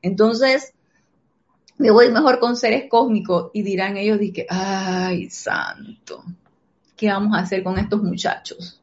Entonces, 0.02 0.74
me 1.78 1.90
voy 1.90 2.10
mejor 2.10 2.38
con 2.38 2.54
seres 2.54 2.84
cósmicos 2.90 3.50
y 3.54 3.62
dirán 3.62 3.96
ellos, 3.96 4.18
que, 4.34 4.44
ay, 4.50 5.30
santo, 5.30 6.22
¿qué 6.98 7.08
vamos 7.08 7.34
a 7.34 7.40
hacer 7.40 7.62
con 7.62 7.78
estos 7.78 8.02
muchachos? 8.02 8.78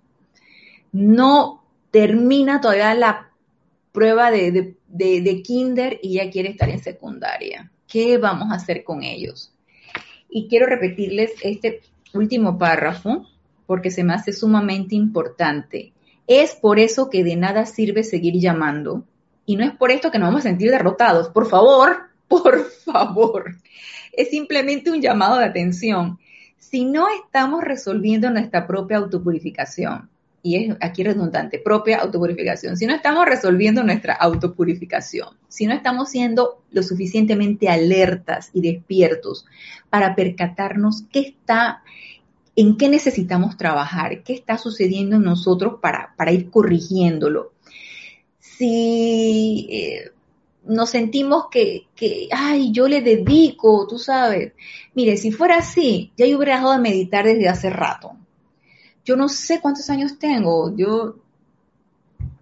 No 0.92 1.64
termina 1.92 2.62
todavía 2.62 2.96
la 2.96 3.30
prueba 3.92 4.32
de 4.32 4.76
kinder 5.44 6.00
y 6.02 6.14
ya 6.14 6.30
quiere 6.30 6.50
estar 6.50 6.70
en 6.70 6.80
secundaria. 6.80 7.72
¿Qué 7.88 8.18
vamos 8.18 8.52
a 8.52 8.56
hacer 8.56 8.84
con 8.84 9.04
ellos? 9.04 9.54
Y 10.30 10.48
quiero 10.48 10.66
repetirles 10.66 11.32
este 11.42 11.82
último 12.14 12.58
párrafo 12.58 13.26
porque 13.66 13.92
se 13.92 14.04
me 14.04 14.14
hace 14.14 14.34
sumamente 14.34 14.96
importante. 14.96 15.94
Es 16.26 16.56
por 16.56 16.80
eso 16.80 17.10
que 17.10 17.24
de 17.24 17.36
nada 17.36 17.66
sirve 17.66 18.04
seguir 18.04 18.36
llamando. 18.36 19.06
Y 19.46 19.56
no 19.56 19.64
es 19.64 19.72
por 19.72 19.92
esto 19.92 20.12
que 20.12 20.20
nos 20.20 20.28
vamos 20.28 20.42
a 20.42 20.50
sentir 20.50 20.72
derrotados. 20.72 21.30
Por 21.30 21.48
favor, 21.48 22.10
por 22.28 22.66
favor. 22.70 23.56
Es 24.12 24.30
simplemente 24.30 24.92
un 24.92 25.02
llamado 25.02 25.38
de 25.38 25.46
atención. 25.46 26.20
Si 26.58 26.84
no 26.84 27.08
estamos 27.08 27.64
resolviendo 27.64 28.30
nuestra 28.30 28.68
propia 28.68 28.98
autopurificación, 28.98 30.10
y 30.48 30.56
es 30.56 30.78
aquí 30.80 31.04
redundante, 31.04 31.60
propia 31.60 31.98
autopurificación, 31.98 32.78
si 32.78 32.86
no 32.86 32.96
estamos 32.96 33.26
resolviendo 33.26 33.84
nuestra 33.84 34.14
autopurificación, 34.14 35.36
si 35.50 35.68
no 35.68 35.74
estamos 35.74 36.10
siendo 36.10 36.64
lo 36.72 36.84
suficientemente 36.84 37.68
alertas 37.68 38.50
y 38.54 38.62
despiertos 38.62 39.46
para 39.90 40.16
percatarnos 40.16 41.04
qué 41.12 41.20
está, 41.20 41.84
en 42.56 42.78
qué 42.78 42.88
necesitamos 42.88 43.58
trabajar, 43.58 44.24
qué 44.24 44.34
está 44.34 44.58
sucediendo 44.58 45.18
en 45.18 45.24
nosotros 45.24 45.80
para, 45.82 46.14
para 46.16 46.32
ir 46.32 46.50
corrigiéndolo. 46.50 47.52
Si 48.40 49.68
eh, 49.70 50.12
nos 50.66 50.92
sentimos 50.92 51.48
que, 51.52 51.88
que, 51.94 52.30
ay, 52.32 52.72
yo 52.72 52.88
le 52.88 53.02
dedico, 53.02 53.86
tú 53.86 54.00
sabes. 54.00 54.54
Mire, 54.94 55.18
si 55.18 55.34
fuera 55.34 55.58
así, 55.58 56.14
ya 56.16 56.26
yo 56.26 56.38
hubiera 56.38 56.56
dejado 56.56 56.72
de 56.72 56.80
meditar 56.80 57.26
desde 57.26 57.50
hace 57.50 57.70
rato 57.70 58.16
yo 59.08 59.16
no 59.16 59.30
sé 59.30 59.62
cuántos 59.62 59.90
años 59.90 60.20
tengo, 60.20 60.76
yo 60.76 61.16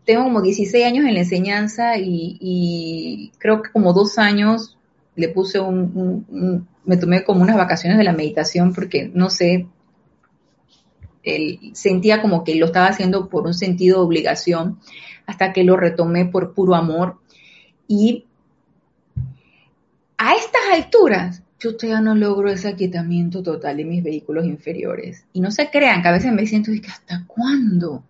tengo 0.03 0.24
como 0.24 0.41
16 0.41 0.84
años 0.84 1.05
en 1.05 1.13
la 1.13 1.20
enseñanza 1.20 1.95
y, 1.99 3.32
creo 3.38 3.61
que 3.61 3.70
como 3.70 3.93
dos 3.93 4.18
años 4.18 4.76
le 5.16 5.30
puse 5.30 5.59
un, 5.59 6.68
me 6.84 6.97
tomé 6.97 7.24
como 7.24 7.43
unas 7.43 7.55
vacaciones 7.55 7.99
de 7.99 8.03
la 8.03 8.13
meditación 8.13 8.74
porque 8.74 9.11
no 9.13 9.30
sé, 9.30 9.68
sentía 11.74 12.20
como 12.24 12.43
que 12.43 12.55
lo 12.55 12.66
estaba 12.66 12.88
haciendo 12.88 13.30
por 13.30 13.45
un 13.45 13.53
sentido 13.53 13.99
de 13.99 14.05
obligación 14.05 14.80
hasta 15.28 15.53
que 15.53 15.63
lo 15.63 15.78
retomé 15.78 16.26
por 16.26 16.55
puro 16.55 16.74
amor. 16.74 17.20
Y 17.88 18.26
a 20.18 20.34
estas 20.34 20.61
alturas 20.74 21.43
yo 21.60 21.76
todavía 21.76 22.01
no 22.01 22.16
logro 22.16 22.49
ese 22.49 22.68
aquietamiento 22.68 23.41
total 23.41 23.78
de 23.78 23.86
mis 23.86 24.03
vehículos 24.03 24.45
inferiores. 24.45 25.26
Y 25.34 25.39
no 25.39 25.51
se 25.51 25.70
crean 25.70 26.01
que 26.01 26.10
a 26.10 26.14
veces 26.14 26.32
me 26.34 26.45
siento, 26.45 26.72
que 26.72 26.88
¿hasta 26.88 27.26
cuándo? 27.26 28.03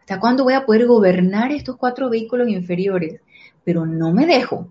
¿Hasta 0.00 0.18
cuándo 0.18 0.44
voy 0.44 0.54
a 0.54 0.66
poder 0.66 0.86
gobernar 0.86 1.52
estos 1.52 1.76
cuatro 1.76 2.10
vehículos 2.10 2.48
inferiores? 2.48 3.20
Pero 3.64 3.86
no 3.86 4.12
me 4.12 4.26
dejo. 4.26 4.68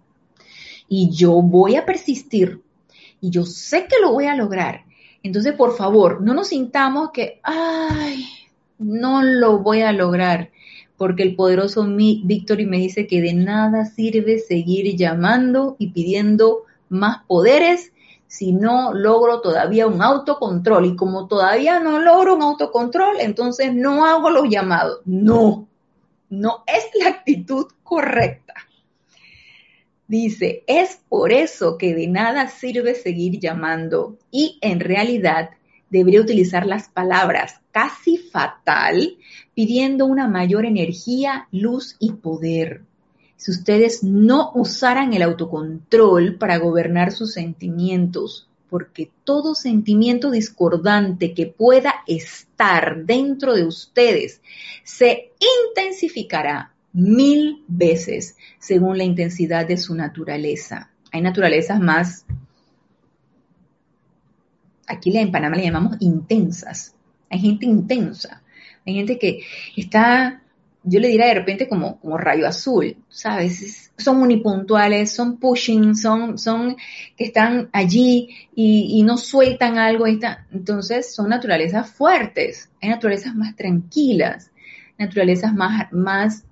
Y 0.90 1.10
yo 1.12 1.42
voy 1.42 1.76
a 1.76 1.86
persistir. 1.86 2.62
Y 3.22 3.30
yo 3.30 3.46
sé 3.46 3.88
que 3.88 4.02
lo 4.02 4.12
voy 4.12 4.26
a 4.26 4.36
lograr. 4.36 4.84
Entonces, 5.24 5.54
por 5.54 5.76
favor, 5.76 6.22
no 6.22 6.34
nos 6.34 6.50
sintamos 6.50 7.12
que, 7.12 7.40
ay, 7.44 8.26
no 8.78 9.24
lo 9.24 9.60
voy 9.60 9.82
a 9.82 9.92
lograr. 9.92 10.52
Porque 10.98 11.24
el 11.24 11.36
poderoso 11.36 11.86
Victory 11.86 12.66
me 12.66 12.78
dice 12.78 13.08
que 13.08 13.22
de 13.22 13.34
nada 13.34 13.86
sirve 13.86 14.40
seguir 14.40 14.96
llamando 14.96 15.76
y 15.80 15.92
pidiendo 15.92 16.64
más 16.90 17.24
poderes 17.28 17.92
si 18.28 18.52
no 18.52 18.94
logro 18.94 19.42
todavía 19.42 19.88
un 19.88 20.02
autocontrol. 20.02 20.86
Y 20.86 20.96
como 20.96 21.28
todavía 21.28 21.80
no 21.80 22.00
logro 22.00 22.36
un 22.36 22.42
autocontrol, 22.42 23.20
entonces 23.20 23.74
no 23.74 24.06
hago 24.06 24.30
los 24.30 24.50
llamados. 24.50 25.02
No, 25.06 25.68
no 26.30 26.64
es 26.68 26.86
la 27.02 27.10
actitud 27.10 27.68
correcta. 27.84 28.54
Dice, 30.08 30.64
es 30.68 31.02
por 31.10 31.34
eso 31.34 31.78
que 31.78 31.94
de 31.94 32.08
nada 32.08 32.48
sirve 32.48 32.96
seguir 32.96 33.40
llamando 33.40 34.18
y 34.32 34.58
en 34.62 34.80
realidad 34.80 35.50
debería 35.90 36.22
utilizar 36.22 36.66
las 36.66 36.88
palabras 36.88 37.60
casi 37.72 38.18
fatal 38.18 39.18
pidiendo 39.54 40.06
una 40.06 40.28
mayor 40.28 40.66
energía, 40.66 41.48
luz 41.52 41.98
y 42.00 42.14
poder 42.14 42.84
si 43.38 43.52
ustedes 43.52 44.04
no 44.04 44.52
usaran 44.56 45.14
el 45.14 45.22
autocontrol 45.22 46.36
para 46.36 46.58
gobernar 46.58 47.12
sus 47.12 47.34
sentimientos, 47.34 48.50
porque 48.70 49.10
todo 49.24 49.56
sentimiento 49.56 50.32
discordante 50.32 51.34
que 51.34 51.46
pueda 51.46 51.94
estar 52.08 53.06
dentro 53.06 53.54
de 53.54 53.66
ustedes 53.66 54.42
se 54.84 55.32
intensificará 55.70 56.74
mil 56.92 57.64
veces 57.68 58.36
según 58.60 58.98
la 58.98 59.04
intensidad 59.04 59.68
de 59.68 59.78
su 59.78 59.96
naturaleza. 59.96 60.90
Hay 61.12 61.22
naturalezas 61.22 61.80
más, 61.80 62.26
aquí 64.88 65.16
en 65.16 65.32
Panamá 65.32 65.56
le 65.58 65.64
llamamos 65.64 65.98
intensas. 66.00 66.96
Hay 67.30 67.40
gente 67.40 67.66
intensa. 67.66 68.42
Hay 68.86 68.96
gente 68.96 69.20
que 69.20 69.42
está 69.76 70.42
yo 70.88 71.00
le 71.00 71.10
diría 71.10 71.28
de 71.28 71.34
repente 71.34 71.68
como, 71.68 72.00
como 72.00 72.18
rayo 72.18 72.48
azul, 72.48 72.96
¿sabes? 73.10 73.92
son 73.98 74.22
unipuntuales, 74.22 75.12
son 75.12 75.38
pushing, 75.38 75.96
son, 75.96 76.38
son 76.38 76.78
que 77.16 77.26
están 77.26 77.70
allí 77.74 78.30
y, 78.56 79.04
no 79.04 79.18
sueltan 79.18 79.78
algo. 79.78 80.06
Entonces 80.08 81.14
son 81.14 81.30
naturalezas 81.30 81.90
fuertes, 81.90 82.70
hay 82.82 82.90
naturalezas 82.90 83.36
más 83.36 83.56
tranquilas, 83.56 84.52
naturalezas 84.98 85.54
más, 85.54 85.92
más 85.92 86.44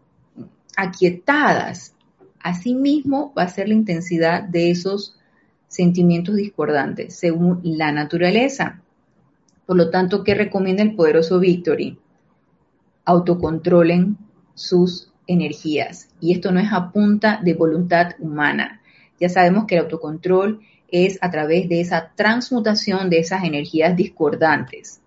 aquietadas. 0.76 1.94
Asimismo 2.40 3.34
va 3.38 3.44
a 3.44 3.50
ser 3.50 3.70
la 3.70 3.76
intensidad 3.76 4.44
de 4.44 4.72
esos 4.72 5.18
sentimientos 5.68 6.36
discordantes 6.36 7.16
según 7.16 7.62
la 7.64 7.92
naturaleza. 7.92 8.82
Por 9.66 9.78
lo 9.78 9.90
tanto, 9.90 10.24
¿qué 10.24 10.36
recomienda 10.36 10.84
el 10.84 10.96
poderoso 10.96 11.40
Victory? 11.40 11.98
autocontrolen 13.06 14.18
sus 14.56 15.12
energías. 15.28 16.10
Y 16.20 16.34
esto 16.34 16.52
no 16.52 16.60
es 16.60 16.72
a 16.72 16.92
punta 16.92 17.40
de 17.44 17.54
voluntad 17.54 18.14
humana. 18.20 18.82
Ya 19.20 19.30
sabemos 19.30 19.66
que 19.66 19.76
el 19.76 19.82
autocontrol 19.82 20.62
es 20.88 21.18
a 21.22 21.30
través 21.30 21.70
de 21.70 21.82
esa 21.82 22.12
transmutación 22.16 23.10
de 23.10 23.20
esas 23.20 23.44
energías 23.44 23.96
discordantes. 23.96 25.02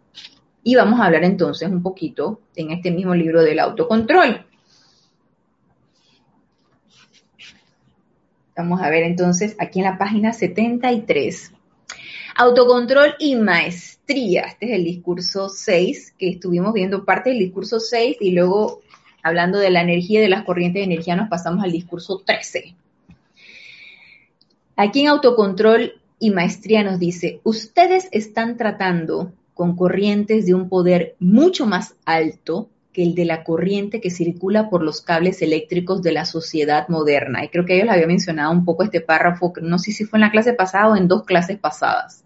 Y 0.62 0.74
vamos 0.74 1.00
a 1.00 1.06
hablar 1.06 1.24
entonces 1.24 1.68
un 1.68 1.82
poquito 1.82 2.40
en 2.54 2.70
este 2.70 2.90
mismo 2.90 3.14
libro 3.14 3.42
del 3.42 3.58
autocontrol. 3.58 4.44
Vamos 8.56 8.82
a 8.82 8.90
ver 8.90 9.04
entonces 9.04 9.54
aquí 9.60 9.78
en 9.78 9.84
la 9.84 9.98
página 9.98 10.32
73. 10.32 11.52
Autocontrol 12.36 13.14
y 13.18 13.36
maestría. 13.36 14.42
Este 14.42 14.66
es 14.66 14.72
el 14.72 14.84
discurso 14.84 15.48
6, 15.48 16.14
que 16.18 16.28
estuvimos 16.30 16.72
viendo 16.72 17.04
parte 17.04 17.30
del 17.30 17.38
discurso 17.38 17.78
6 17.78 18.16
y 18.20 18.32
luego 18.32 18.80
hablando 19.22 19.58
de 19.58 19.70
la 19.70 19.82
energía 19.82 20.20
y 20.20 20.22
de 20.22 20.28
las 20.28 20.44
corrientes 20.44 20.80
de 20.80 20.92
energía 20.92 21.16
nos 21.16 21.28
pasamos 21.28 21.64
al 21.64 21.72
discurso 21.72 22.22
13. 22.24 22.74
Aquí 24.76 25.00
en 25.00 25.08
autocontrol 25.08 26.00
y 26.18 26.30
maestría 26.30 26.82
nos 26.82 26.98
dice, 26.98 27.40
ustedes 27.44 28.08
están 28.12 28.56
tratando 28.56 29.32
con 29.54 29.76
corrientes 29.76 30.46
de 30.46 30.54
un 30.54 30.68
poder 30.68 31.16
mucho 31.18 31.66
más 31.66 31.94
alto 32.04 32.68
que 32.92 33.02
el 33.02 33.14
de 33.14 33.24
la 33.24 33.44
corriente 33.44 34.00
que 34.00 34.10
circula 34.10 34.70
por 34.70 34.82
los 34.82 35.00
cables 35.00 35.42
eléctricos 35.42 36.02
de 36.02 36.12
la 36.12 36.24
sociedad 36.24 36.88
moderna. 36.88 37.44
Y 37.44 37.48
creo 37.48 37.64
que 37.64 37.76
ellos 37.76 37.90
había 37.90 38.06
mencionado 38.06 38.52
un 38.52 38.64
poco 38.64 38.82
este 38.82 39.00
párrafo, 39.00 39.52
no 39.62 39.78
sé 39.78 39.92
si 39.92 40.04
fue 40.04 40.18
en 40.18 40.22
la 40.22 40.30
clase 40.30 40.52
pasada 40.52 40.88
o 40.88 40.96
en 40.96 41.08
dos 41.08 41.24
clases 41.24 41.58
pasadas 41.58 42.24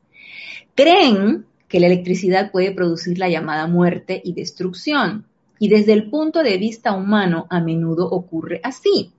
creen 0.75 1.47
que 1.69 1.81
la 1.81 1.87
electricidad 1.87 2.51
puede 2.51 2.73
producir 2.73 3.19
la 3.19 3.29
llamada 3.29 3.67
muerte 3.67 4.21
y 4.25 4.35
destrucción. 4.35 5.27
Y 5.63 5.69
desde 5.69 5.93
el 5.93 6.11
punto 6.11 6.43
de 6.43 6.59
vista 6.59 6.93
humano 6.93 7.47
a 7.49 7.61
menudo 7.61 8.09
ocurre 8.11 8.61
así. 8.65 9.13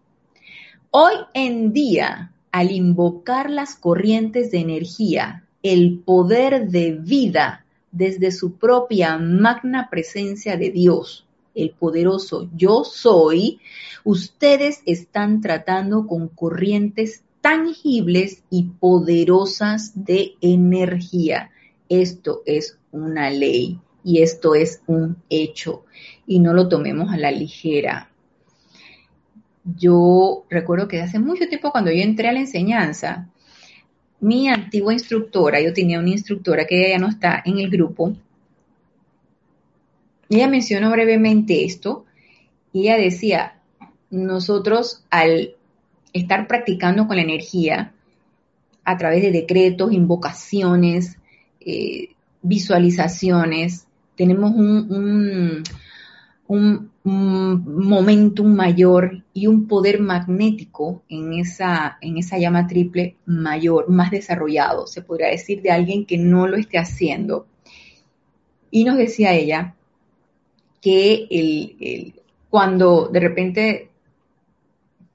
Hoy 0.92 1.14
en 1.34 1.72
día, 1.72 2.34
al 2.52 2.70
invocar 2.72 3.50
las 3.50 3.76
corrientes 3.76 4.52
de 4.52 4.60
energía, 4.60 5.46
el 5.62 6.00
poder 6.00 6.68
de 6.68 7.00
vida 7.00 7.66
desde 7.94 8.34
su 8.34 8.58
propia 8.58 9.18
magna 9.18 9.88
presencia 9.90 10.58
de 10.58 10.70
Dios, 10.72 11.26
el 11.56 11.70
poderoso 11.70 12.50
yo 12.58 12.84
soy, 12.84 13.62
ustedes 14.04 14.82
están 14.86 15.40
tratando 15.40 16.08
con 16.08 16.28
corrientes 16.28 17.24
tangibles 17.40 18.44
y 18.50 18.64
poderosas 18.64 19.94
de 19.96 20.34
energía. 20.42 21.52
Esto 21.88 22.42
es 22.46 22.78
una 22.92 23.30
ley 23.30 23.80
y 24.04 24.22
esto 24.22 24.56
es 24.56 24.82
un 24.88 25.18
hecho 25.30 25.86
y 26.28 26.40
no 26.40 26.54
lo 26.54 26.68
tomemos 26.68 27.12
a 27.12 27.18
la 27.18 27.32
ligera. 27.32 28.10
Yo 29.64 30.46
recuerdo 30.50 30.88
que 30.88 31.02
hace 31.02 31.20
mucho 31.20 31.48
tiempo 31.48 31.72
cuando 31.72 31.92
yo 31.92 32.02
entré 32.02 32.28
a 32.28 32.34
la 32.34 32.40
enseñanza, 32.40 33.30
mi 34.20 34.50
antigua 34.50 34.94
instructora, 34.94 35.62
yo 35.62 35.74
tenía 35.74 36.00
una 36.00 36.10
instructora 36.10 36.66
que 36.66 36.90
ya 36.90 36.98
no 36.98 37.08
está 37.08 37.42
en 37.46 37.60
el 37.60 37.70
grupo, 37.70 38.16
ella 40.30 40.48
mencionó 40.48 40.90
brevemente 40.92 41.64
esto 41.64 42.06
y 42.72 42.84
ella 42.84 42.98
decía, 42.98 43.60
nosotros 44.10 45.04
al 45.10 45.56
estar 46.14 46.48
practicando 46.48 47.08
con 47.08 47.18
la 47.18 47.24
energía 47.24 47.94
a 48.84 48.98
través 48.98 49.22
de 49.22 49.32
decretos, 49.32 49.92
invocaciones, 49.94 51.18
eh, 51.60 52.10
visualizaciones, 52.42 53.88
tenemos 54.16 54.52
un, 54.52 55.64
un, 56.48 56.92
momentum 57.06 58.56
mayor 58.56 59.24
y 59.34 59.48
un 59.48 59.68
poder 59.68 60.00
magnético 60.00 61.04
en 61.10 61.34
esa, 61.34 61.98
en 62.00 62.18
esa 62.18 62.38
llama 62.38 62.68
triple 62.68 63.18
mayor, 63.26 63.90
más 63.90 64.12
desarrollado, 64.12 64.88
se 64.88 65.02
podría 65.02 65.28
decir, 65.28 65.62
de 65.62 65.72
alguien 65.72 66.06
que 66.06 66.18
no 66.18 66.48
lo 66.48 66.56
esté 66.56 66.78
haciendo. 66.78 67.48
Y 68.72 68.86
nos 68.86 68.98
decía 68.98 69.34
ella 69.34 69.76
que 70.82 71.28
el, 71.30 72.22
cuando 72.50 73.10
de 73.12 73.20
repente 73.20 73.90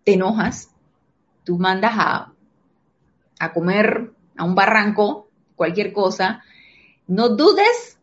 te 0.05 0.15
enojas, 0.15 0.71
tú 1.45 1.59
mandas 1.59 1.93
a, 1.95 2.33
a 3.39 3.53
comer 3.53 4.11
a 4.37 4.45
un 4.45 4.55
barranco, 4.55 5.29
cualquier 5.57 5.93
cosa, 5.93 6.43
no 7.07 7.31
dudes 7.31 7.98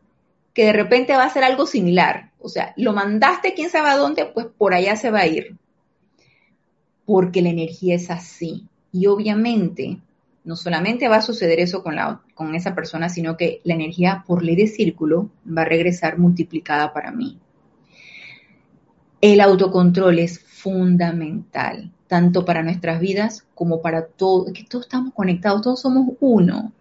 que 0.55 0.65
de 0.65 0.73
repente 0.73 1.15
va 1.15 1.25
a 1.25 1.29
ser 1.29 1.43
algo 1.43 1.67
similar. 1.67 2.31
O 2.39 2.47
sea, 2.47 2.73
lo 2.77 2.93
mandaste 2.93 3.53
quién 3.53 3.69
sabe 3.69 3.89
a 3.89 3.97
dónde, 3.97 4.25
pues 4.25 4.47
por 4.47 4.73
allá 4.73 4.95
se 4.95 5.11
va 5.11 5.19
a 5.19 5.27
ir. 5.27 5.57
Porque 7.05 7.41
la 7.41 7.49
energía 7.49 7.93
es 7.95 8.09
así. 8.09 8.65
Y 8.91 9.07
obviamente, 9.07 9.99
no 10.45 10.55
solamente 10.55 11.09
va 11.09 11.17
a 11.17 11.21
suceder 11.21 11.59
eso 11.59 11.83
con, 11.83 11.97
la, 11.97 12.21
con 12.33 12.55
esa 12.55 12.73
persona, 12.73 13.09
sino 13.09 13.35
que 13.35 13.59
la 13.65 13.73
energía 13.73 14.23
por 14.25 14.43
ley 14.43 14.55
de 14.55 14.67
círculo 14.67 15.29
va 15.45 15.63
a 15.63 15.65
regresar 15.65 16.17
multiplicada 16.17 16.93
para 16.93 17.11
mí. 17.11 17.37
El 19.19 19.41
autocontrol 19.41 20.19
es 20.19 20.39
fundamental, 20.39 21.91
tanto 22.07 22.45
para 22.45 22.63
nuestras 22.63 23.01
vidas 23.01 23.45
como 23.55 23.81
para 23.81 24.05
todo, 24.05 24.53
que 24.53 24.63
todos 24.63 24.85
estamos 24.85 25.13
conectados, 25.13 25.63
todos 25.63 25.81
somos 25.81 26.15
uno. 26.21 26.71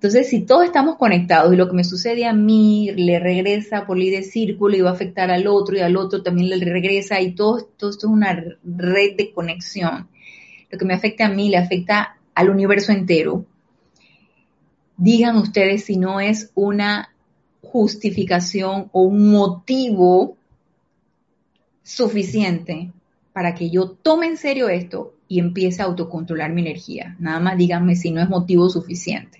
Entonces, 0.00 0.30
si 0.30 0.40
todos 0.46 0.64
estamos 0.64 0.96
conectados 0.96 1.52
y 1.52 1.56
lo 1.56 1.68
que 1.68 1.76
me 1.76 1.84
sucede 1.84 2.24
a 2.24 2.32
mí 2.32 2.90
le 2.96 3.18
regresa 3.18 3.84
por 3.84 3.98
ley 3.98 4.08
de 4.08 4.22
círculo 4.22 4.74
y 4.74 4.80
va 4.80 4.88
a 4.88 4.94
afectar 4.94 5.30
al 5.30 5.46
otro 5.46 5.76
y 5.76 5.80
al 5.80 5.94
otro 5.98 6.22
también 6.22 6.48
le 6.48 6.56
regresa 6.64 7.20
y 7.20 7.34
todo, 7.34 7.68
todo 7.76 7.90
esto 7.90 8.06
es 8.06 8.12
una 8.14 8.32
red 8.64 9.16
de 9.18 9.30
conexión. 9.30 10.08
Lo 10.70 10.78
que 10.78 10.86
me 10.86 10.94
afecta 10.94 11.26
a 11.26 11.28
mí 11.28 11.50
le 11.50 11.58
afecta 11.58 12.16
al 12.34 12.48
universo 12.48 12.92
entero. 12.92 13.44
Digan 14.96 15.36
ustedes 15.36 15.84
si 15.84 15.98
no 15.98 16.18
es 16.18 16.50
una 16.54 17.12
justificación 17.60 18.88
o 18.92 19.02
un 19.02 19.30
motivo 19.30 20.38
suficiente 21.82 22.90
para 23.34 23.54
que 23.54 23.68
yo 23.68 23.90
tome 23.90 24.28
en 24.28 24.38
serio 24.38 24.70
esto 24.70 25.12
y 25.28 25.40
empiece 25.40 25.82
a 25.82 25.84
autocontrolar 25.84 26.52
mi 26.52 26.62
energía. 26.62 27.16
Nada 27.18 27.38
más 27.38 27.58
díganme 27.58 27.96
si 27.96 28.12
no 28.12 28.22
es 28.22 28.30
motivo 28.30 28.70
suficiente. 28.70 29.39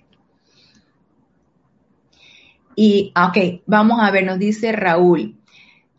Y, 2.83 3.13
ah, 3.15 3.27
ok, 3.27 3.61
vamos 3.67 4.01
a 4.01 4.11
ver, 4.11 4.25
nos 4.25 4.39
dice 4.39 4.73
Raúl, 4.73 5.37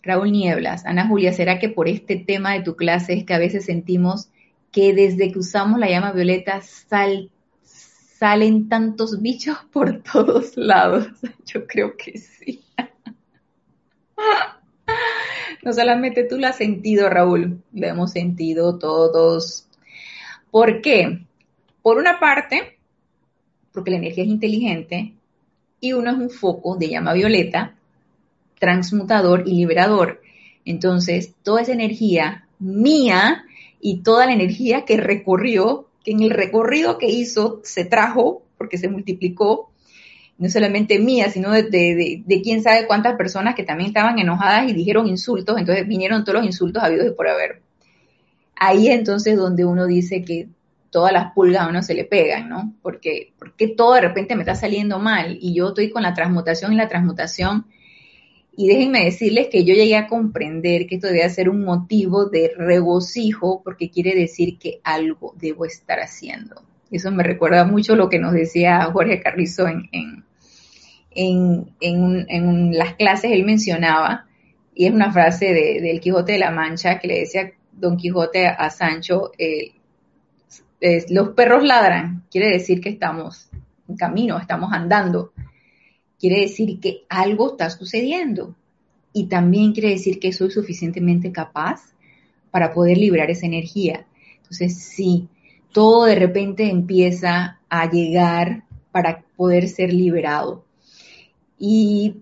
Raúl 0.01 0.31
Nieblas, 0.31 0.83
Ana 0.83 1.07
Julia, 1.07 1.31
¿será 1.31 1.59
que 1.59 1.69
por 1.69 1.87
este 1.87 2.15
tema 2.15 2.53
de 2.53 2.63
tu 2.63 2.75
clase 2.75 3.13
es 3.13 3.23
que 3.23 3.35
a 3.35 3.37
veces 3.37 3.65
sentimos 3.65 4.31
que 4.71 4.91
desde 4.91 5.31
que 5.31 5.37
usamos 5.37 5.79
la 5.79 5.91
llama 5.91 6.11
violeta 6.11 6.59
salen 6.63 7.29
tantos 8.67 9.21
bichos 9.21 9.59
por 9.71 10.01
todos 10.11 10.57
lados? 10.57 11.07
Yo 11.45 11.67
creo 11.67 11.95
que 11.95 12.17
sí. 12.17 12.63
No 15.63 15.73
solamente 15.73 16.23
tú 16.23 16.39
lo 16.39 16.47
has 16.47 16.57
sentido, 16.57 17.07
Raúl, 17.07 17.61
lo 17.71 17.87
hemos 17.87 18.13
sentido 18.13 18.79
todos. 18.79 19.67
¿Por 20.49 20.81
qué? 20.81 21.27
Por 21.83 21.99
una 21.99 22.19
parte, 22.19 22.79
porque 23.71 23.91
la 23.91 23.97
energía 23.97 24.23
es 24.23 24.29
inteligente, 24.31 25.13
y 25.81 25.93
uno 25.93 26.11
es 26.11 26.17
un 26.17 26.29
foco 26.29 26.77
de 26.77 26.89
llama 26.89 27.13
violeta, 27.13 27.75
transmutador 28.59 29.43
y 29.47 29.55
liberador. 29.55 30.21
Entonces, 30.63 31.33
toda 31.43 31.63
esa 31.63 31.73
energía 31.73 32.47
mía 32.59 33.43
y 33.81 34.03
toda 34.03 34.27
la 34.27 34.33
energía 34.33 34.85
que 34.85 34.97
recorrió, 34.97 35.87
que 36.05 36.11
en 36.11 36.21
el 36.21 36.29
recorrido 36.29 36.99
que 36.99 37.07
hizo 37.07 37.59
se 37.63 37.83
trajo, 37.83 38.43
porque 38.57 38.77
se 38.77 38.87
multiplicó, 38.87 39.71
no 40.37 40.49
solamente 40.49 40.99
mía, 40.99 41.29
sino 41.29 41.51
de, 41.51 41.63
de, 41.63 42.41
quién 42.41 42.63
sabe 42.63 42.87
cuántas 42.87 43.15
personas 43.15 43.55
que 43.55 43.63
también 43.63 43.89
estaban 43.89 44.19
enojadas 44.19 44.69
y 44.69 44.73
dijeron 44.73 45.07
insultos, 45.07 45.57
entonces 45.57 45.87
vinieron 45.87 46.23
todos 46.23 46.37
los 46.37 46.45
insultos 46.45 46.81
habidos 46.83 47.07
y 47.07 47.11
por 47.11 47.27
haber. 47.27 47.61
Ahí 48.55 48.87
entonces 48.87 49.35
donde 49.35 49.65
uno 49.65 49.87
dice 49.87 50.23
que 50.23 50.47
todas 50.91 51.13
las 51.13 51.31
pulgas 51.33 51.63
a 51.63 51.69
uno 51.69 51.81
se 51.81 51.95
le 51.95 52.03
pegan, 52.03 52.49
¿no? 52.49 52.75
Porque, 52.81 53.33
porque 53.39 53.69
todo 53.69 53.95
de 53.95 54.01
repente 54.01 54.35
me 54.35 54.41
está 54.41 54.55
saliendo 54.55 54.99
mal 54.99 55.37
y 55.41 55.55
yo 55.55 55.69
estoy 55.69 55.89
con 55.89 56.03
la 56.03 56.13
transmutación 56.13 56.73
y 56.73 56.75
la 56.75 56.89
transmutación. 56.89 57.65
Y 58.55 58.67
déjenme 58.67 59.05
decirles 59.05 59.47
que 59.49 59.63
yo 59.63 59.73
llegué 59.73 59.95
a 59.95 60.07
comprender 60.07 60.85
que 60.85 60.95
esto 60.95 61.07
debe 61.07 61.29
ser 61.29 61.49
un 61.49 61.63
motivo 61.63 62.25
de 62.25 62.51
regocijo 62.57 63.61
porque 63.63 63.89
quiere 63.89 64.13
decir 64.13 64.59
que 64.59 64.81
algo 64.83 65.33
debo 65.39 65.65
estar 65.65 65.99
haciendo. 66.01 66.61
Eso 66.91 67.09
me 67.09 67.23
recuerda 67.23 67.63
mucho 67.63 67.95
lo 67.95 68.09
que 68.09 68.19
nos 68.19 68.33
decía 68.33 68.83
Jorge 68.91 69.21
Carrizo 69.21 69.69
en, 69.69 69.89
en, 71.11 71.73
en, 71.79 72.77
las 72.77 72.95
clases, 72.95 73.31
él 73.31 73.45
mencionaba, 73.45 74.25
y 74.75 74.87
es 74.87 74.93
una 74.93 75.11
frase 75.13 75.53
de, 75.53 75.79
del 75.81 76.01
Quijote 76.01 76.33
de 76.33 76.39
la 76.39 76.51
Mancha 76.51 76.99
que 76.99 77.07
le 77.07 77.19
decía 77.19 77.53
Don 77.71 77.95
Quijote 77.95 78.45
a 78.47 78.69
Sancho, 78.69 79.31
eh, 79.37 79.71
los 81.09 81.29
perros 81.29 81.63
ladran, 81.63 82.23
quiere 82.31 82.49
decir 82.49 82.81
que 82.81 82.89
estamos 82.89 83.49
en 83.87 83.95
camino, 83.95 84.39
estamos 84.39 84.73
andando. 84.73 85.31
Quiere 86.19 86.41
decir 86.41 86.79
que 86.79 87.03
algo 87.09 87.51
está 87.51 87.69
sucediendo. 87.69 88.55
Y 89.13 89.25
también 89.27 89.73
quiere 89.73 89.89
decir 89.89 90.19
que 90.19 90.33
soy 90.33 90.51
suficientemente 90.51 91.31
capaz 91.31 91.93
para 92.49 92.73
poder 92.73 92.97
liberar 92.97 93.29
esa 93.29 93.45
energía. 93.45 94.05
Entonces, 94.37 94.77
sí, 94.77 95.27
todo 95.71 96.05
de 96.05 96.15
repente 96.15 96.69
empieza 96.69 97.59
a 97.69 97.89
llegar 97.89 98.63
para 98.91 99.23
poder 99.35 99.67
ser 99.67 99.93
liberado. 99.93 100.65
Y 101.59 102.17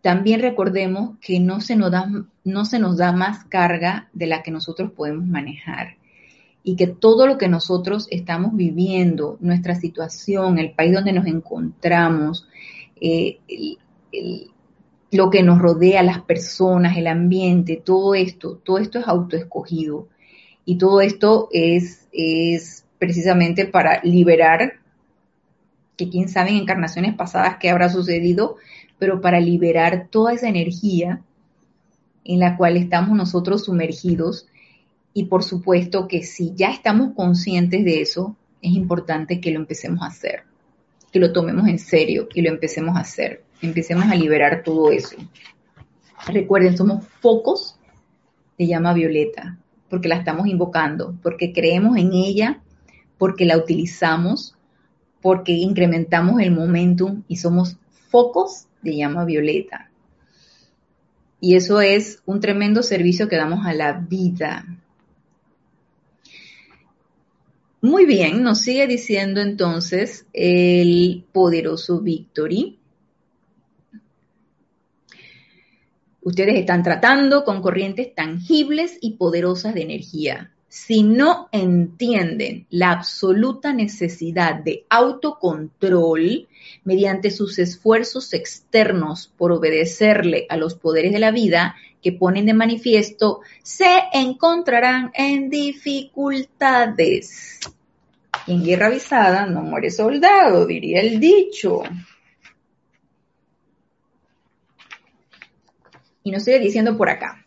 también 0.00 0.40
recordemos 0.40 1.18
que 1.20 1.38
no 1.38 1.60
se 1.60 1.76
nos 1.76 1.90
da, 1.90 2.10
no 2.44 2.64
se 2.64 2.78
nos 2.78 2.96
da 2.96 3.12
más 3.12 3.44
carga 3.44 4.08
de 4.12 4.26
la 4.26 4.42
que 4.42 4.50
nosotros 4.50 4.90
podemos 4.90 5.26
manejar 5.26 5.96
y 6.64 6.76
que 6.76 6.86
todo 6.86 7.26
lo 7.26 7.38
que 7.38 7.48
nosotros 7.48 8.06
estamos 8.10 8.54
viviendo, 8.54 9.36
nuestra 9.40 9.74
situación, 9.74 10.58
el 10.58 10.72
país 10.72 10.94
donde 10.94 11.12
nos 11.12 11.26
encontramos, 11.26 12.48
eh, 13.00 13.38
lo 15.10 15.28
que 15.30 15.42
nos 15.42 15.58
rodea, 15.58 16.02
las 16.02 16.22
personas, 16.22 16.96
el 16.96 17.06
ambiente, 17.06 17.82
todo 17.84 18.14
esto, 18.14 18.60
todo 18.64 18.78
esto 18.78 18.98
es 18.98 19.08
autoescogido. 19.08 20.08
Y 20.64 20.76
todo 20.78 21.00
esto 21.00 21.48
es, 21.50 22.06
es 22.12 22.84
precisamente 22.98 23.66
para 23.66 24.00
liberar, 24.04 24.74
que 25.96 26.08
quién 26.08 26.28
sabe 26.28 26.50
en 26.50 26.56
encarnaciones 26.56 27.14
pasadas 27.14 27.56
qué 27.60 27.68
habrá 27.68 27.88
sucedido, 27.88 28.56
pero 28.98 29.20
para 29.20 29.40
liberar 29.40 30.06
toda 30.10 30.32
esa 30.32 30.48
energía 30.48 31.22
en 32.24 32.38
la 32.38 32.56
cual 32.56 32.76
estamos 32.76 33.16
nosotros 33.16 33.64
sumergidos 33.64 34.46
y 35.14 35.24
por 35.24 35.42
supuesto 35.42 36.08
que 36.08 36.22
si 36.22 36.54
ya 36.54 36.70
estamos 36.70 37.14
conscientes 37.14 37.84
de 37.84 38.00
eso, 38.00 38.36
es 38.62 38.72
importante 38.72 39.40
que 39.40 39.50
lo 39.50 39.60
empecemos 39.60 40.02
a 40.02 40.06
hacer, 40.06 40.44
que 41.12 41.18
lo 41.18 41.32
tomemos 41.32 41.68
en 41.68 41.78
serio 41.78 42.28
y 42.34 42.42
lo 42.42 42.48
empecemos 42.50 42.96
a 42.96 43.00
hacer. 43.00 43.42
Empecemos 43.60 44.06
a 44.06 44.14
liberar 44.14 44.62
todo 44.64 44.90
eso. 44.90 45.16
Recuerden, 46.26 46.76
somos 46.76 47.04
focos 47.20 47.76
de 48.58 48.66
llama 48.66 48.94
violeta, 48.94 49.58
porque 49.88 50.08
la 50.08 50.16
estamos 50.16 50.46
invocando, 50.46 51.16
porque 51.22 51.52
creemos 51.52 51.96
en 51.96 52.12
ella, 52.12 52.60
porque 53.18 53.44
la 53.44 53.56
utilizamos, 53.56 54.56
porque 55.20 55.52
incrementamos 55.52 56.40
el 56.40 56.52
momentum 56.52 57.22
y 57.28 57.36
somos 57.36 57.76
focos 58.08 58.66
de 58.82 58.96
llama 58.96 59.24
violeta. 59.24 59.90
Y 61.40 61.56
eso 61.56 61.80
es 61.80 62.22
un 62.24 62.40
tremendo 62.40 62.82
servicio 62.82 63.28
que 63.28 63.36
damos 63.36 63.66
a 63.66 63.74
la 63.74 63.92
vida, 63.92 64.64
muy 67.82 68.06
bien, 68.06 68.44
nos 68.44 68.60
sigue 68.60 68.86
diciendo 68.86 69.40
entonces 69.40 70.26
el 70.32 71.24
poderoso 71.32 72.00
Victory. 72.00 72.78
Ustedes 76.20 76.54
están 76.54 76.84
tratando 76.84 77.44
con 77.44 77.60
corrientes 77.60 78.14
tangibles 78.14 78.96
y 79.00 79.16
poderosas 79.16 79.74
de 79.74 79.82
energía. 79.82 80.52
Si 80.74 81.02
no 81.02 81.50
entienden 81.52 82.66
la 82.70 82.92
absoluta 82.92 83.74
necesidad 83.74 84.54
de 84.54 84.86
autocontrol 84.88 86.48
mediante 86.82 87.30
sus 87.30 87.58
esfuerzos 87.58 88.32
externos 88.32 89.30
por 89.36 89.52
obedecerle 89.52 90.46
a 90.48 90.56
los 90.56 90.74
poderes 90.74 91.12
de 91.12 91.18
la 91.18 91.30
vida, 91.30 91.76
que 92.00 92.12
ponen 92.12 92.46
de 92.46 92.54
manifiesto, 92.54 93.42
se 93.62 94.04
encontrarán 94.14 95.10
en 95.12 95.50
dificultades. 95.50 97.60
En 98.46 98.64
guerra 98.64 98.86
avisada 98.86 99.44
no 99.44 99.60
muere 99.60 99.90
soldado, 99.90 100.64
diría 100.64 101.02
el 101.02 101.20
dicho. 101.20 101.82
Y 106.24 106.30
nos 106.30 106.44
sigue 106.44 106.60
diciendo 106.60 106.96
por 106.96 107.10
acá. 107.10 107.41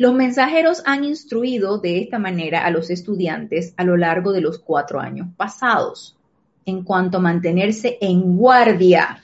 Los 0.00 0.14
mensajeros 0.14 0.82
han 0.86 1.04
instruido 1.04 1.76
de 1.76 1.98
esta 1.98 2.18
manera 2.18 2.64
a 2.64 2.70
los 2.70 2.88
estudiantes 2.88 3.74
a 3.76 3.84
lo 3.84 3.98
largo 3.98 4.32
de 4.32 4.40
los 4.40 4.58
cuatro 4.58 4.98
años 4.98 5.28
pasados 5.36 6.16
en 6.64 6.84
cuanto 6.84 7.18
a 7.18 7.20
mantenerse 7.20 7.98
en 8.00 8.38
guardia 8.38 9.20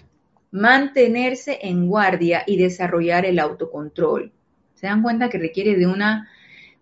mantenerse 0.56 1.58
en 1.62 1.86
guardia 1.86 2.42
y 2.46 2.56
desarrollar 2.56 3.26
el 3.26 3.38
autocontrol. 3.38 4.32
Se 4.74 4.86
dan 4.86 5.02
cuenta 5.02 5.28
que 5.28 5.38
requiere 5.38 5.76
de 5.76 5.86
una, 5.86 6.28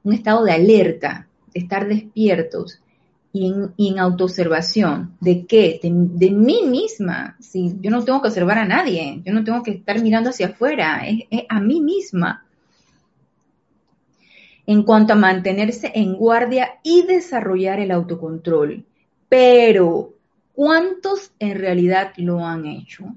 un 0.02 0.12
estado 0.12 0.44
de 0.44 0.52
alerta, 0.52 1.26
de 1.52 1.60
estar 1.60 1.88
despiertos 1.88 2.80
y 3.32 3.52
en, 3.78 3.98
autoobservación. 3.98 5.16
¿De 5.20 5.44
qué? 5.46 5.80
De, 5.82 6.30
mí 6.30 6.62
misma. 6.66 7.36
Si 7.40 7.74
yo 7.80 7.90
no 7.90 8.04
tengo 8.04 8.22
que 8.22 8.28
observar 8.28 8.58
a 8.58 8.64
nadie, 8.64 9.20
yo 9.24 9.32
no 9.32 9.42
tengo 9.42 9.62
que 9.62 9.72
estar 9.72 10.00
mirando 10.00 10.30
hacia 10.30 10.48
afuera, 10.48 11.02
es 11.08 11.44
a 11.48 11.60
mí 11.60 11.80
misma. 11.80 12.43
En 14.66 14.82
cuanto 14.82 15.12
a 15.12 15.16
mantenerse 15.16 15.92
en 15.94 16.14
guardia 16.14 16.80
y 16.82 17.02
desarrollar 17.02 17.80
el 17.80 17.90
autocontrol. 17.90 18.84
Pero, 19.28 20.14
¿cuántos 20.54 21.32
en 21.38 21.58
realidad 21.58 22.12
lo 22.16 22.44
han 22.44 22.66
hecho? 22.66 23.14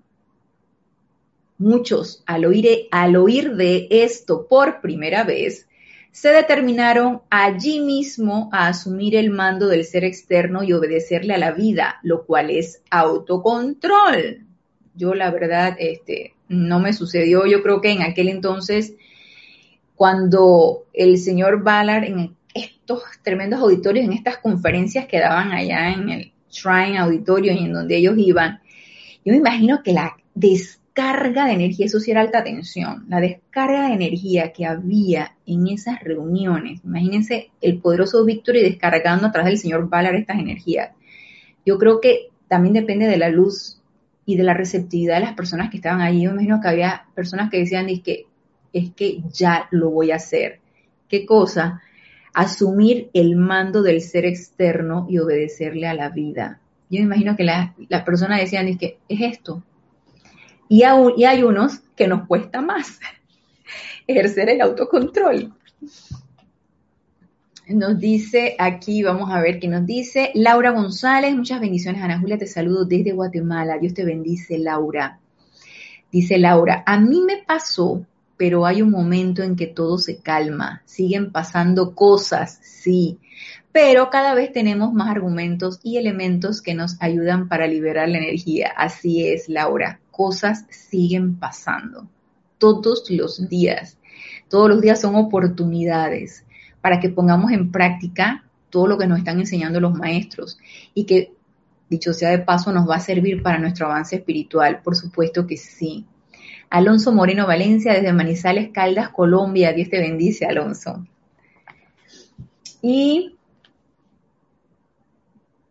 Muchos, 1.57 2.23
al 2.25 2.45
oír, 2.45 2.87
al 2.91 3.15
oír 3.15 3.55
de 3.55 3.87
esto 3.89 4.47
por 4.47 4.81
primera 4.81 5.23
vez, 5.23 5.67
se 6.11 6.29
determinaron 6.29 7.21
allí 7.29 7.79
mismo 7.79 8.49
a 8.51 8.69
asumir 8.69 9.15
el 9.15 9.29
mando 9.29 9.67
del 9.67 9.85
ser 9.85 10.03
externo 10.03 10.63
y 10.63 10.73
obedecerle 10.73 11.35
a 11.35 11.37
la 11.37 11.51
vida, 11.51 11.99
lo 12.01 12.25
cual 12.25 12.49
es 12.49 12.81
autocontrol. 12.89 14.43
Yo 14.95 15.13
la 15.13 15.29
verdad, 15.29 15.75
este, 15.77 16.33
no 16.47 16.79
me 16.79 16.93
sucedió, 16.93 17.45
yo 17.45 17.61
creo 17.61 17.81
que 17.81 17.91
en 17.91 18.01
aquel 18.01 18.29
entonces, 18.29 18.95
cuando 19.97 20.85
el 20.93 21.17
señor 21.17 21.63
Ballard 21.63 22.05
en 22.05 22.37
estos 22.53 23.01
tremendos 23.23 23.59
auditorios, 23.59 24.05
en 24.05 24.13
estas 24.13 24.37
conferencias 24.37 25.07
que 25.07 25.19
daban 25.19 25.51
allá 25.51 25.91
en 25.91 26.09
el 26.09 26.31
Shrine 26.49 26.99
Auditorio 26.99 27.51
y 27.51 27.65
en 27.65 27.73
donde 27.73 27.97
ellos 27.97 28.15
iban, 28.17 28.61
yo 29.25 29.33
me 29.33 29.37
imagino 29.37 29.81
que 29.83 29.93
la 29.93 30.15
descarga 30.35 31.47
de 31.47 31.53
energía, 31.53 31.87
eso 31.87 31.99
sí 31.99 32.11
era 32.11 32.21
alta 32.21 32.43
tensión, 32.43 33.05
la 33.09 33.19
descarga 33.19 33.87
de 33.87 33.95
energía 33.95 34.53
que 34.53 34.67
había 34.67 35.35
en 35.47 35.67
esas 35.67 35.99
reuniones. 36.01 36.79
Imagínense 36.85 37.49
el 37.59 37.79
poderoso 37.79 38.23
Victory 38.23 38.61
descargando 38.61 39.27
a 39.27 39.31
través 39.31 39.49
del 39.49 39.57
señor 39.57 39.89
Ballard 39.89 40.15
estas 40.15 40.39
energías. 40.39 40.91
Yo 41.65 41.79
creo 41.79 41.99
que 41.99 42.29
también 42.47 42.73
depende 42.73 43.07
de 43.07 43.17
la 43.17 43.29
luz 43.29 43.81
y 44.27 44.37
de 44.37 44.43
la 44.43 44.53
receptividad 44.53 45.15
de 45.15 45.25
las 45.25 45.33
personas 45.33 45.71
que 45.71 45.77
estaban 45.77 46.01
ahí. 46.01 46.21
Yo 46.21 46.29
me 46.29 46.43
imagino 46.43 46.61
que 46.61 46.67
había 46.67 47.07
personas 47.15 47.49
que 47.49 47.57
decían, 47.57 47.87
que, 48.03 48.27
es 48.73 48.91
que 48.93 49.21
ya 49.31 49.67
lo 49.71 49.89
voy 49.89 50.11
a 50.11 50.15
hacer. 50.15 50.59
¿Qué 51.07 51.25
cosa? 51.25 51.81
Asumir 52.33 53.09
el 53.13 53.35
mando 53.35 53.81
del 53.81 54.01
ser 54.01 54.25
externo 54.25 55.07
y 55.09 55.19
obedecerle 55.19 55.87
a 55.87 55.93
la 55.93 56.09
vida. 56.09 56.59
Yo 56.89 56.99
me 56.99 57.05
imagino 57.05 57.35
que 57.35 57.43
las 57.43 58.03
personas 58.03 58.39
decían, 58.39 58.67
es 58.67 58.77
que 58.77 58.99
es 59.09 59.21
esto, 59.21 59.63
y, 60.69 60.83
hay 60.83 61.43
unos 61.43 61.79
que 61.95 62.07
nos 62.07 62.27
cuesta 62.27 62.61
más 62.61 62.99
ejercer 64.07 64.49
el 64.49 64.61
autocontrol. 64.61 65.53
Nos 67.69 67.99
dice 67.99 68.55
aquí, 68.57 69.03
vamos 69.03 69.29
a 69.29 69.41
ver 69.41 69.59
qué 69.59 69.67
nos 69.67 69.85
dice. 69.85 70.31
Laura 70.35 70.71
González, 70.71 71.35
muchas 71.35 71.59
bendiciones. 71.59 72.01
Ana 72.01 72.19
Julia, 72.19 72.37
te 72.37 72.47
saludo 72.47 72.85
desde 72.85 73.11
Guatemala. 73.11 73.77
Dios 73.77 73.93
te 73.93 74.05
bendice, 74.05 74.57
Laura. 74.57 75.19
Dice 76.09 76.37
Laura, 76.37 76.83
a 76.85 76.97
mí 76.99 77.21
me 77.21 77.43
pasó, 77.45 78.05
pero 78.37 78.65
hay 78.65 78.81
un 78.81 78.91
momento 78.91 79.43
en 79.43 79.55
que 79.55 79.67
todo 79.67 79.97
se 79.97 80.17
calma. 80.17 80.83
Siguen 80.85 81.31
pasando 81.31 81.95
cosas, 81.95 82.59
sí, 82.61 83.19
pero 83.71 84.09
cada 84.09 84.33
vez 84.35 84.51
tenemos 84.51 84.93
más 84.93 85.09
argumentos 85.09 85.79
y 85.83 85.97
elementos 85.97 86.61
que 86.61 86.73
nos 86.73 86.95
ayudan 87.01 87.47
para 87.47 87.67
liberar 87.67 88.09
la 88.09 88.19
energía. 88.19 88.71
Así 88.75 89.27
es, 89.27 89.49
Laura 89.49 89.99
cosas 90.17 90.65
siguen 90.69 91.35
pasando 91.37 92.09
todos 92.57 93.09
los 93.11 93.47
días. 93.47 93.99
Todos 94.49 94.67
los 94.67 94.81
días 94.81 94.99
son 94.99 95.15
oportunidades 95.15 96.43
para 96.81 96.99
que 96.99 97.09
pongamos 97.09 97.51
en 97.51 97.71
práctica 97.71 98.43
todo 98.71 98.87
lo 98.87 98.97
que 98.97 99.05
nos 99.05 99.19
están 99.19 99.39
enseñando 99.39 99.79
los 99.79 99.93
maestros 99.93 100.57
y 100.95 101.05
que, 101.05 101.33
dicho 101.87 102.13
sea 102.13 102.31
de 102.31 102.39
paso, 102.39 102.73
nos 102.73 102.89
va 102.89 102.95
a 102.95 102.99
servir 102.99 103.43
para 103.43 103.59
nuestro 103.59 103.85
avance 103.85 104.15
espiritual. 104.15 104.81
Por 104.81 104.95
supuesto 104.95 105.45
que 105.45 105.55
sí. 105.55 106.05
Alonso 106.69 107.11
Moreno 107.11 107.47
Valencia 107.47 107.93
desde 107.93 108.13
Manizales, 108.13 108.69
Caldas, 108.71 109.09
Colombia. 109.09 109.73
Dios 109.73 109.89
te 109.89 109.99
bendice, 109.99 110.45
Alonso. 110.45 111.05
Y 112.81 113.35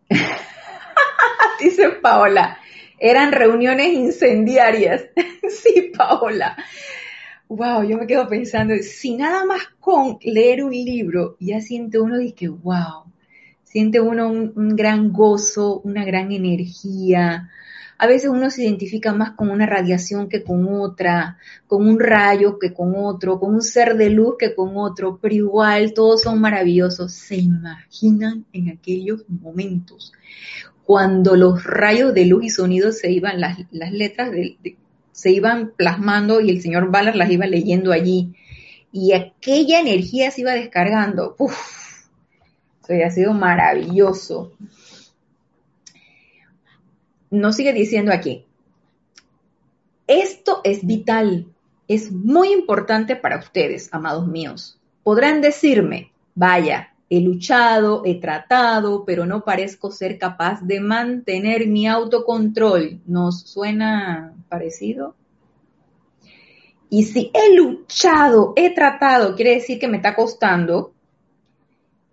dice 1.60 1.90
Paola, 2.02 2.58
eran 2.98 3.32
reuniones 3.32 3.92
incendiarias. 3.92 5.06
sí, 5.48 5.92
Paola. 5.96 6.56
Wow, 7.48 7.84
yo 7.84 7.96
me 7.96 8.06
quedo 8.06 8.26
pensando, 8.28 8.74
si 8.82 9.14
nada 9.14 9.44
más 9.44 9.68
con 9.78 10.18
leer 10.22 10.64
un 10.64 10.72
libro, 10.72 11.36
ya 11.38 11.60
siente 11.60 12.00
uno 12.00 12.18
de 12.18 12.32
que, 12.32 12.48
wow, 12.48 13.04
siente 13.62 14.00
uno 14.00 14.28
un, 14.28 14.52
un 14.56 14.74
gran 14.74 15.12
gozo, 15.12 15.80
una 15.84 16.04
gran 16.04 16.32
energía, 16.32 17.48
a 17.98 18.06
veces 18.06 18.30
uno 18.30 18.50
se 18.50 18.64
identifica 18.64 19.12
más 19.12 19.32
con 19.32 19.50
una 19.50 19.66
radiación 19.66 20.28
que 20.28 20.42
con 20.42 20.66
otra, 20.68 21.38
con 21.66 21.86
un 21.86 21.98
rayo 21.98 22.58
que 22.58 22.72
con 22.72 22.94
otro, 22.96 23.40
con 23.40 23.54
un 23.54 23.62
ser 23.62 23.96
de 23.96 24.10
luz 24.10 24.36
que 24.38 24.54
con 24.54 24.76
otro, 24.76 25.18
pero 25.20 25.34
igual 25.34 25.94
todos 25.94 26.22
son 26.22 26.40
maravillosos. 26.40 27.12
Se 27.12 27.36
imaginan 27.36 28.44
en 28.52 28.70
aquellos 28.70 29.24
momentos 29.28 30.12
cuando 30.86 31.34
los 31.34 31.64
rayos 31.64 32.14
de 32.14 32.26
luz 32.26 32.44
y 32.44 32.50
sonido 32.50 32.92
se 32.92 33.10
iban, 33.10 33.40
las, 33.40 33.58
letras 33.72 34.30
se 35.10 35.30
iban 35.32 35.72
plasmando 35.76 36.40
y 36.40 36.50
el 36.50 36.62
señor 36.62 36.92
Ballard 36.92 37.16
las 37.16 37.28
iba 37.28 37.44
leyendo 37.46 37.90
allí. 37.90 38.34
Y 38.92 39.12
aquella 39.12 39.80
energía 39.80 40.30
se 40.30 40.42
iba 40.42 40.52
descargando. 40.52 41.34
Uf, 41.38 42.06
eso 42.88 43.04
ha 43.04 43.10
sido 43.10 43.32
maravilloso. 43.32 44.52
Nos 47.30 47.56
sigue 47.56 47.72
diciendo 47.72 48.12
aquí, 48.12 48.46
esto 50.06 50.60
es 50.64 50.86
vital, 50.86 51.46
es 51.88 52.12
muy 52.12 52.52
importante 52.52 53.16
para 53.16 53.38
ustedes, 53.38 53.92
amados 53.92 54.26
míos. 54.26 54.80
Podrán 55.02 55.40
decirme, 55.40 56.12
vaya, 56.34 56.92
He 57.08 57.20
luchado, 57.20 58.02
he 58.04 58.20
tratado, 58.20 59.04
pero 59.04 59.26
no 59.26 59.44
parezco 59.44 59.92
ser 59.92 60.18
capaz 60.18 60.60
de 60.62 60.80
mantener 60.80 61.68
mi 61.68 61.86
autocontrol. 61.86 63.00
¿Nos 63.06 63.42
suena 63.42 64.34
parecido? 64.48 65.14
Y 66.90 67.04
si 67.04 67.30
he 67.32 67.54
luchado, 67.54 68.54
he 68.56 68.74
tratado, 68.74 69.36
quiere 69.36 69.54
decir 69.54 69.78
que 69.78 69.86
me 69.86 69.98
está 69.98 70.16
costando, 70.16 70.92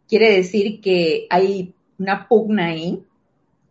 quiere 0.07 0.35
decir 0.35 0.79
que 0.79 1.25
hay 1.29 1.73
una 1.97 2.27
pugna 2.27 2.67
ahí, 2.67 3.03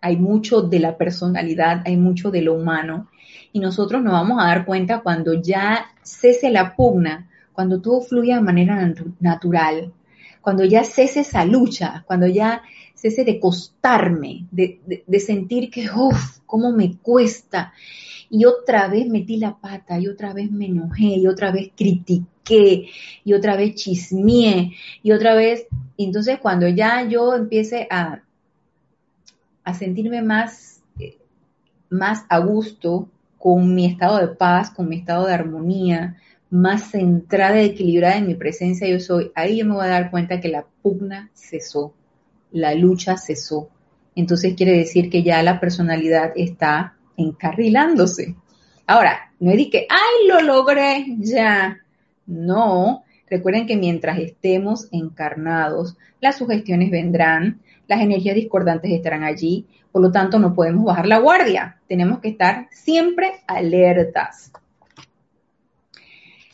hay 0.03 0.17
mucho 0.17 0.61
de 0.61 0.81
la 0.81 0.99
personalidad, 0.99 1.83
hay 1.87 1.97
mucho 1.97 2.31
de 2.31 2.43
lo 2.43 2.55
humano, 2.55 3.09
y 3.53 3.61
nosotros 3.61 4.03
nos 4.03 4.13
vamos 4.13 4.43
a 4.43 4.49
dar 4.49 4.67
cuenta 4.67 5.01
cuando 5.01 5.35
ya 5.35 5.87
cese 6.03 6.51
la 6.51 6.75
pugna, 6.75 7.31
cuando 7.53 7.81
todo 7.81 8.01
fluya 8.01 8.37
de 8.37 8.43
manera 8.43 8.93
natural, 9.21 9.93
cuando 10.41 10.65
ya 10.65 10.83
cese 10.83 11.21
esa 11.21 11.45
lucha, 11.45 12.03
cuando 12.07 12.27
ya 12.27 12.63
cese 12.95 13.25
de 13.25 13.39
costarme, 13.39 14.47
de, 14.51 15.21
sentir 15.21 15.71
que, 15.71 15.89
uff, 15.89 16.39
cómo 16.47 16.73
me 16.73 16.97
cuesta. 16.99 17.73
Y 18.29 18.45
otra 18.45 18.89
vez 18.89 19.07
metí 19.09 19.37
la 19.37 19.57
pata, 19.57 20.01
y 20.01 20.09
otra 20.09 20.33
vez 20.33 20.51
me 20.51 20.67
enojé, 20.67 21.17
y 21.19 21.27
otra 21.29 21.53
vez 21.53 21.71
critiqué, 21.77 22.89
y 23.25 23.33
otra 23.35 23.57
vez 23.57 23.77
chismeé, 23.77 24.73
y 25.03 25.13
otra 25.13 25.35
vez, 25.35 25.67
entonces 25.97 26.39
cuando 26.41 26.67
ya 26.69 27.07
yo 27.09 27.35
empiece 27.35 27.87
a, 27.91 28.23
a 29.65 29.75
sentirme 29.75 30.23
más, 30.23 30.83
eh, 30.99 31.19
más 31.91 32.25
a 32.29 32.39
gusto 32.39 33.09
con 33.39 33.75
mi 33.75 33.87
estado 33.87 34.19
de 34.19 34.29
paz, 34.29 34.71
con 34.71 34.89
mi 34.89 34.99
estado 34.99 35.27
de 35.27 35.35
armonía, 35.35 36.17
más 36.51 36.91
centrada 36.91 37.63
y 37.63 37.67
equilibrada 37.67 38.19
en 38.19 38.27
mi 38.27 38.35
presencia 38.35 38.87
yo 38.87 39.01
soy, 39.01 39.33
ahí 39.35 39.59
yo 39.59 39.65
me 39.65 39.75
voy 39.75 39.87
a 39.87 39.91
dar 39.91 40.11
cuenta 40.11 40.41
que 40.41 40.49
la 40.49 40.67
pugna 40.83 41.31
cesó, 41.35 41.95
la 42.51 42.75
lucha 42.75 43.17
cesó. 43.17 43.71
Entonces 44.15 44.55
quiere 44.55 44.77
decir 44.77 45.09
que 45.09 45.23
ya 45.23 45.43
la 45.43 45.59
personalidad 45.61 46.33
está 46.37 46.95
encarrilándose. 47.17 48.37
Ahora, 48.87 49.33
no 49.41 49.51
es 49.51 49.69
que, 49.71 49.87
ay, 49.89 50.29
lo 50.29 50.41
logré 50.41 51.07
ya. 51.19 51.79
No, 52.27 53.05
recuerden 53.31 53.67
que 53.67 53.77
mientras 53.77 54.19
estemos 54.19 54.89
encarnados, 54.93 55.97
las 56.21 56.37
sugestiones 56.37 56.91
vendrán, 56.91 57.61
las 57.87 58.01
energías 58.01 58.35
discordantes 58.35 58.91
estarán 58.91 59.25
allí, 59.25 59.67
por 59.91 60.03
lo 60.03 60.11
tanto 60.11 60.39
no 60.39 60.55
podemos 60.55 60.85
bajar 60.85 61.07
la 61.07 61.19
guardia, 61.19 61.79
tenemos 61.87 62.21
que 62.21 62.29
estar 62.29 62.69
siempre 62.71 63.33
alertas. 63.47 64.53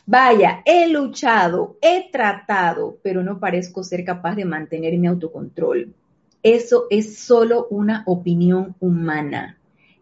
Vaya, 0.05 0.63
he 0.65 0.89
luchado, 0.89 1.77
he 1.81 2.09
tratado, 2.11 2.97
pero 3.03 3.23
no 3.23 3.39
parezco 3.39 3.83
ser 3.83 4.03
capaz 4.03 4.35
de 4.35 4.43
mantener 4.43 4.97
mi 4.97 5.07
autocontrol. 5.07 5.93
Eso 6.41 6.87
es 6.89 7.19
solo 7.19 7.67
una 7.69 8.03
opinión 8.07 8.75
humana. 8.79 9.59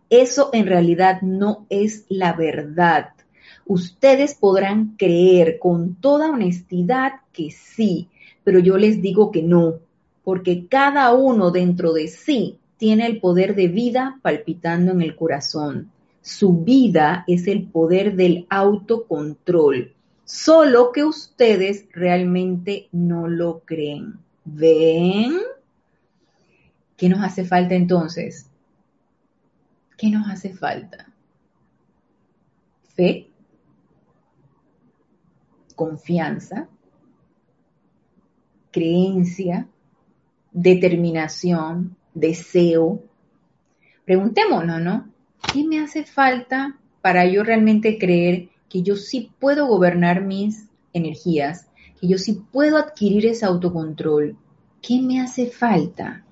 Eso 0.09 0.49
en 0.53 0.65
realidad 0.65 1.21
no 1.21 1.65
es 1.69 2.05
la 2.07 2.31
verdad. 2.31 3.09
Ustedes 3.65 4.35
podrán 4.35 4.95
creer 4.97 5.59
con 5.59 5.95
toda 5.95 6.31
honestidad 6.31 7.15
que 7.33 7.51
sí, 7.51 8.07
pero 8.45 8.59
yo 8.59 8.77
les 8.77 9.01
digo 9.01 9.29
que 9.29 9.43
no, 9.43 9.79
porque 10.27 10.67
cada 10.67 11.13
uno 11.13 11.51
dentro 11.51 11.93
de 11.93 12.09
sí 12.09 12.59
tiene 12.75 13.05
el 13.05 13.21
poder 13.21 13.55
de 13.55 13.69
vida 13.69 14.19
palpitando 14.21 14.91
en 14.91 15.01
el 15.01 15.15
corazón. 15.15 15.89
Su 16.19 16.65
vida 16.65 17.23
es 17.27 17.47
el 17.47 17.69
poder 17.69 18.17
del 18.17 18.45
autocontrol, 18.49 19.95
solo 20.25 20.91
que 20.91 21.05
ustedes 21.05 21.85
realmente 21.93 22.89
no 22.91 23.29
lo 23.29 23.61
creen. 23.61 24.19
¿Ven? 24.43 25.31
¿Qué 26.97 27.07
nos 27.07 27.23
hace 27.23 27.45
falta 27.45 27.75
entonces? 27.75 28.49
¿Qué 29.97 30.09
nos 30.09 30.27
hace 30.29 30.53
falta? 30.53 31.07
Fe, 32.95 33.29
confianza, 35.73 36.67
creencia, 38.71 39.69
determinación, 40.51 41.95
deseo. 42.13 43.03
Preguntémonos, 44.05 44.81
¿no? 44.81 45.09
¿Qué 45.51 45.63
me 45.63 45.79
hace 45.79 46.03
falta 46.03 46.77
para 47.01 47.25
yo 47.25 47.43
realmente 47.43 47.97
creer 47.97 48.49
que 48.69 48.81
yo 48.81 48.95
sí 48.95 49.31
puedo 49.39 49.67
gobernar 49.67 50.21
mis 50.21 50.67
energías, 50.93 51.67
que 51.99 52.07
yo 52.07 52.17
sí 52.17 52.41
puedo 52.51 52.77
adquirir 52.77 53.25
ese 53.25 53.45
autocontrol? 53.45 54.37
¿Qué 54.81 55.01
me 55.01 55.21
hace 55.21 55.47
falta? 55.47 56.23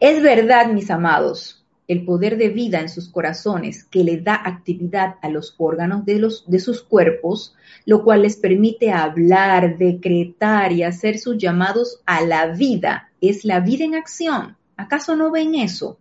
Es 0.00 0.22
verdad, 0.22 0.70
mis 0.72 0.90
amados, 0.90 1.65
el 1.88 2.04
poder 2.04 2.36
de 2.36 2.48
vida 2.48 2.80
en 2.80 2.88
sus 2.88 3.08
corazones 3.08 3.84
que 3.84 4.02
le 4.02 4.18
da 4.18 4.34
actividad 4.34 5.16
a 5.22 5.28
los 5.28 5.54
órganos 5.58 6.04
de, 6.04 6.18
los, 6.18 6.44
de 6.48 6.58
sus 6.58 6.82
cuerpos, 6.82 7.54
lo 7.84 8.02
cual 8.02 8.22
les 8.22 8.36
permite 8.36 8.90
hablar, 8.90 9.78
decretar 9.78 10.72
y 10.72 10.82
hacer 10.82 11.18
sus 11.18 11.38
llamados 11.38 12.00
a 12.06 12.22
la 12.22 12.46
vida. 12.46 13.10
Es 13.20 13.44
la 13.44 13.60
vida 13.60 13.84
en 13.84 13.94
acción. 13.94 14.56
¿Acaso 14.76 15.14
no 15.14 15.30
ven 15.30 15.54
eso? 15.54 15.98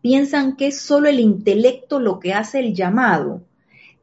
Piensan 0.00 0.56
que 0.56 0.68
es 0.68 0.80
solo 0.80 1.08
el 1.08 1.20
intelecto 1.20 2.00
lo 2.00 2.18
que 2.18 2.34
hace 2.34 2.58
el 2.58 2.74
llamado. 2.74 3.42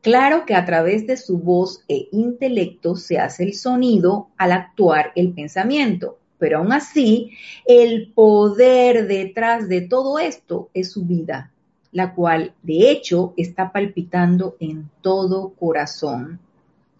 Claro 0.01 0.45
que 0.45 0.55
a 0.55 0.65
través 0.65 1.05
de 1.05 1.17
su 1.17 1.37
voz 1.37 1.83
e 1.87 2.07
intelecto 2.11 2.95
se 2.95 3.19
hace 3.19 3.43
el 3.43 3.53
sonido 3.53 4.29
al 4.37 4.53
actuar 4.53 5.11
el 5.15 5.33
pensamiento 5.33 6.20
pero 6.41 6.57
aún 6.57 6.73
así, 6.73 7.33
el 7.67 8.11
poder 8.15 9.07
detrás 9.07 9.69
de 9.69 9.81
todo 9.81 10.17
esto 10.17 10.71
es 10.73 10.91
su 10.91 11.05
vida, 11.05 11.51
la 11.91 12.15
cual 12.15 12.55
de 12.63 12.89
hecho 12.89 13.35
está 13.37 13.71
palpitando 13.71 14.57
en 14.59 14.89
todo 15.01 15.53
corazón. 15.53 16.39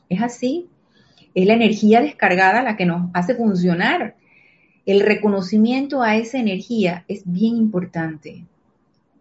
Es 0.09 0.21
así, 0.21 0.69
es 1.33 1.47
la 1.47 1.55
energía 1.55 2.01
descargada 2.01 2.61
la 2.61 2.77
que 2.77 2.85
nos 2.85 3.09
hace 3.15 3.33
funcionar. 3.33 4.15
El 4.85 4.99
reconocimiento 4.99 6.03
a 6.03 6.17
esa 6.17 6.37
energía 6.37 7.03
es 7.07 7.23
bien 7.25 7.55
importante. 7.55 8.45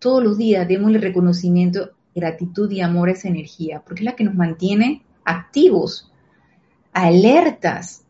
Todos 0.01 0.23
los 0.23 0.37
días 0.37 0.68
demos 0.68 0.91
el 0.91 1.01
reconocimiento, 1.01 1.93
gratitud 2.14 2.71
y 2.71 2.83
amor 2.83 3.09
a 3.09 3.12
esa 3.12 3.29
energía, 3.29 3.81
porque 3.87 4.03
es 4.03 4.05
la 4.05 4.16
que 4.16 4.25
nos 4.25 4.35
mantiene 4.35 5.01
activos, 5.25 6.12
alertas, 6.93 8.05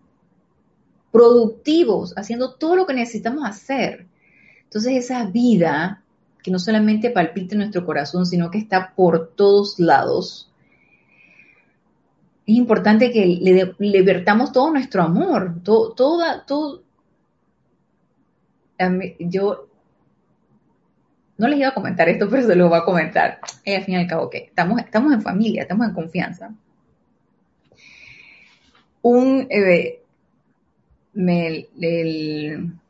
productivos, 1.13 2.15
haciendo 2.17 2.55
todo 2.55 2.77
lo 2.77 2.87
que 2.87 2.95
necesitamos 2.95 3.45
hacer. 3.45 4.07
Entonces 4.65 4.93
esa 5.05 5.25
vida 5.27 6.03
que 6.43 6.51
no 6.51 6.59
solamente 6.59 7.11
palpita 7.11 7.55
en 7.55 7.61
nuestro 7.61 7.85
corazón, 7.85 8.25
sino 8.25 8.51
que 8.51 8.59
está 8.59 8.95
por 8.95 9.33
todos 9.35 9.79
lados, 9.79 10.51
es 12.47 12.57
importante 12.57 13.13
que 13.13 13.27
le, 13.27 13.75
libertamos 13.79 14.51
todo 14.51 14.73
nuestro 14.73 15.03
amor, 15.03 15.63
todo, 15.63 15.93
toda, 15.93 16.45
todo. 16.45 16.83
Yo 19.21 19.69
no 21.39 21.49
les 21.49 21.59
iba 21.59 21.69
a 21.69 21.75
comentar 21.75 22.09
esto, 22.09 22.29
pero 22.29 22.47
se 22.47 22.57
lo 22.57 22.69
voy 22.69 22.79
a 22.79 22.85
comentar. 22.85 23.39
Y 23.65 23.75
al 23.75 23.85
fin 23.85 23.95
y 23.95 23.99
al 23.99 24.07
cabo, 24.07 24.29
que 24.29 24.39
estamos, 24.39 24.81
estamos 24.81 25.13
en 25.13 25.23
familia, 25.23 25.63
estamos 25.63 25.87
en 25.87 25.95
confianza. 25.95 26.53
Un, 29.03 29.47
eh, 29.49 30.00
me, 31.13 31.67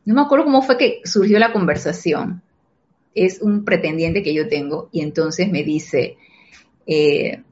no 0.05 0.15
me 0.15 0.21
acuerdo 0.21 0.45
cómo 0.45 0.63
fue 0.63 0.79
que 0.79 1.01
surgió 1.05 1.39
la 1.39 1.53
conversación. 1.53 2.43
Es 3.15 3.41
un 3.41 3.65
pretendiente 3.65 4.23
que 4.23 4.35
yo 4.35 4.49
tengo 4.49 4.89
y 4.93 5.01
entonces 5.01 5.51
me 5.51 5.65
dice 5.65 6.17
eh, 6.87 7.43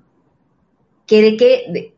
que 1.06 1.22
de 1.22 1.36
qué, 1.36 1.92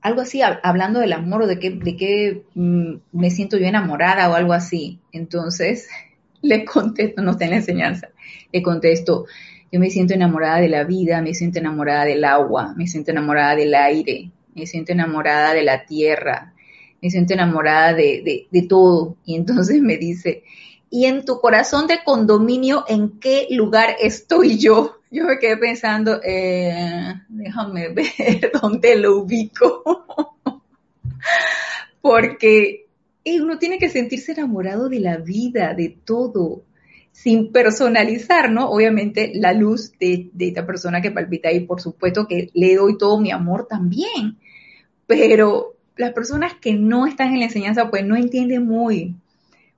algo 0.00 0.20
así, 0.20 0.40
hablando 0.42 1.00
del 1.00 1.12
amor 1.12 1.42
o 1.42 1.46
de 1.46 1.58
qué, 1.58 1.70
de 1.70 1.96
qué 1.96 2.42
mm, 2.54 2.94
me 3.12 3.30
siento 3.30 3.58
yo 3.58 3.66
enamorada 3.66 4.30
o 4.30 4.34
algo 4.34 4.52
así. 4.52 5.00
Entonces 5.12 5.88
le 6.42 6.64
contesto, 6.64 7.22
no 7.22 7.32
está 7.32 7.44
en 7.44 7.50
la 7.50 7.56
enseñanza, 7.56 8.08
le 8.52 8.62
contesto, 8.62 9.26
yo 9.70 9.80
me 9.80 9.90
siento 9.90 10.14
enamorada 10.14 10.60
de 10.60 10.68
la 10.68 10.84
vida, 10.84 11.20
me 11.20 11.34
siento 11.34 11.58
enamorada 11.58 12.04
del 12.04 12.24
agua, 12.24 12.74
me 12.76 12.86
siento 12.86 13.10
enamorada 13.10 13.54
del 13.54 13.74
aire, 13.74 14.30
me 14.54 14.66
siento 14.66 14.92
enamorada 14.92 15.52
de 15.52 15.62
la 15.62 15.84
tierra, 15.84 16.54
me 17.00 17.10
siento 17.10 17.34
enamorada 17.34 17.94
de, 17.94 18.66
todo. 18.68 19.16
Y 19.24 19.36
entonces 19.36 19.80
me 19.80 19.96
dice, 19.96 20.42
¿y 20.90 21.06
en 21.06 21.24
tu 21.24 21.40
corazón 21.40 21.86
de 21.86 22.02
condominio 22.04 22.84
en 22.88 23.18
qué 23.20 23.46
lugar 23.50 23.96
estoy 24.00 24.58
yo? 24.58 24.96
Yo 25.10 25.24
me 25.24 25.38
quedé 25.38 25.56
pensando, 25.56 26.20
eh, 26.22 27.14
déjame 27.28 27.88
ver 27.90 28.52
dónde 28.62 28.96
lo 28.96 29.18
ubico. 29.18 30.04
Porque 32.00 32.86
uno 33.40 33.58
tiene 33.58 33.78
que 33.78 33.88
sentirse 33.88 34.32
enamorado 34.32 34.88
de 34.88 35.00
la 35.00 35.18
vida, 35.18 35.74
de 35.74 35.96
todo, 36.04 36.62
sin 37.12 37.52
personalizar, 37.52 38.50
¿no? 38.50 38.70
Obviamente 38.70 39.32
la 39.34 39.52
luz 39.52 39.92
de, 39.98 40.30
de 40.32 40.48
esta 40.48 40.66
persona 40.66 41.02
que 41.02 41.10
palpita 41.10 41.48
ahí, 41.48 41.60
por 41.60 41.80
supuesto 41.80 42.26
que 42.26 42.50
le 42.54 42.76
doy 42.76 42.96
todo 42.96 43.20
mi 43.20 43.30
amor 43.30 43.66
también, 43.68 44.38
pero 45.06 45.77
las 45.98 46.12
personas 46.12 46.54
que 46.54 46.72
no 46.74 47.06
están 47.06 47.32
en 47.34 47.40
la 47.40 47.46
enseñanza 47.46 47.90
pues 47.90 48.06
no 48.06 48.16
entienden 48.16 48.66
muy, 48.66 49.16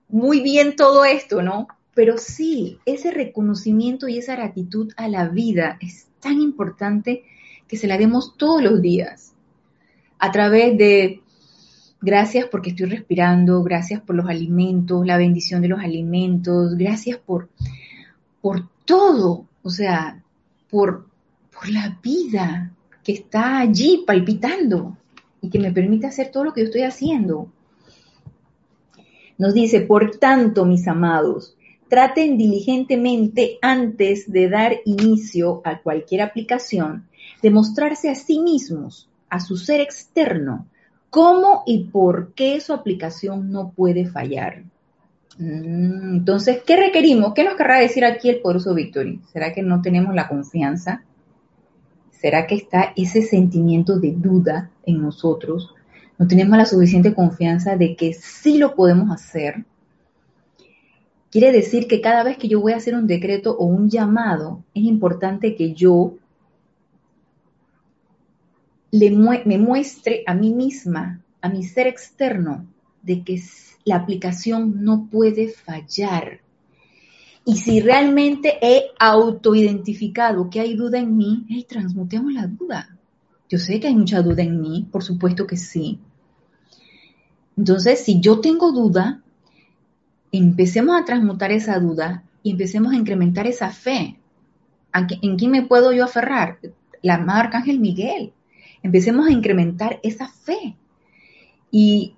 muy 0.08 0.40
bien 0.40 0.76
todo 0.76 1.04
esto, 1.04 1.42
¿no? 1.42 1.66
Pero 1.94 2.18
sí, 2.18 2.78
ese 2.84 3.10
reconocimiento 3.10 4.06
y 4.06 4.18
esa 4.18 4.36
gratitud 4.36 4.92
a 4.96 5.08
la 5.08 5.28
vida 5.28 5.78
es 5.80 6.06
tan 6.20 6.40
importante 6.40 7.24
que 7.66 7.76
se 7.76 7.88
la 7.88 7.98
demos 7.98 8.36
todos 8.36 8.62
los 8.62 8.80
días 8.82 9.34
a 10.18 10.30
través 10.30 10.76
de 10.76 11.22
gracias 12.02 12.46
porque 12.46 12.70
estoy 12.70 12.86
respirando, 12.86 13.62
gracias 13.62 14.02
por 14.02 14.14
los 14.14 14.28
alimentos, 14.28 15.06
la 15.06 15.16
bendición 15.16 15.62
de 15.62 15.68
los 15.68 15.80
alimentos, 15.80 16.76
gracias 16.76 17.18
por, 17.18 17.48
por 18.42 18.68
todo, 18.84 19.46
o 19.62 19.70
sea, 19.70 20.22
por, 20.68 21.06
por 21.50 21.70
la 21.70 21.98
vida 22.02 22.72
que 23.02 23.12
está 23.12 23.58
allí 23.58 24.04
palpitando 24.06 24.98
y 25.42 25.50
que 25.50 25.58
me 25.58 25.72
permite 25.72 26.06
hacer 26.06 26.30
todo 26.30 26.44
lo 26.44 26.52
que 26.52 26.60
yo 26.60 26.66
estoy 26.66 26.82
haciendo. 26.82 27.50
Nos 29.38 29.54
dice, 29.54 29.80
por 29.80 30.18
tanto, 30.18 30.64
mis 30.64 30.86
amados, 30.86 31.56
traten 31.88 32.36
diligentemente 32.36 33.58
antes 33.62 34.30
de 34.30 34.48
dar 34.48 34.76
inicio 34.84 35.62
a 35.64 35.80
cualquier 35.80 36.22
aplicación, 36.22 37.08
de 37.42 37.50
mostrarse 37.50 38.10
a 38.10 38.14
sí 38.14 38.40
mismos, 38.40 39.08
a 39.28 39.40
su 39.40 39.56
ser 39.56 39.80
externo, 39.80 40.66
cómo 41.08 41.62
y 41.66 41.84
por 41.84 42.32
qué 42.34 42.60
su 42.60 42.72
aplicación 42.72 43.50
no 43.50 43.72
puede 43.72 44.06
fallar. 44.06 44.62
Mm, 45.38 46.16
entonces, 46.16 46.62
¿qué 46.66 46.76
requerimos? 46.76 47.32
¿Qué 47.34 47.44
nos 47.44 47.54
querrá 47.54 47.78
decir 47.78 48.04
aquí 48.04 48.28
el 48.28 48.40
poderoso 48.40 48.74
Victory? 48.74 49.20
¿Será 49.32 49.52
que 49.52 49.62
no 49.62 49.80
tenemos 49.80 50.14
la 50.14 50.28
confianza 50.28 51.04
¿Será 52.20 52.46
que 52.46 52.54
está 52.54 52.92
ese 52.96 53.22
sentimiento 53.22 53.98
de 53.98 54.12
duda 54.12 54.70
en 54.84 55.00
nosotros? 55.00 55.74
¿No 56.18 56.26
tenemos 56.28 56.58
la 56.58 56.66
suficiente 56.66 57.14
confianza 57.14 57.76
de 57.76 57.96
que 57.96 58.12
sí 58.12 58.58
lo 58.58 58.74
podemos 58.74 59.10
hacer? 59.10 59.64
Quiere 61.30 61.50
decir 61.50 61.88
que 61.88 62.02
cada 62.02 62.22
vez 62.22 62.36
que 62.36 62.48
yo 62.48 62.60
voy 62.60 62.74
a 62.74 62.76
hacer 62.76 62.94
un 62.94 63.06
decreto 63.06 63.56
o 63.56 63.64
un 63.64 63.88
llamado, 63.88 64.62
es 64.74 64.84
importante 64.84 65.56
que 65.56 65.72
yo 65.72 66.16
me 68.92 69.56
muestre 69.56 70.22
a 70.26 70.34
mí 70.34 70.52
misma, 70.52 71.22
a 71.40 71.48
mi 71.48 71.62
ser 71.62 71.86
externo, 71.86 72.66
de 73.02 73.24
que 73.24 73.40
la 73.84 73.96
aplicación 73.96 74.84
no 74.84 75.08
puede 75.10 75.48
fallar. 75.48 76.40
Y 77.50 77.56
si 77.56 77.80
realmente 77.80 78.58
he 78.62 78.92
autoidentificado 78.96 80.48
que 80.48 80.60
hay 80.60 80.76
duda 80.76 81.00
en 81.00 81.16
mí, 81.16 81.46
hey, 81.48 81.66
transmutemos 81.68 82.32
la 82.32 82.46
duda. 82.46 82.96
Yo 83.48 83.58
sé 83.58 83.80
que 83.80 83.88
hay 83.88 83.96
mucha 83.96 84.22
duda 84.22 84.44
en 84.44 84.60
mí, 84.60 84.86
por 84.92 85.02
supuesto 85.02 85.48
que 85.48 85.56
sí. 85.56 85.98
Entonces, 87.56 88.04
si 88.04 88.20
yo 88.20 88.38
tengo 88.38 88.70
duda, 88.70 89.20
empecemos 90.30 90.94
a 90.96 91.04
transmutar 91.04 91.50
esa 91.50 91.80
duda 91.80 92.22
y 92.44 92.52
empecemos 92.52 92.92
a 92.92 92.96
incrementar 92.96 93.48
esa 93.48 93.70
fe. 93.70 94.20
¿En 95.20 95.36
quién 95.36 95.50
me 95.50 95.62
puedo 95.62 95.92
yo 95.92 96.04
aferrar? 96.04 96.60
La 97.02 97.16
amado 97.16 97.40
Arcángel 97.40 97.80
Miguel. 97.80 98.32
Empecemos 98.80 99.26
a 99.26 99.32
incrementar 99.32 99.98
esa 100.04 100.28
fe. 100.28 100.76
Y, 101.72 102.14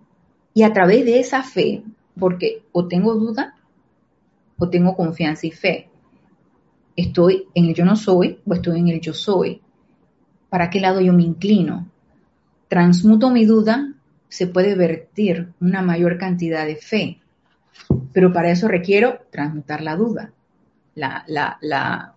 y 0.52 0.62
a 0.64 0.74
través 0.74 1.06
de 1.06 1.20
esa 1.20 1.42
fe, 1.42 1.84
porque 2.18 2.64
o 2.72 2.86
tengo 2.86 3.14
duda 3.14 3.56
tengo 4.68 4.96
confianza 4.96 5.46
y 5.46 5.50
fe. 5.50 5.88
Estoy 6.96 7.48
en 7.54 7.66
el 7.66 7.74
yo 7.74 7.84
no 7.84 7.96
soy 7.96 8.40
o 8.46 8.54
estoy 8.54 8.80
en 8.80 8.88
el 8.88 9.00
yo 9.00 9.14
soy. 9.14 9.62
¿Para 10.50 10.68
qué 10.68 10.80
lado 10.80 11.00
yo 11.00 11.12
me 11.12 11.22
inclino? 11.22 11.90
Transmuto 12.68 13.30
mi 13.30 13.44
duda, 13.44 13.94
se 14.28 14.46
puede 14.46 14.74
vertir 14.74 15.52
una 15.60 15.82
mayor 15.82 16.18
cantidad 16.18 16.66
de 16.66 16.76
fe, 16.76 17.20
pero 18.12 18.32
para 18.32 18.50
eso 18.50 18.68
requiero 18.68 19.20
transmutar 19.30 19.82
la 19.82 19.96
duda. 19.96 20.32
La, 20.94 21.24
la, 21.26 21.58
la, 21.62 22.14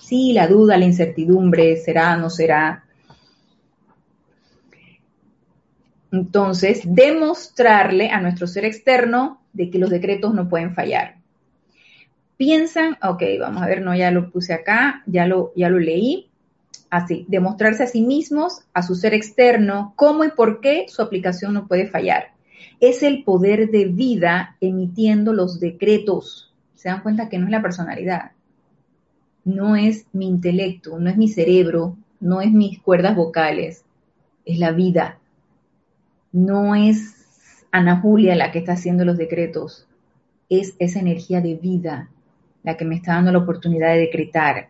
sí, 0.00 0.32
la 0.32 0.46
duda, 0.46 0.76
la 0.76 0.84
incertidumbre, 0.84 1.76
será, 1.76 2.16
no 2.16 2.28
será. 2.28 2.84
Entonces, 6.12 6.82
demostrarle 6.84 8.10
a 8.10 8.20
nuestro 8.20 8.46
ser 8.46 8.64
externo 8.64 9.40
de 9.52 9.70
que 9.70 9.78
los 9.78 9.90
decretos 9.90 10.34
no 10.34 10.48
pueden 10.48 10.74
fallar. 10.74 11.19
Piensan, 12.40 12.96
ok, 13.02 13.22
vamos 13.38 13.62
a 13.62 13.66
ver, 13.66 13.82
no, 13.82 13.94
ya 13.94 14.10
lo 14.10 14.30
puse 14.30 14.54
acá, 14.54 15.02
ya 15.04 15.26
lo, 15.26 15.52
ya 15.56 15.68
lo 15.68 15.78
leí. 15.78 16.30
Así, 16.88 17.26
demostrarse 17.28 17.82
a 17.82 17.86
sí 17.86 18.00
mismos, 18.00 18.62
a 18.72 18.80
su 18.80 18.94
ser 18.94 19.12
externo, 19.12 19.92
cómo 19.94 20.24
y 20.24 20.30
por 20.30 20.62
qué 20.62 20.86
su 20.88 21.02
aplicación 21.02 21.52
no 21.52 21.68
puede 21.68 21.86
fallar. 21.86 22.28
Es 22.80 23.02
el 23.02 23.24
poder 23.24 23.70
de 23.70 23.88
vida 23.88 24.56
emitiendo 24.62 25.34
los 25.34 25.60
decretos. 25.60 26.50
Se 26.76 26.88
dan 26.88 27.02
cuenta 27.02 27.28
que 27.28 27.36
no 27.36 27.44
es 27.44 27.50
la 27.50 27.60
personalidad, 27.60 28.30
no 29.44 29.76
es 29.76 30.06
mi 30.14 30.26
intelecto, 30.26 30.98
no 30.98 31.10
es 31.10 31.18
mi 31.18 31.28
cerebro, 31.28 31.98
no 32.20 32.40
es 32.40 32.50
mis 32.50 32.80
cuerdas 32.80 33.16
vocales, 33.16 33.84
es 34.46 34.58
la 34.58 34.72
vida. 34.72 35.18
No 36.32 36.74
es 36.74 37.66
Ana 37.70 38.00
Julia 38.00 38.34
la 38.34 38.50
que 38.50 38.60
está 38.60 38.72
haciendo 38.72 39.04
los 39.04 39.18
decretos, 39.18 39.86
es 40.48 40.74
esa 40.78 41.00
energía 41.00 41.42
de 41.42 41.56
vida 41.56 42.08
la 42.62 42.76
que 42.76 42.84
me 42.84 42.96
está 42.96 43.14
dando 43.14 43.32
la 43.32 43.38
oportunidad 43.38 43.92
de 43.92 44.00
decretar 44.00 44.68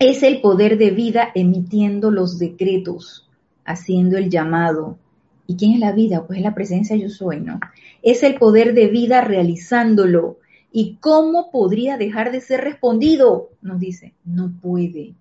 es 0.00 0.22
el 0.22 0.40
poder 0.40 0.78
de 0.78 0.90
vida 0.92 1.30
emitiendo 1.34 2.10
los 2.10 2.38
decretos, 2.38 3.28
haciendo 3.66 4.16
el 4.16 4.30
llamado. 4.30 4.98
¿Y 5.46 5.56
quién 5.56 5.74
es 5.74 5.78
la 5.78 5.92
vida? 5.92 6.26
Pues 6.26 6.38
es 6.38 6.42
la 6.42 6.54
presencia 6.54 6.96
yo 6.96 7.10
soy, 7.10 7.40
¿no? 7.40 7.60
Es 8.02 8.22
el 8.22 8.36
poder 8.36 8.72
de 8.72 8.88
vida 8.88 9.20
realizándolo. 9.20 10.38
¿Y 10.72 10.96
cómo 11.00 11.50
podría 11.50 11.98
dejar 11.98 12.32
de 12.32 12.40
ser 12.40 12.62
respondido? 12.62 13.50
Nos 13.60 13.78
dice, 13.78 14.14
no 14.24 14.50
puede, 14.62 15.12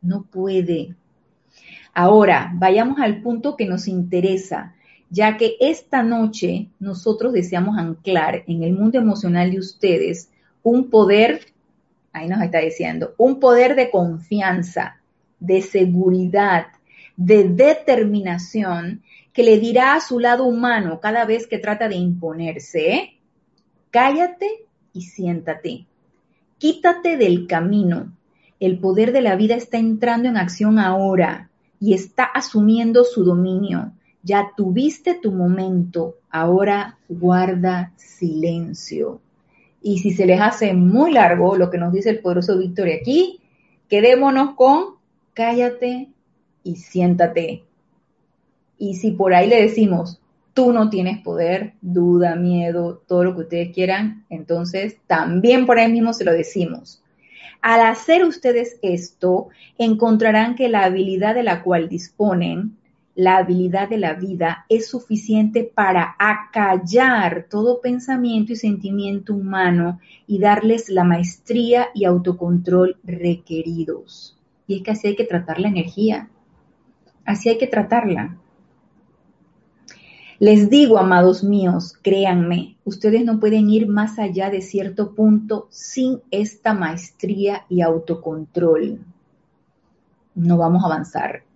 no 0.00 0.22
puede. 0.22 0.94
Ahora, 1.92 2.50
vayamos 2.54 3.00
al 3.00 3.20
punto 3.20 3.56
que 3.56 3.66
nos 3.66 3.88
interesa, 3.88 4.74
ya 5.10 5.36
que 5.36 5.56
esta 5.60 6.02
noche 6.02 6.68
nosotros 6.80 7.34
deseamos 7.34 7.76
anclar 7.76 8.42
en 8.46 8.62
el 8.62 8.72
mundo 8.72 8.98
emocional 8.98 9.50
de 9.50 9.58
ustedes 9.58 10.30
un 10.68 10.90
poder 10.90 11.40
ahí 12.12 12.28
nos 12.28 12.42
está 12.42 12.58
diciendo, 12.58 13.14
un 13.16 13.40
poder 13.40 13.74
de 13.74 13.90
confianza, 13.90 15.00
de 15.40 15.62
seguridad, 15.62 16.66
de 17.16 17.44
determinación 17.48 19.02
que 19.32 19.42
le 19.42 19.58
dirá 19.58 19.94
a 19.94 20.00
su 20.00 20.18
lado 20.18 20.44
humano 20.44 21.00
cada 21.00 21.24
vez 21.24 21.46
que 21.46 21.58
trata 21.58 21.88
de 21.88 21.96
imponerse, 21.96 23.14
cállate 23.90 24.48
y 24.92 25.02
siéntate, 25.02 25.86
quítate 26.58 27.16
del 27.16 27.46
camino. 27.46 28.12
El 28.60 28.78
poder 28.78 29.12
de 29.12 29.22
la 29.22 29.36
vida 29.36 29.54
está 29.54 29.78
entrando 29.78 30.28
en 30.28 30.36
acción 30.36 30.80
ahora 30.80 31.50
y 31.78 31.94
está 31.94 32.24
asumiendo 32.24 33.04
su 33.04 33.22
dominio. 33.22 33.92
Ya 34.24 34.50
tuviste 34.56 35.14
tu 35.14 35.30
momento, 35.30 36.16
ahora 36.28 36.98
guarda 37.08 37.92
silencio. 37.96 39.20
Y 39.88 40.00
si 40.00 40.10
se 40.10 40.26
les 40.26 40.38
hace 40.38 40.74
muy 40.74 41.12
largo 41.12 41.56
lo 41.56 41.70
que 41.70 41.78
nos 41.78 41.94
dice 41.94 42.10
el 42.10 42.18
poderoso 42.18 42.58
Víctor 42.58 42.90
aquí, 42.90 43.40
quedémonos 43.88 44.54
con 44.54 44.96
cállate 45.32 46.08
y 46.62 46.76
siéntate. 46.76 47.64
Y 48.76 48.96
si 48.96 49.12
por 49.12 49.32
ahí 49.32 49.48
le 49.48 49.62
decimos, 49.62 50.20
tú 50.52 50.74
no 50.74 50.90
tienes 50.90 51.22
poder, 51.22 51.72
duda, 51.80 52.36
miedo, 52.36 53.02
todo 53.08 53.24
lo 53.24 53.34
que 53.34 53.40
ustedes 53.40 53.72
quieran, 53.72 54.26
entonces 54.28 54.98
también 55.06 55.64
por 55.64 55.78
ahí 55.78 55.90
mismo 55.90 56.12
se 56.12 56.26
lo 56.26 56.32
decimos. 56.32 57.02
Al 57.62 57.80
hacer 57.80 58.26
ustedes 58.26 58.78
esto, 58.82 59.48
encontrarán 59.78 60.54
que 60.54 60.68
la 60.68 60.84
habilidad 60.84 61.34
de 61.34 61.44
la 61.44 61.62
cual 61.62 61.88
disponen 61.88 62.76
la 63.18 63.38
habilidad 63.38 63.88
de 63.88 63.98
la 63.98 64.14
vida 64.14 64.64
es 64.68 64.88
suficiente 64.88 65.64
para 65.64 66.14
acallar 66.20 67.48
todo 67.50 67.80
pensamiento 67.80 68.52
y 68.52 68.56
sentimiento 68.56 69.34
humano 69.34 69.98
y 70.28 70.38
darles 70.38 70.88
la 70.88 71.02
maestría 71.02 71.88
y 71.94 72.04
autocontrol 72.04 72.96
requeridos. 73.02 74.38
Y 74.68 74.76
es 74.76 74.82
que 74.84 74.92
así 74.92 75.08
hay 75.08 75.16
que 75.16 75.24
tratar 75.24 75.58
la 75.58 75.66
energía. 75.66 76.30
Así 77.24 77.48
hay 77.48 77.58
que 77.58 77.66
tratarla. 77.66 78.38
Les 80.38 80.70
digo, 80.70 80.96
amados 80.96 81.42
míos, 81.42 81.98
créanme, 82.00 82.76
ustedes 82.84 83.24
no 83.24 83.40
pueden 83.40 83.68
ir 83.68 83.88
más 83.88 84.20
allá 84.20 84.48
de 84.48 84.62
cierto 84.62 85.16
punto 85.16 85.66
sin 85.70 86.20
esta 86.30 86.72
maestría 86.72 87.64
y 87.68 87.80
autocontrol. 87.80 89.00
No 90.36 90.56
vamos 90.56 90.84
a 90.84 90.86
avanzar 90.86 91.47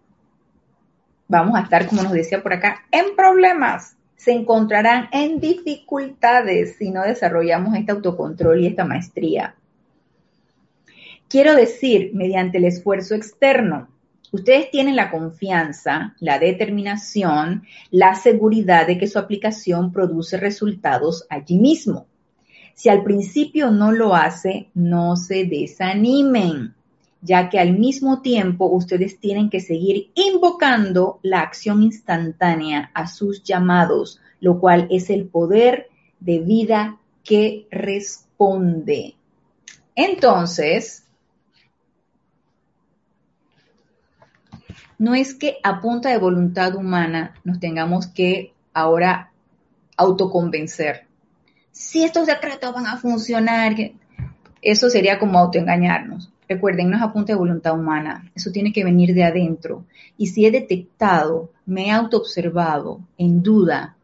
vamos 1.32 1.58
a 1.58 1.62
estar, 1.62 1.86
como 1.86 2.02
nos 2.02 2.12
decía 2.12 2.42
por 2.42 2.52
acá, 2.52 2.82
en 2.90 3.16
problemas. 3.16 3.96
Se 4.16 4.32
encontrarán 4.32 5.08
en 5.12 5.40
dificultades 5.40 6.76
si 6.76 6.90
no 6.90 7.02
desarrollamos 7.02 7.74
este 7.74 7.90
autocontrol 7.90 8.60
y 8.60 8.66
esta 8.66 8.84
maestría. 8.84 9.56
Quiero 11.28 11.56
decir, 11.56 12.10
mediante 12.12 12.58
el 12.58 12.66
esfuerzo 12.66 13.14
externo, 13.14 13.88
ustedes 14.30 14.70
tienen 14.70 14.94
la 14.94 15.10
confianza, 15.10 16.14
la 16.20 16.38
determinación, 16.38 17.64
la 17.90 18.14
seguridad 18.14 18.86
de 18.86 18.98
que 18.98 19.06
su 19.06 19.18
aplicación 19.18 19.90
produce 19.90 20.36
resultados 20.36 21.26
allí 21.30 21.58
mismo. 21.58 22.06
Si 22.74 22.90
al 22.90 23.02
principio 23.02 23.70
no 23.70 23.90
lo 23.90 24.14
hace, 24.14 24.68
no 24.74 25.16
se 25.16 25.46
desanimen 25.46 26.74
ya 27.22 27.48
que 27.48 27.60
al 27.60 27.78
mismo 27.78 28.20
tiempo 28.20 28.66
ustedes 28.66 29.18
tienen 29.18 29.48
que 29.48 29.60
seguir 29.60 30.10
invocando 30.14 31.20
la 31.22 31.40
acción 31.40 31.82
instantánea 31.82 32.90
a 32.94 33.06
sus 33.06 33.44
llamados, 33.44 34.20
lo 34.40 34.58
cual 34.58 34.88
es 34.90 35.08
el 35.08 35.26
poder 35.26 35.88
de 36.18 36.40
vida 36.40 36.98
que 37.24 37.68
responde. 37.70 39.14
Entonces, 39.94 41.04
no 44.98 45.14
es 45.14 45.34
que 45.34 45.58
a 45.62 45.80
punta 45.80 46.08
de 46.08 46.18
voluntad 46.18 46.74
humana 46.74 47.34
nos 47.44 47.60
tengamos 47.60 48.08
que 48.08 48.52
ahora 48.74 49.30
autoconvencer. 49.96 51.06
Si 51.70 52.02
estos 52.02 52.26
decretos 52.26 52.74
van 52.74 52.86
a 52.86 52.96
funcionar, 52.96 53.74
eso 54.60 54.90
sería 54.90 55.20
como 55.20 55.38
autoengañarnos. 55.38 56.31
Recuerden, 56.48 56.90
no 56.90 56.96
es 56.96 57.02
a 57.02 57.12
de 57.12 57.34
voluntad 57.34 57.78
humana, 57.78 58.30
eso 58.34 58.50
tiene 58.50 58.72
que 58.72 58.84
venir 58.84 59.14
de 59.14 59.24
adentro. 59.24 59.84
Y 60.18 60.26
si 60.26 60.44
he 60.44 60.50
detectado, 60.50 61.50
me 61.64 61.86
he 61.86 61.90
autoobservado 61.90 63.00
en 63.16 63.42
duda, 63.42 63.96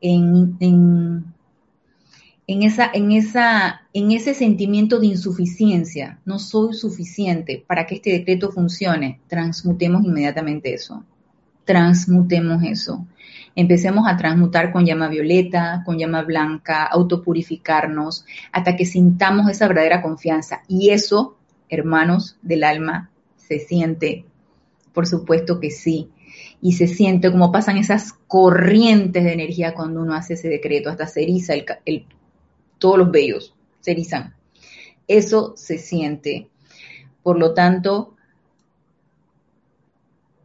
en, 0.00 0.56
en, 0.60 2.62
esa, 2.62 2.90
en, 2.92 3.12
esa, 3.12 3.82
en 3.92 4.12
ese 4.12 4.34
sentimiento 4.34 5.00
de 5.00 5.06
insuficiencia, 5.06 6.20
no 6.24 6.38
soy 6.38 6.74
suficiente 6.74 7.64
para 7.66 7.86
que 7.86 7.96
este 7.96 8.10
decreto 8.10 8.50
funcione, 8.50 9.20
transmutemos 9.28 10.04
inmediatamente 10.04 10.74
eso. 10.74 11.04
Transmutemos 11.64 12.62
eso. 12.62 13.06
Empecemos 13.56 14.06
a 14.06 14.16
transmutar 14.16 14.72
con 14.72 14.84
llama 14.84 15.08
violeta, 15.08 15.82
con 15.86 15.98
llama 15.98 16.22
blanca, 16.22 16.84
autopurificarnos, 16.84 18.26
hasta 18.52 18.76
que 18.76 18.84
sintamos 18.84 19.48
esa 19.48 19.66
verdadera 19.66 20.02
confianza. 20.02 20.62
Y 20.68 20.90
eso 20.90 21.36
hermanos 21.74 22.38
del 22.42 22.64
alma, 22.64 23.10
se 23.36 23.58
siente, 23.58 24.24
por 24.92 25.06
supuesto 25.06 25.60
que 25.60 25.70
sí, 25.70 26.10
y 26.60 26.72
se 26.72 26.86
siente 26.86 27.30
como 27.30 27.52
pasan 27.52 27.76
esas 27.76 28.12
corrientes 28.26 29.24
de 29.24 29.32
energía 29.32 29.74
cuando 29.74 30.00
uno 30.00 30.14
hace 30.14 30.34
ese 30.34 30.48
decreto, 30.48 30.90
hasta 30.90 31.06
se 31.06 31.22
eriza 31.22 31.54
el, 31.84 32.06
todos 32.78 32.98
los 32.98 33.10
vellos, 33.10 33.54
se 33.80 33.92
erizan. 33.92 34.34
Eso 35.06 35.52
se 35.56 35.78
siente. 35.78 36.48
Por 37.22 37.38
lo 37.38 37.54
tanto, 37.54 38.14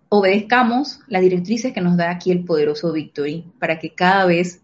obedezcamos 0.10 1.02
las 1.08 1.22
directrices 1.22 1.74
que 1.74 1.82
nos 1.82 1.96
da 1.98 2.12
aquí 2.12 2.32
el 2.32 2.44
poderoso 2.44 2.92
Victory 2.92 3.46
para 3.60 3.80
que 3.80 3.94
cada 3.94 4.26
vez 4.26 4.62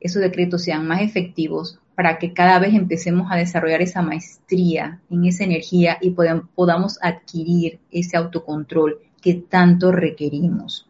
esos 0.00 0.22
decretos 0.22 0.62
sean 0.62 0.86
más 0.86 1.02
efectivos, 1.02 1.78
para 1.94 2.18
que 2.18 2.32
cada 2.32 2.58
vez 2.58 2.74
empecemos 2.74 3.30
a 3.30 3.36
desarrollar 3.36 3.82
esa 3.82 4.02
maestría 4.02 5.00
en 5.10 5.24
esa 5.24 5.44
energía 5.44 5.98
y 6.00 6.10
podamos 6.10 6.98
adquirir 7.02 7.78
ese 7.90 8.16
autocontrol 8.16 8.98
que 9.20 9.34
tanto 9.34 9.92
requerimos. 9.92 10.88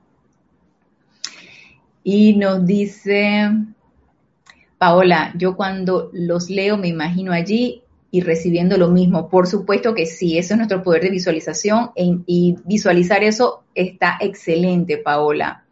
Y 2.02 2.36
nos 2.36 2.66
dice 2.66 3.50
Paola, 4.78 5.32
yo 5.36 5.56
cuando 5.56 6.10
los 6.12 6.50
leo 6.50 6.76
me 6.76 6.88
imagino 6.88 7.32
allí 7.32 7.82
y 8.10 8.20
recibiendo 8.20 8.76
lo 8.76 8.90
mismo. 8.90 9.28
Por 9.28 9.48
supuesto 9.48 9.94
que 9.94 10.06
sí, 10.06 10.38
eso 10.38 10.54
es 10.54 10.58
nuestro 10.58 10.82
poder 10.82 11.02
de 11.02 11.10
visualización 11.10 11.90
e, 11.96 12.18
y 12.26 12.56
visualizar 12.64 13.24
eso 13.24 13.64
está 13.74 14.18
excelente, 14.20 14.98
Paola. 14.98 15.63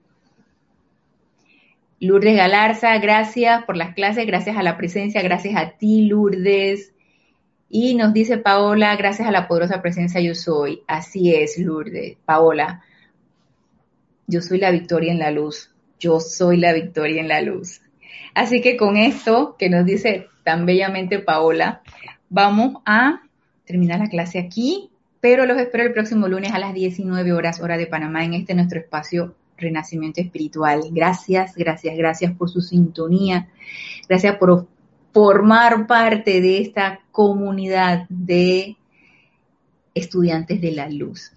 Lourdes 2.02 2.34
Galarza, 2.36 2.98
gracias 2.98 3.62
por 3.62 3.76
las 3.76 3.94
clases, 3.94 4.26
gracias 4.26 4.56
a 4.56 4.64
la 4.64 4.76
presencia, 4.76 5.22
gracias 5.22 5.54
a 5.56 5.78
ti, 5.78 6.06
Lourdes. 6.06 6.92
Y 7.68 7.94
nos 7.94 8.12
dice 8.12 8.38
Paola, 8.38 8.96
gracias 8.96 9.28
a 9.28 9.30
la 9.30 9.46
poderosa 9.46 9.80
presencia 9.80 10.20
yo 10.20 10.34
soy. 10.34 10.82
Así 10.88 11.32
es, 11.32 11.58
Lourdes. 11.58 12.16
Paola, 12.24 12.82
yo 14.26 14.40
soy 14.40 14.58
la 14.58 14.72
victoria 14.72 15.12
en 15.12 15.20
la 15.20 15.30
luz. 15.30 15.70
Yo 16.00 16.18
soy 16.18 16.56
la 16.56 16.72
victoria 16.72 17.20
en 17.20 17.28
la 17.28 17.40
luz. 17.40 17.82
Así 18.34 18.60
que 18.60 18.76
con 18.76 18.96
esto 18.96 19.54
que 19.56 19.70
nos 19.70 19.86
dice 19.86 20.26
tan 20.42 20.66
bellamente 20.66 21.20
Paola, 21.20 21.82
vamos 22.28 22.82
a 22.84 23.22
terminar 23.64 24.00
la 24.00 24.08
clase 24.08 24.40
aquí, 24.40 24.90
pero 25.20 25.46
los 25.46 25.56
espero 25.56 25.84
el 25.84 25.92
próximo 25.92 26.26
lunes 26.26 26.52
a 26.52 26.58
las 26.58 26.74
19 26.74 27.32
horas 27.32 27.60
hora 27.60 27.76
de 27.76 27.86
Panamá 27.86 28.24
en 28.24 28.34
este 28.34 28.54
nuestro 28.54 28.80
espacio 28.80 29.36
Renacimiento 29.62 30.20
Espiritual. 30.20 30.82
Gracias, 30.90 31.54
gracias, 31.56 31.96
gracias 31.96 32.32
por 32.36 32.50
su 32.50 32.60
sintonía. 32.60 33.48
Gracias 34.08 34.36
por 34.36 34.68
formar 35.12 35.86
parte 35.86 36.40
de 36.40 36.60
esta 36.60 37.00
comunidad 37.10 38.06
de 38.08 38.76
estudiantes 39.94 40.60
de 40.60 40.72
la 40.72 40.88
luz 40.88 41.32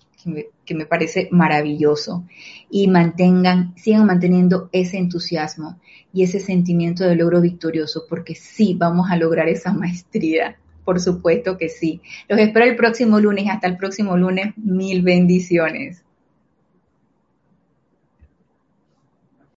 que 0.66 0.74
me, 0.74 0.86
parece 0.86 1.30
maravilloso. 1.32 2.26
Y 2.70 2.88
mantengan, 2.88 3.74
sigan 3.78 4.06
manteniendo 4.06 4.70
ese 4.72 4.98
entusiasmo 4.98 5.80
y 6.14 6.24
ese 6.24 6.40
sentimiento 6.40 7.04
de 7.04 7.16
logro 7.16 7.42
victorioso, 7.42 8.06
porque 8.10 8.36
sí 8.36 8.76
vamos 8.78 9.10
a 9.10 9.18
lograr 9.18 9.48
esa 9.48 9.74
maestría. 9.74 10.58
Por 10.84 11.00
supuesto 11.00 11.58
que 11.58 11.70
sí. 11.70 12.02
Los 12.28 12.40
espero 12.40 12.66
el 12.66 12.76
próximo 12.76 13.20
lunes. 13.20 13.48
Hasta 13.50 13.68
el 13.68 13.78
próximo 13.78 14.18
lunes. 14.18 14.54
Mil 14.58 15.02
bendiciones. 15.02 16.05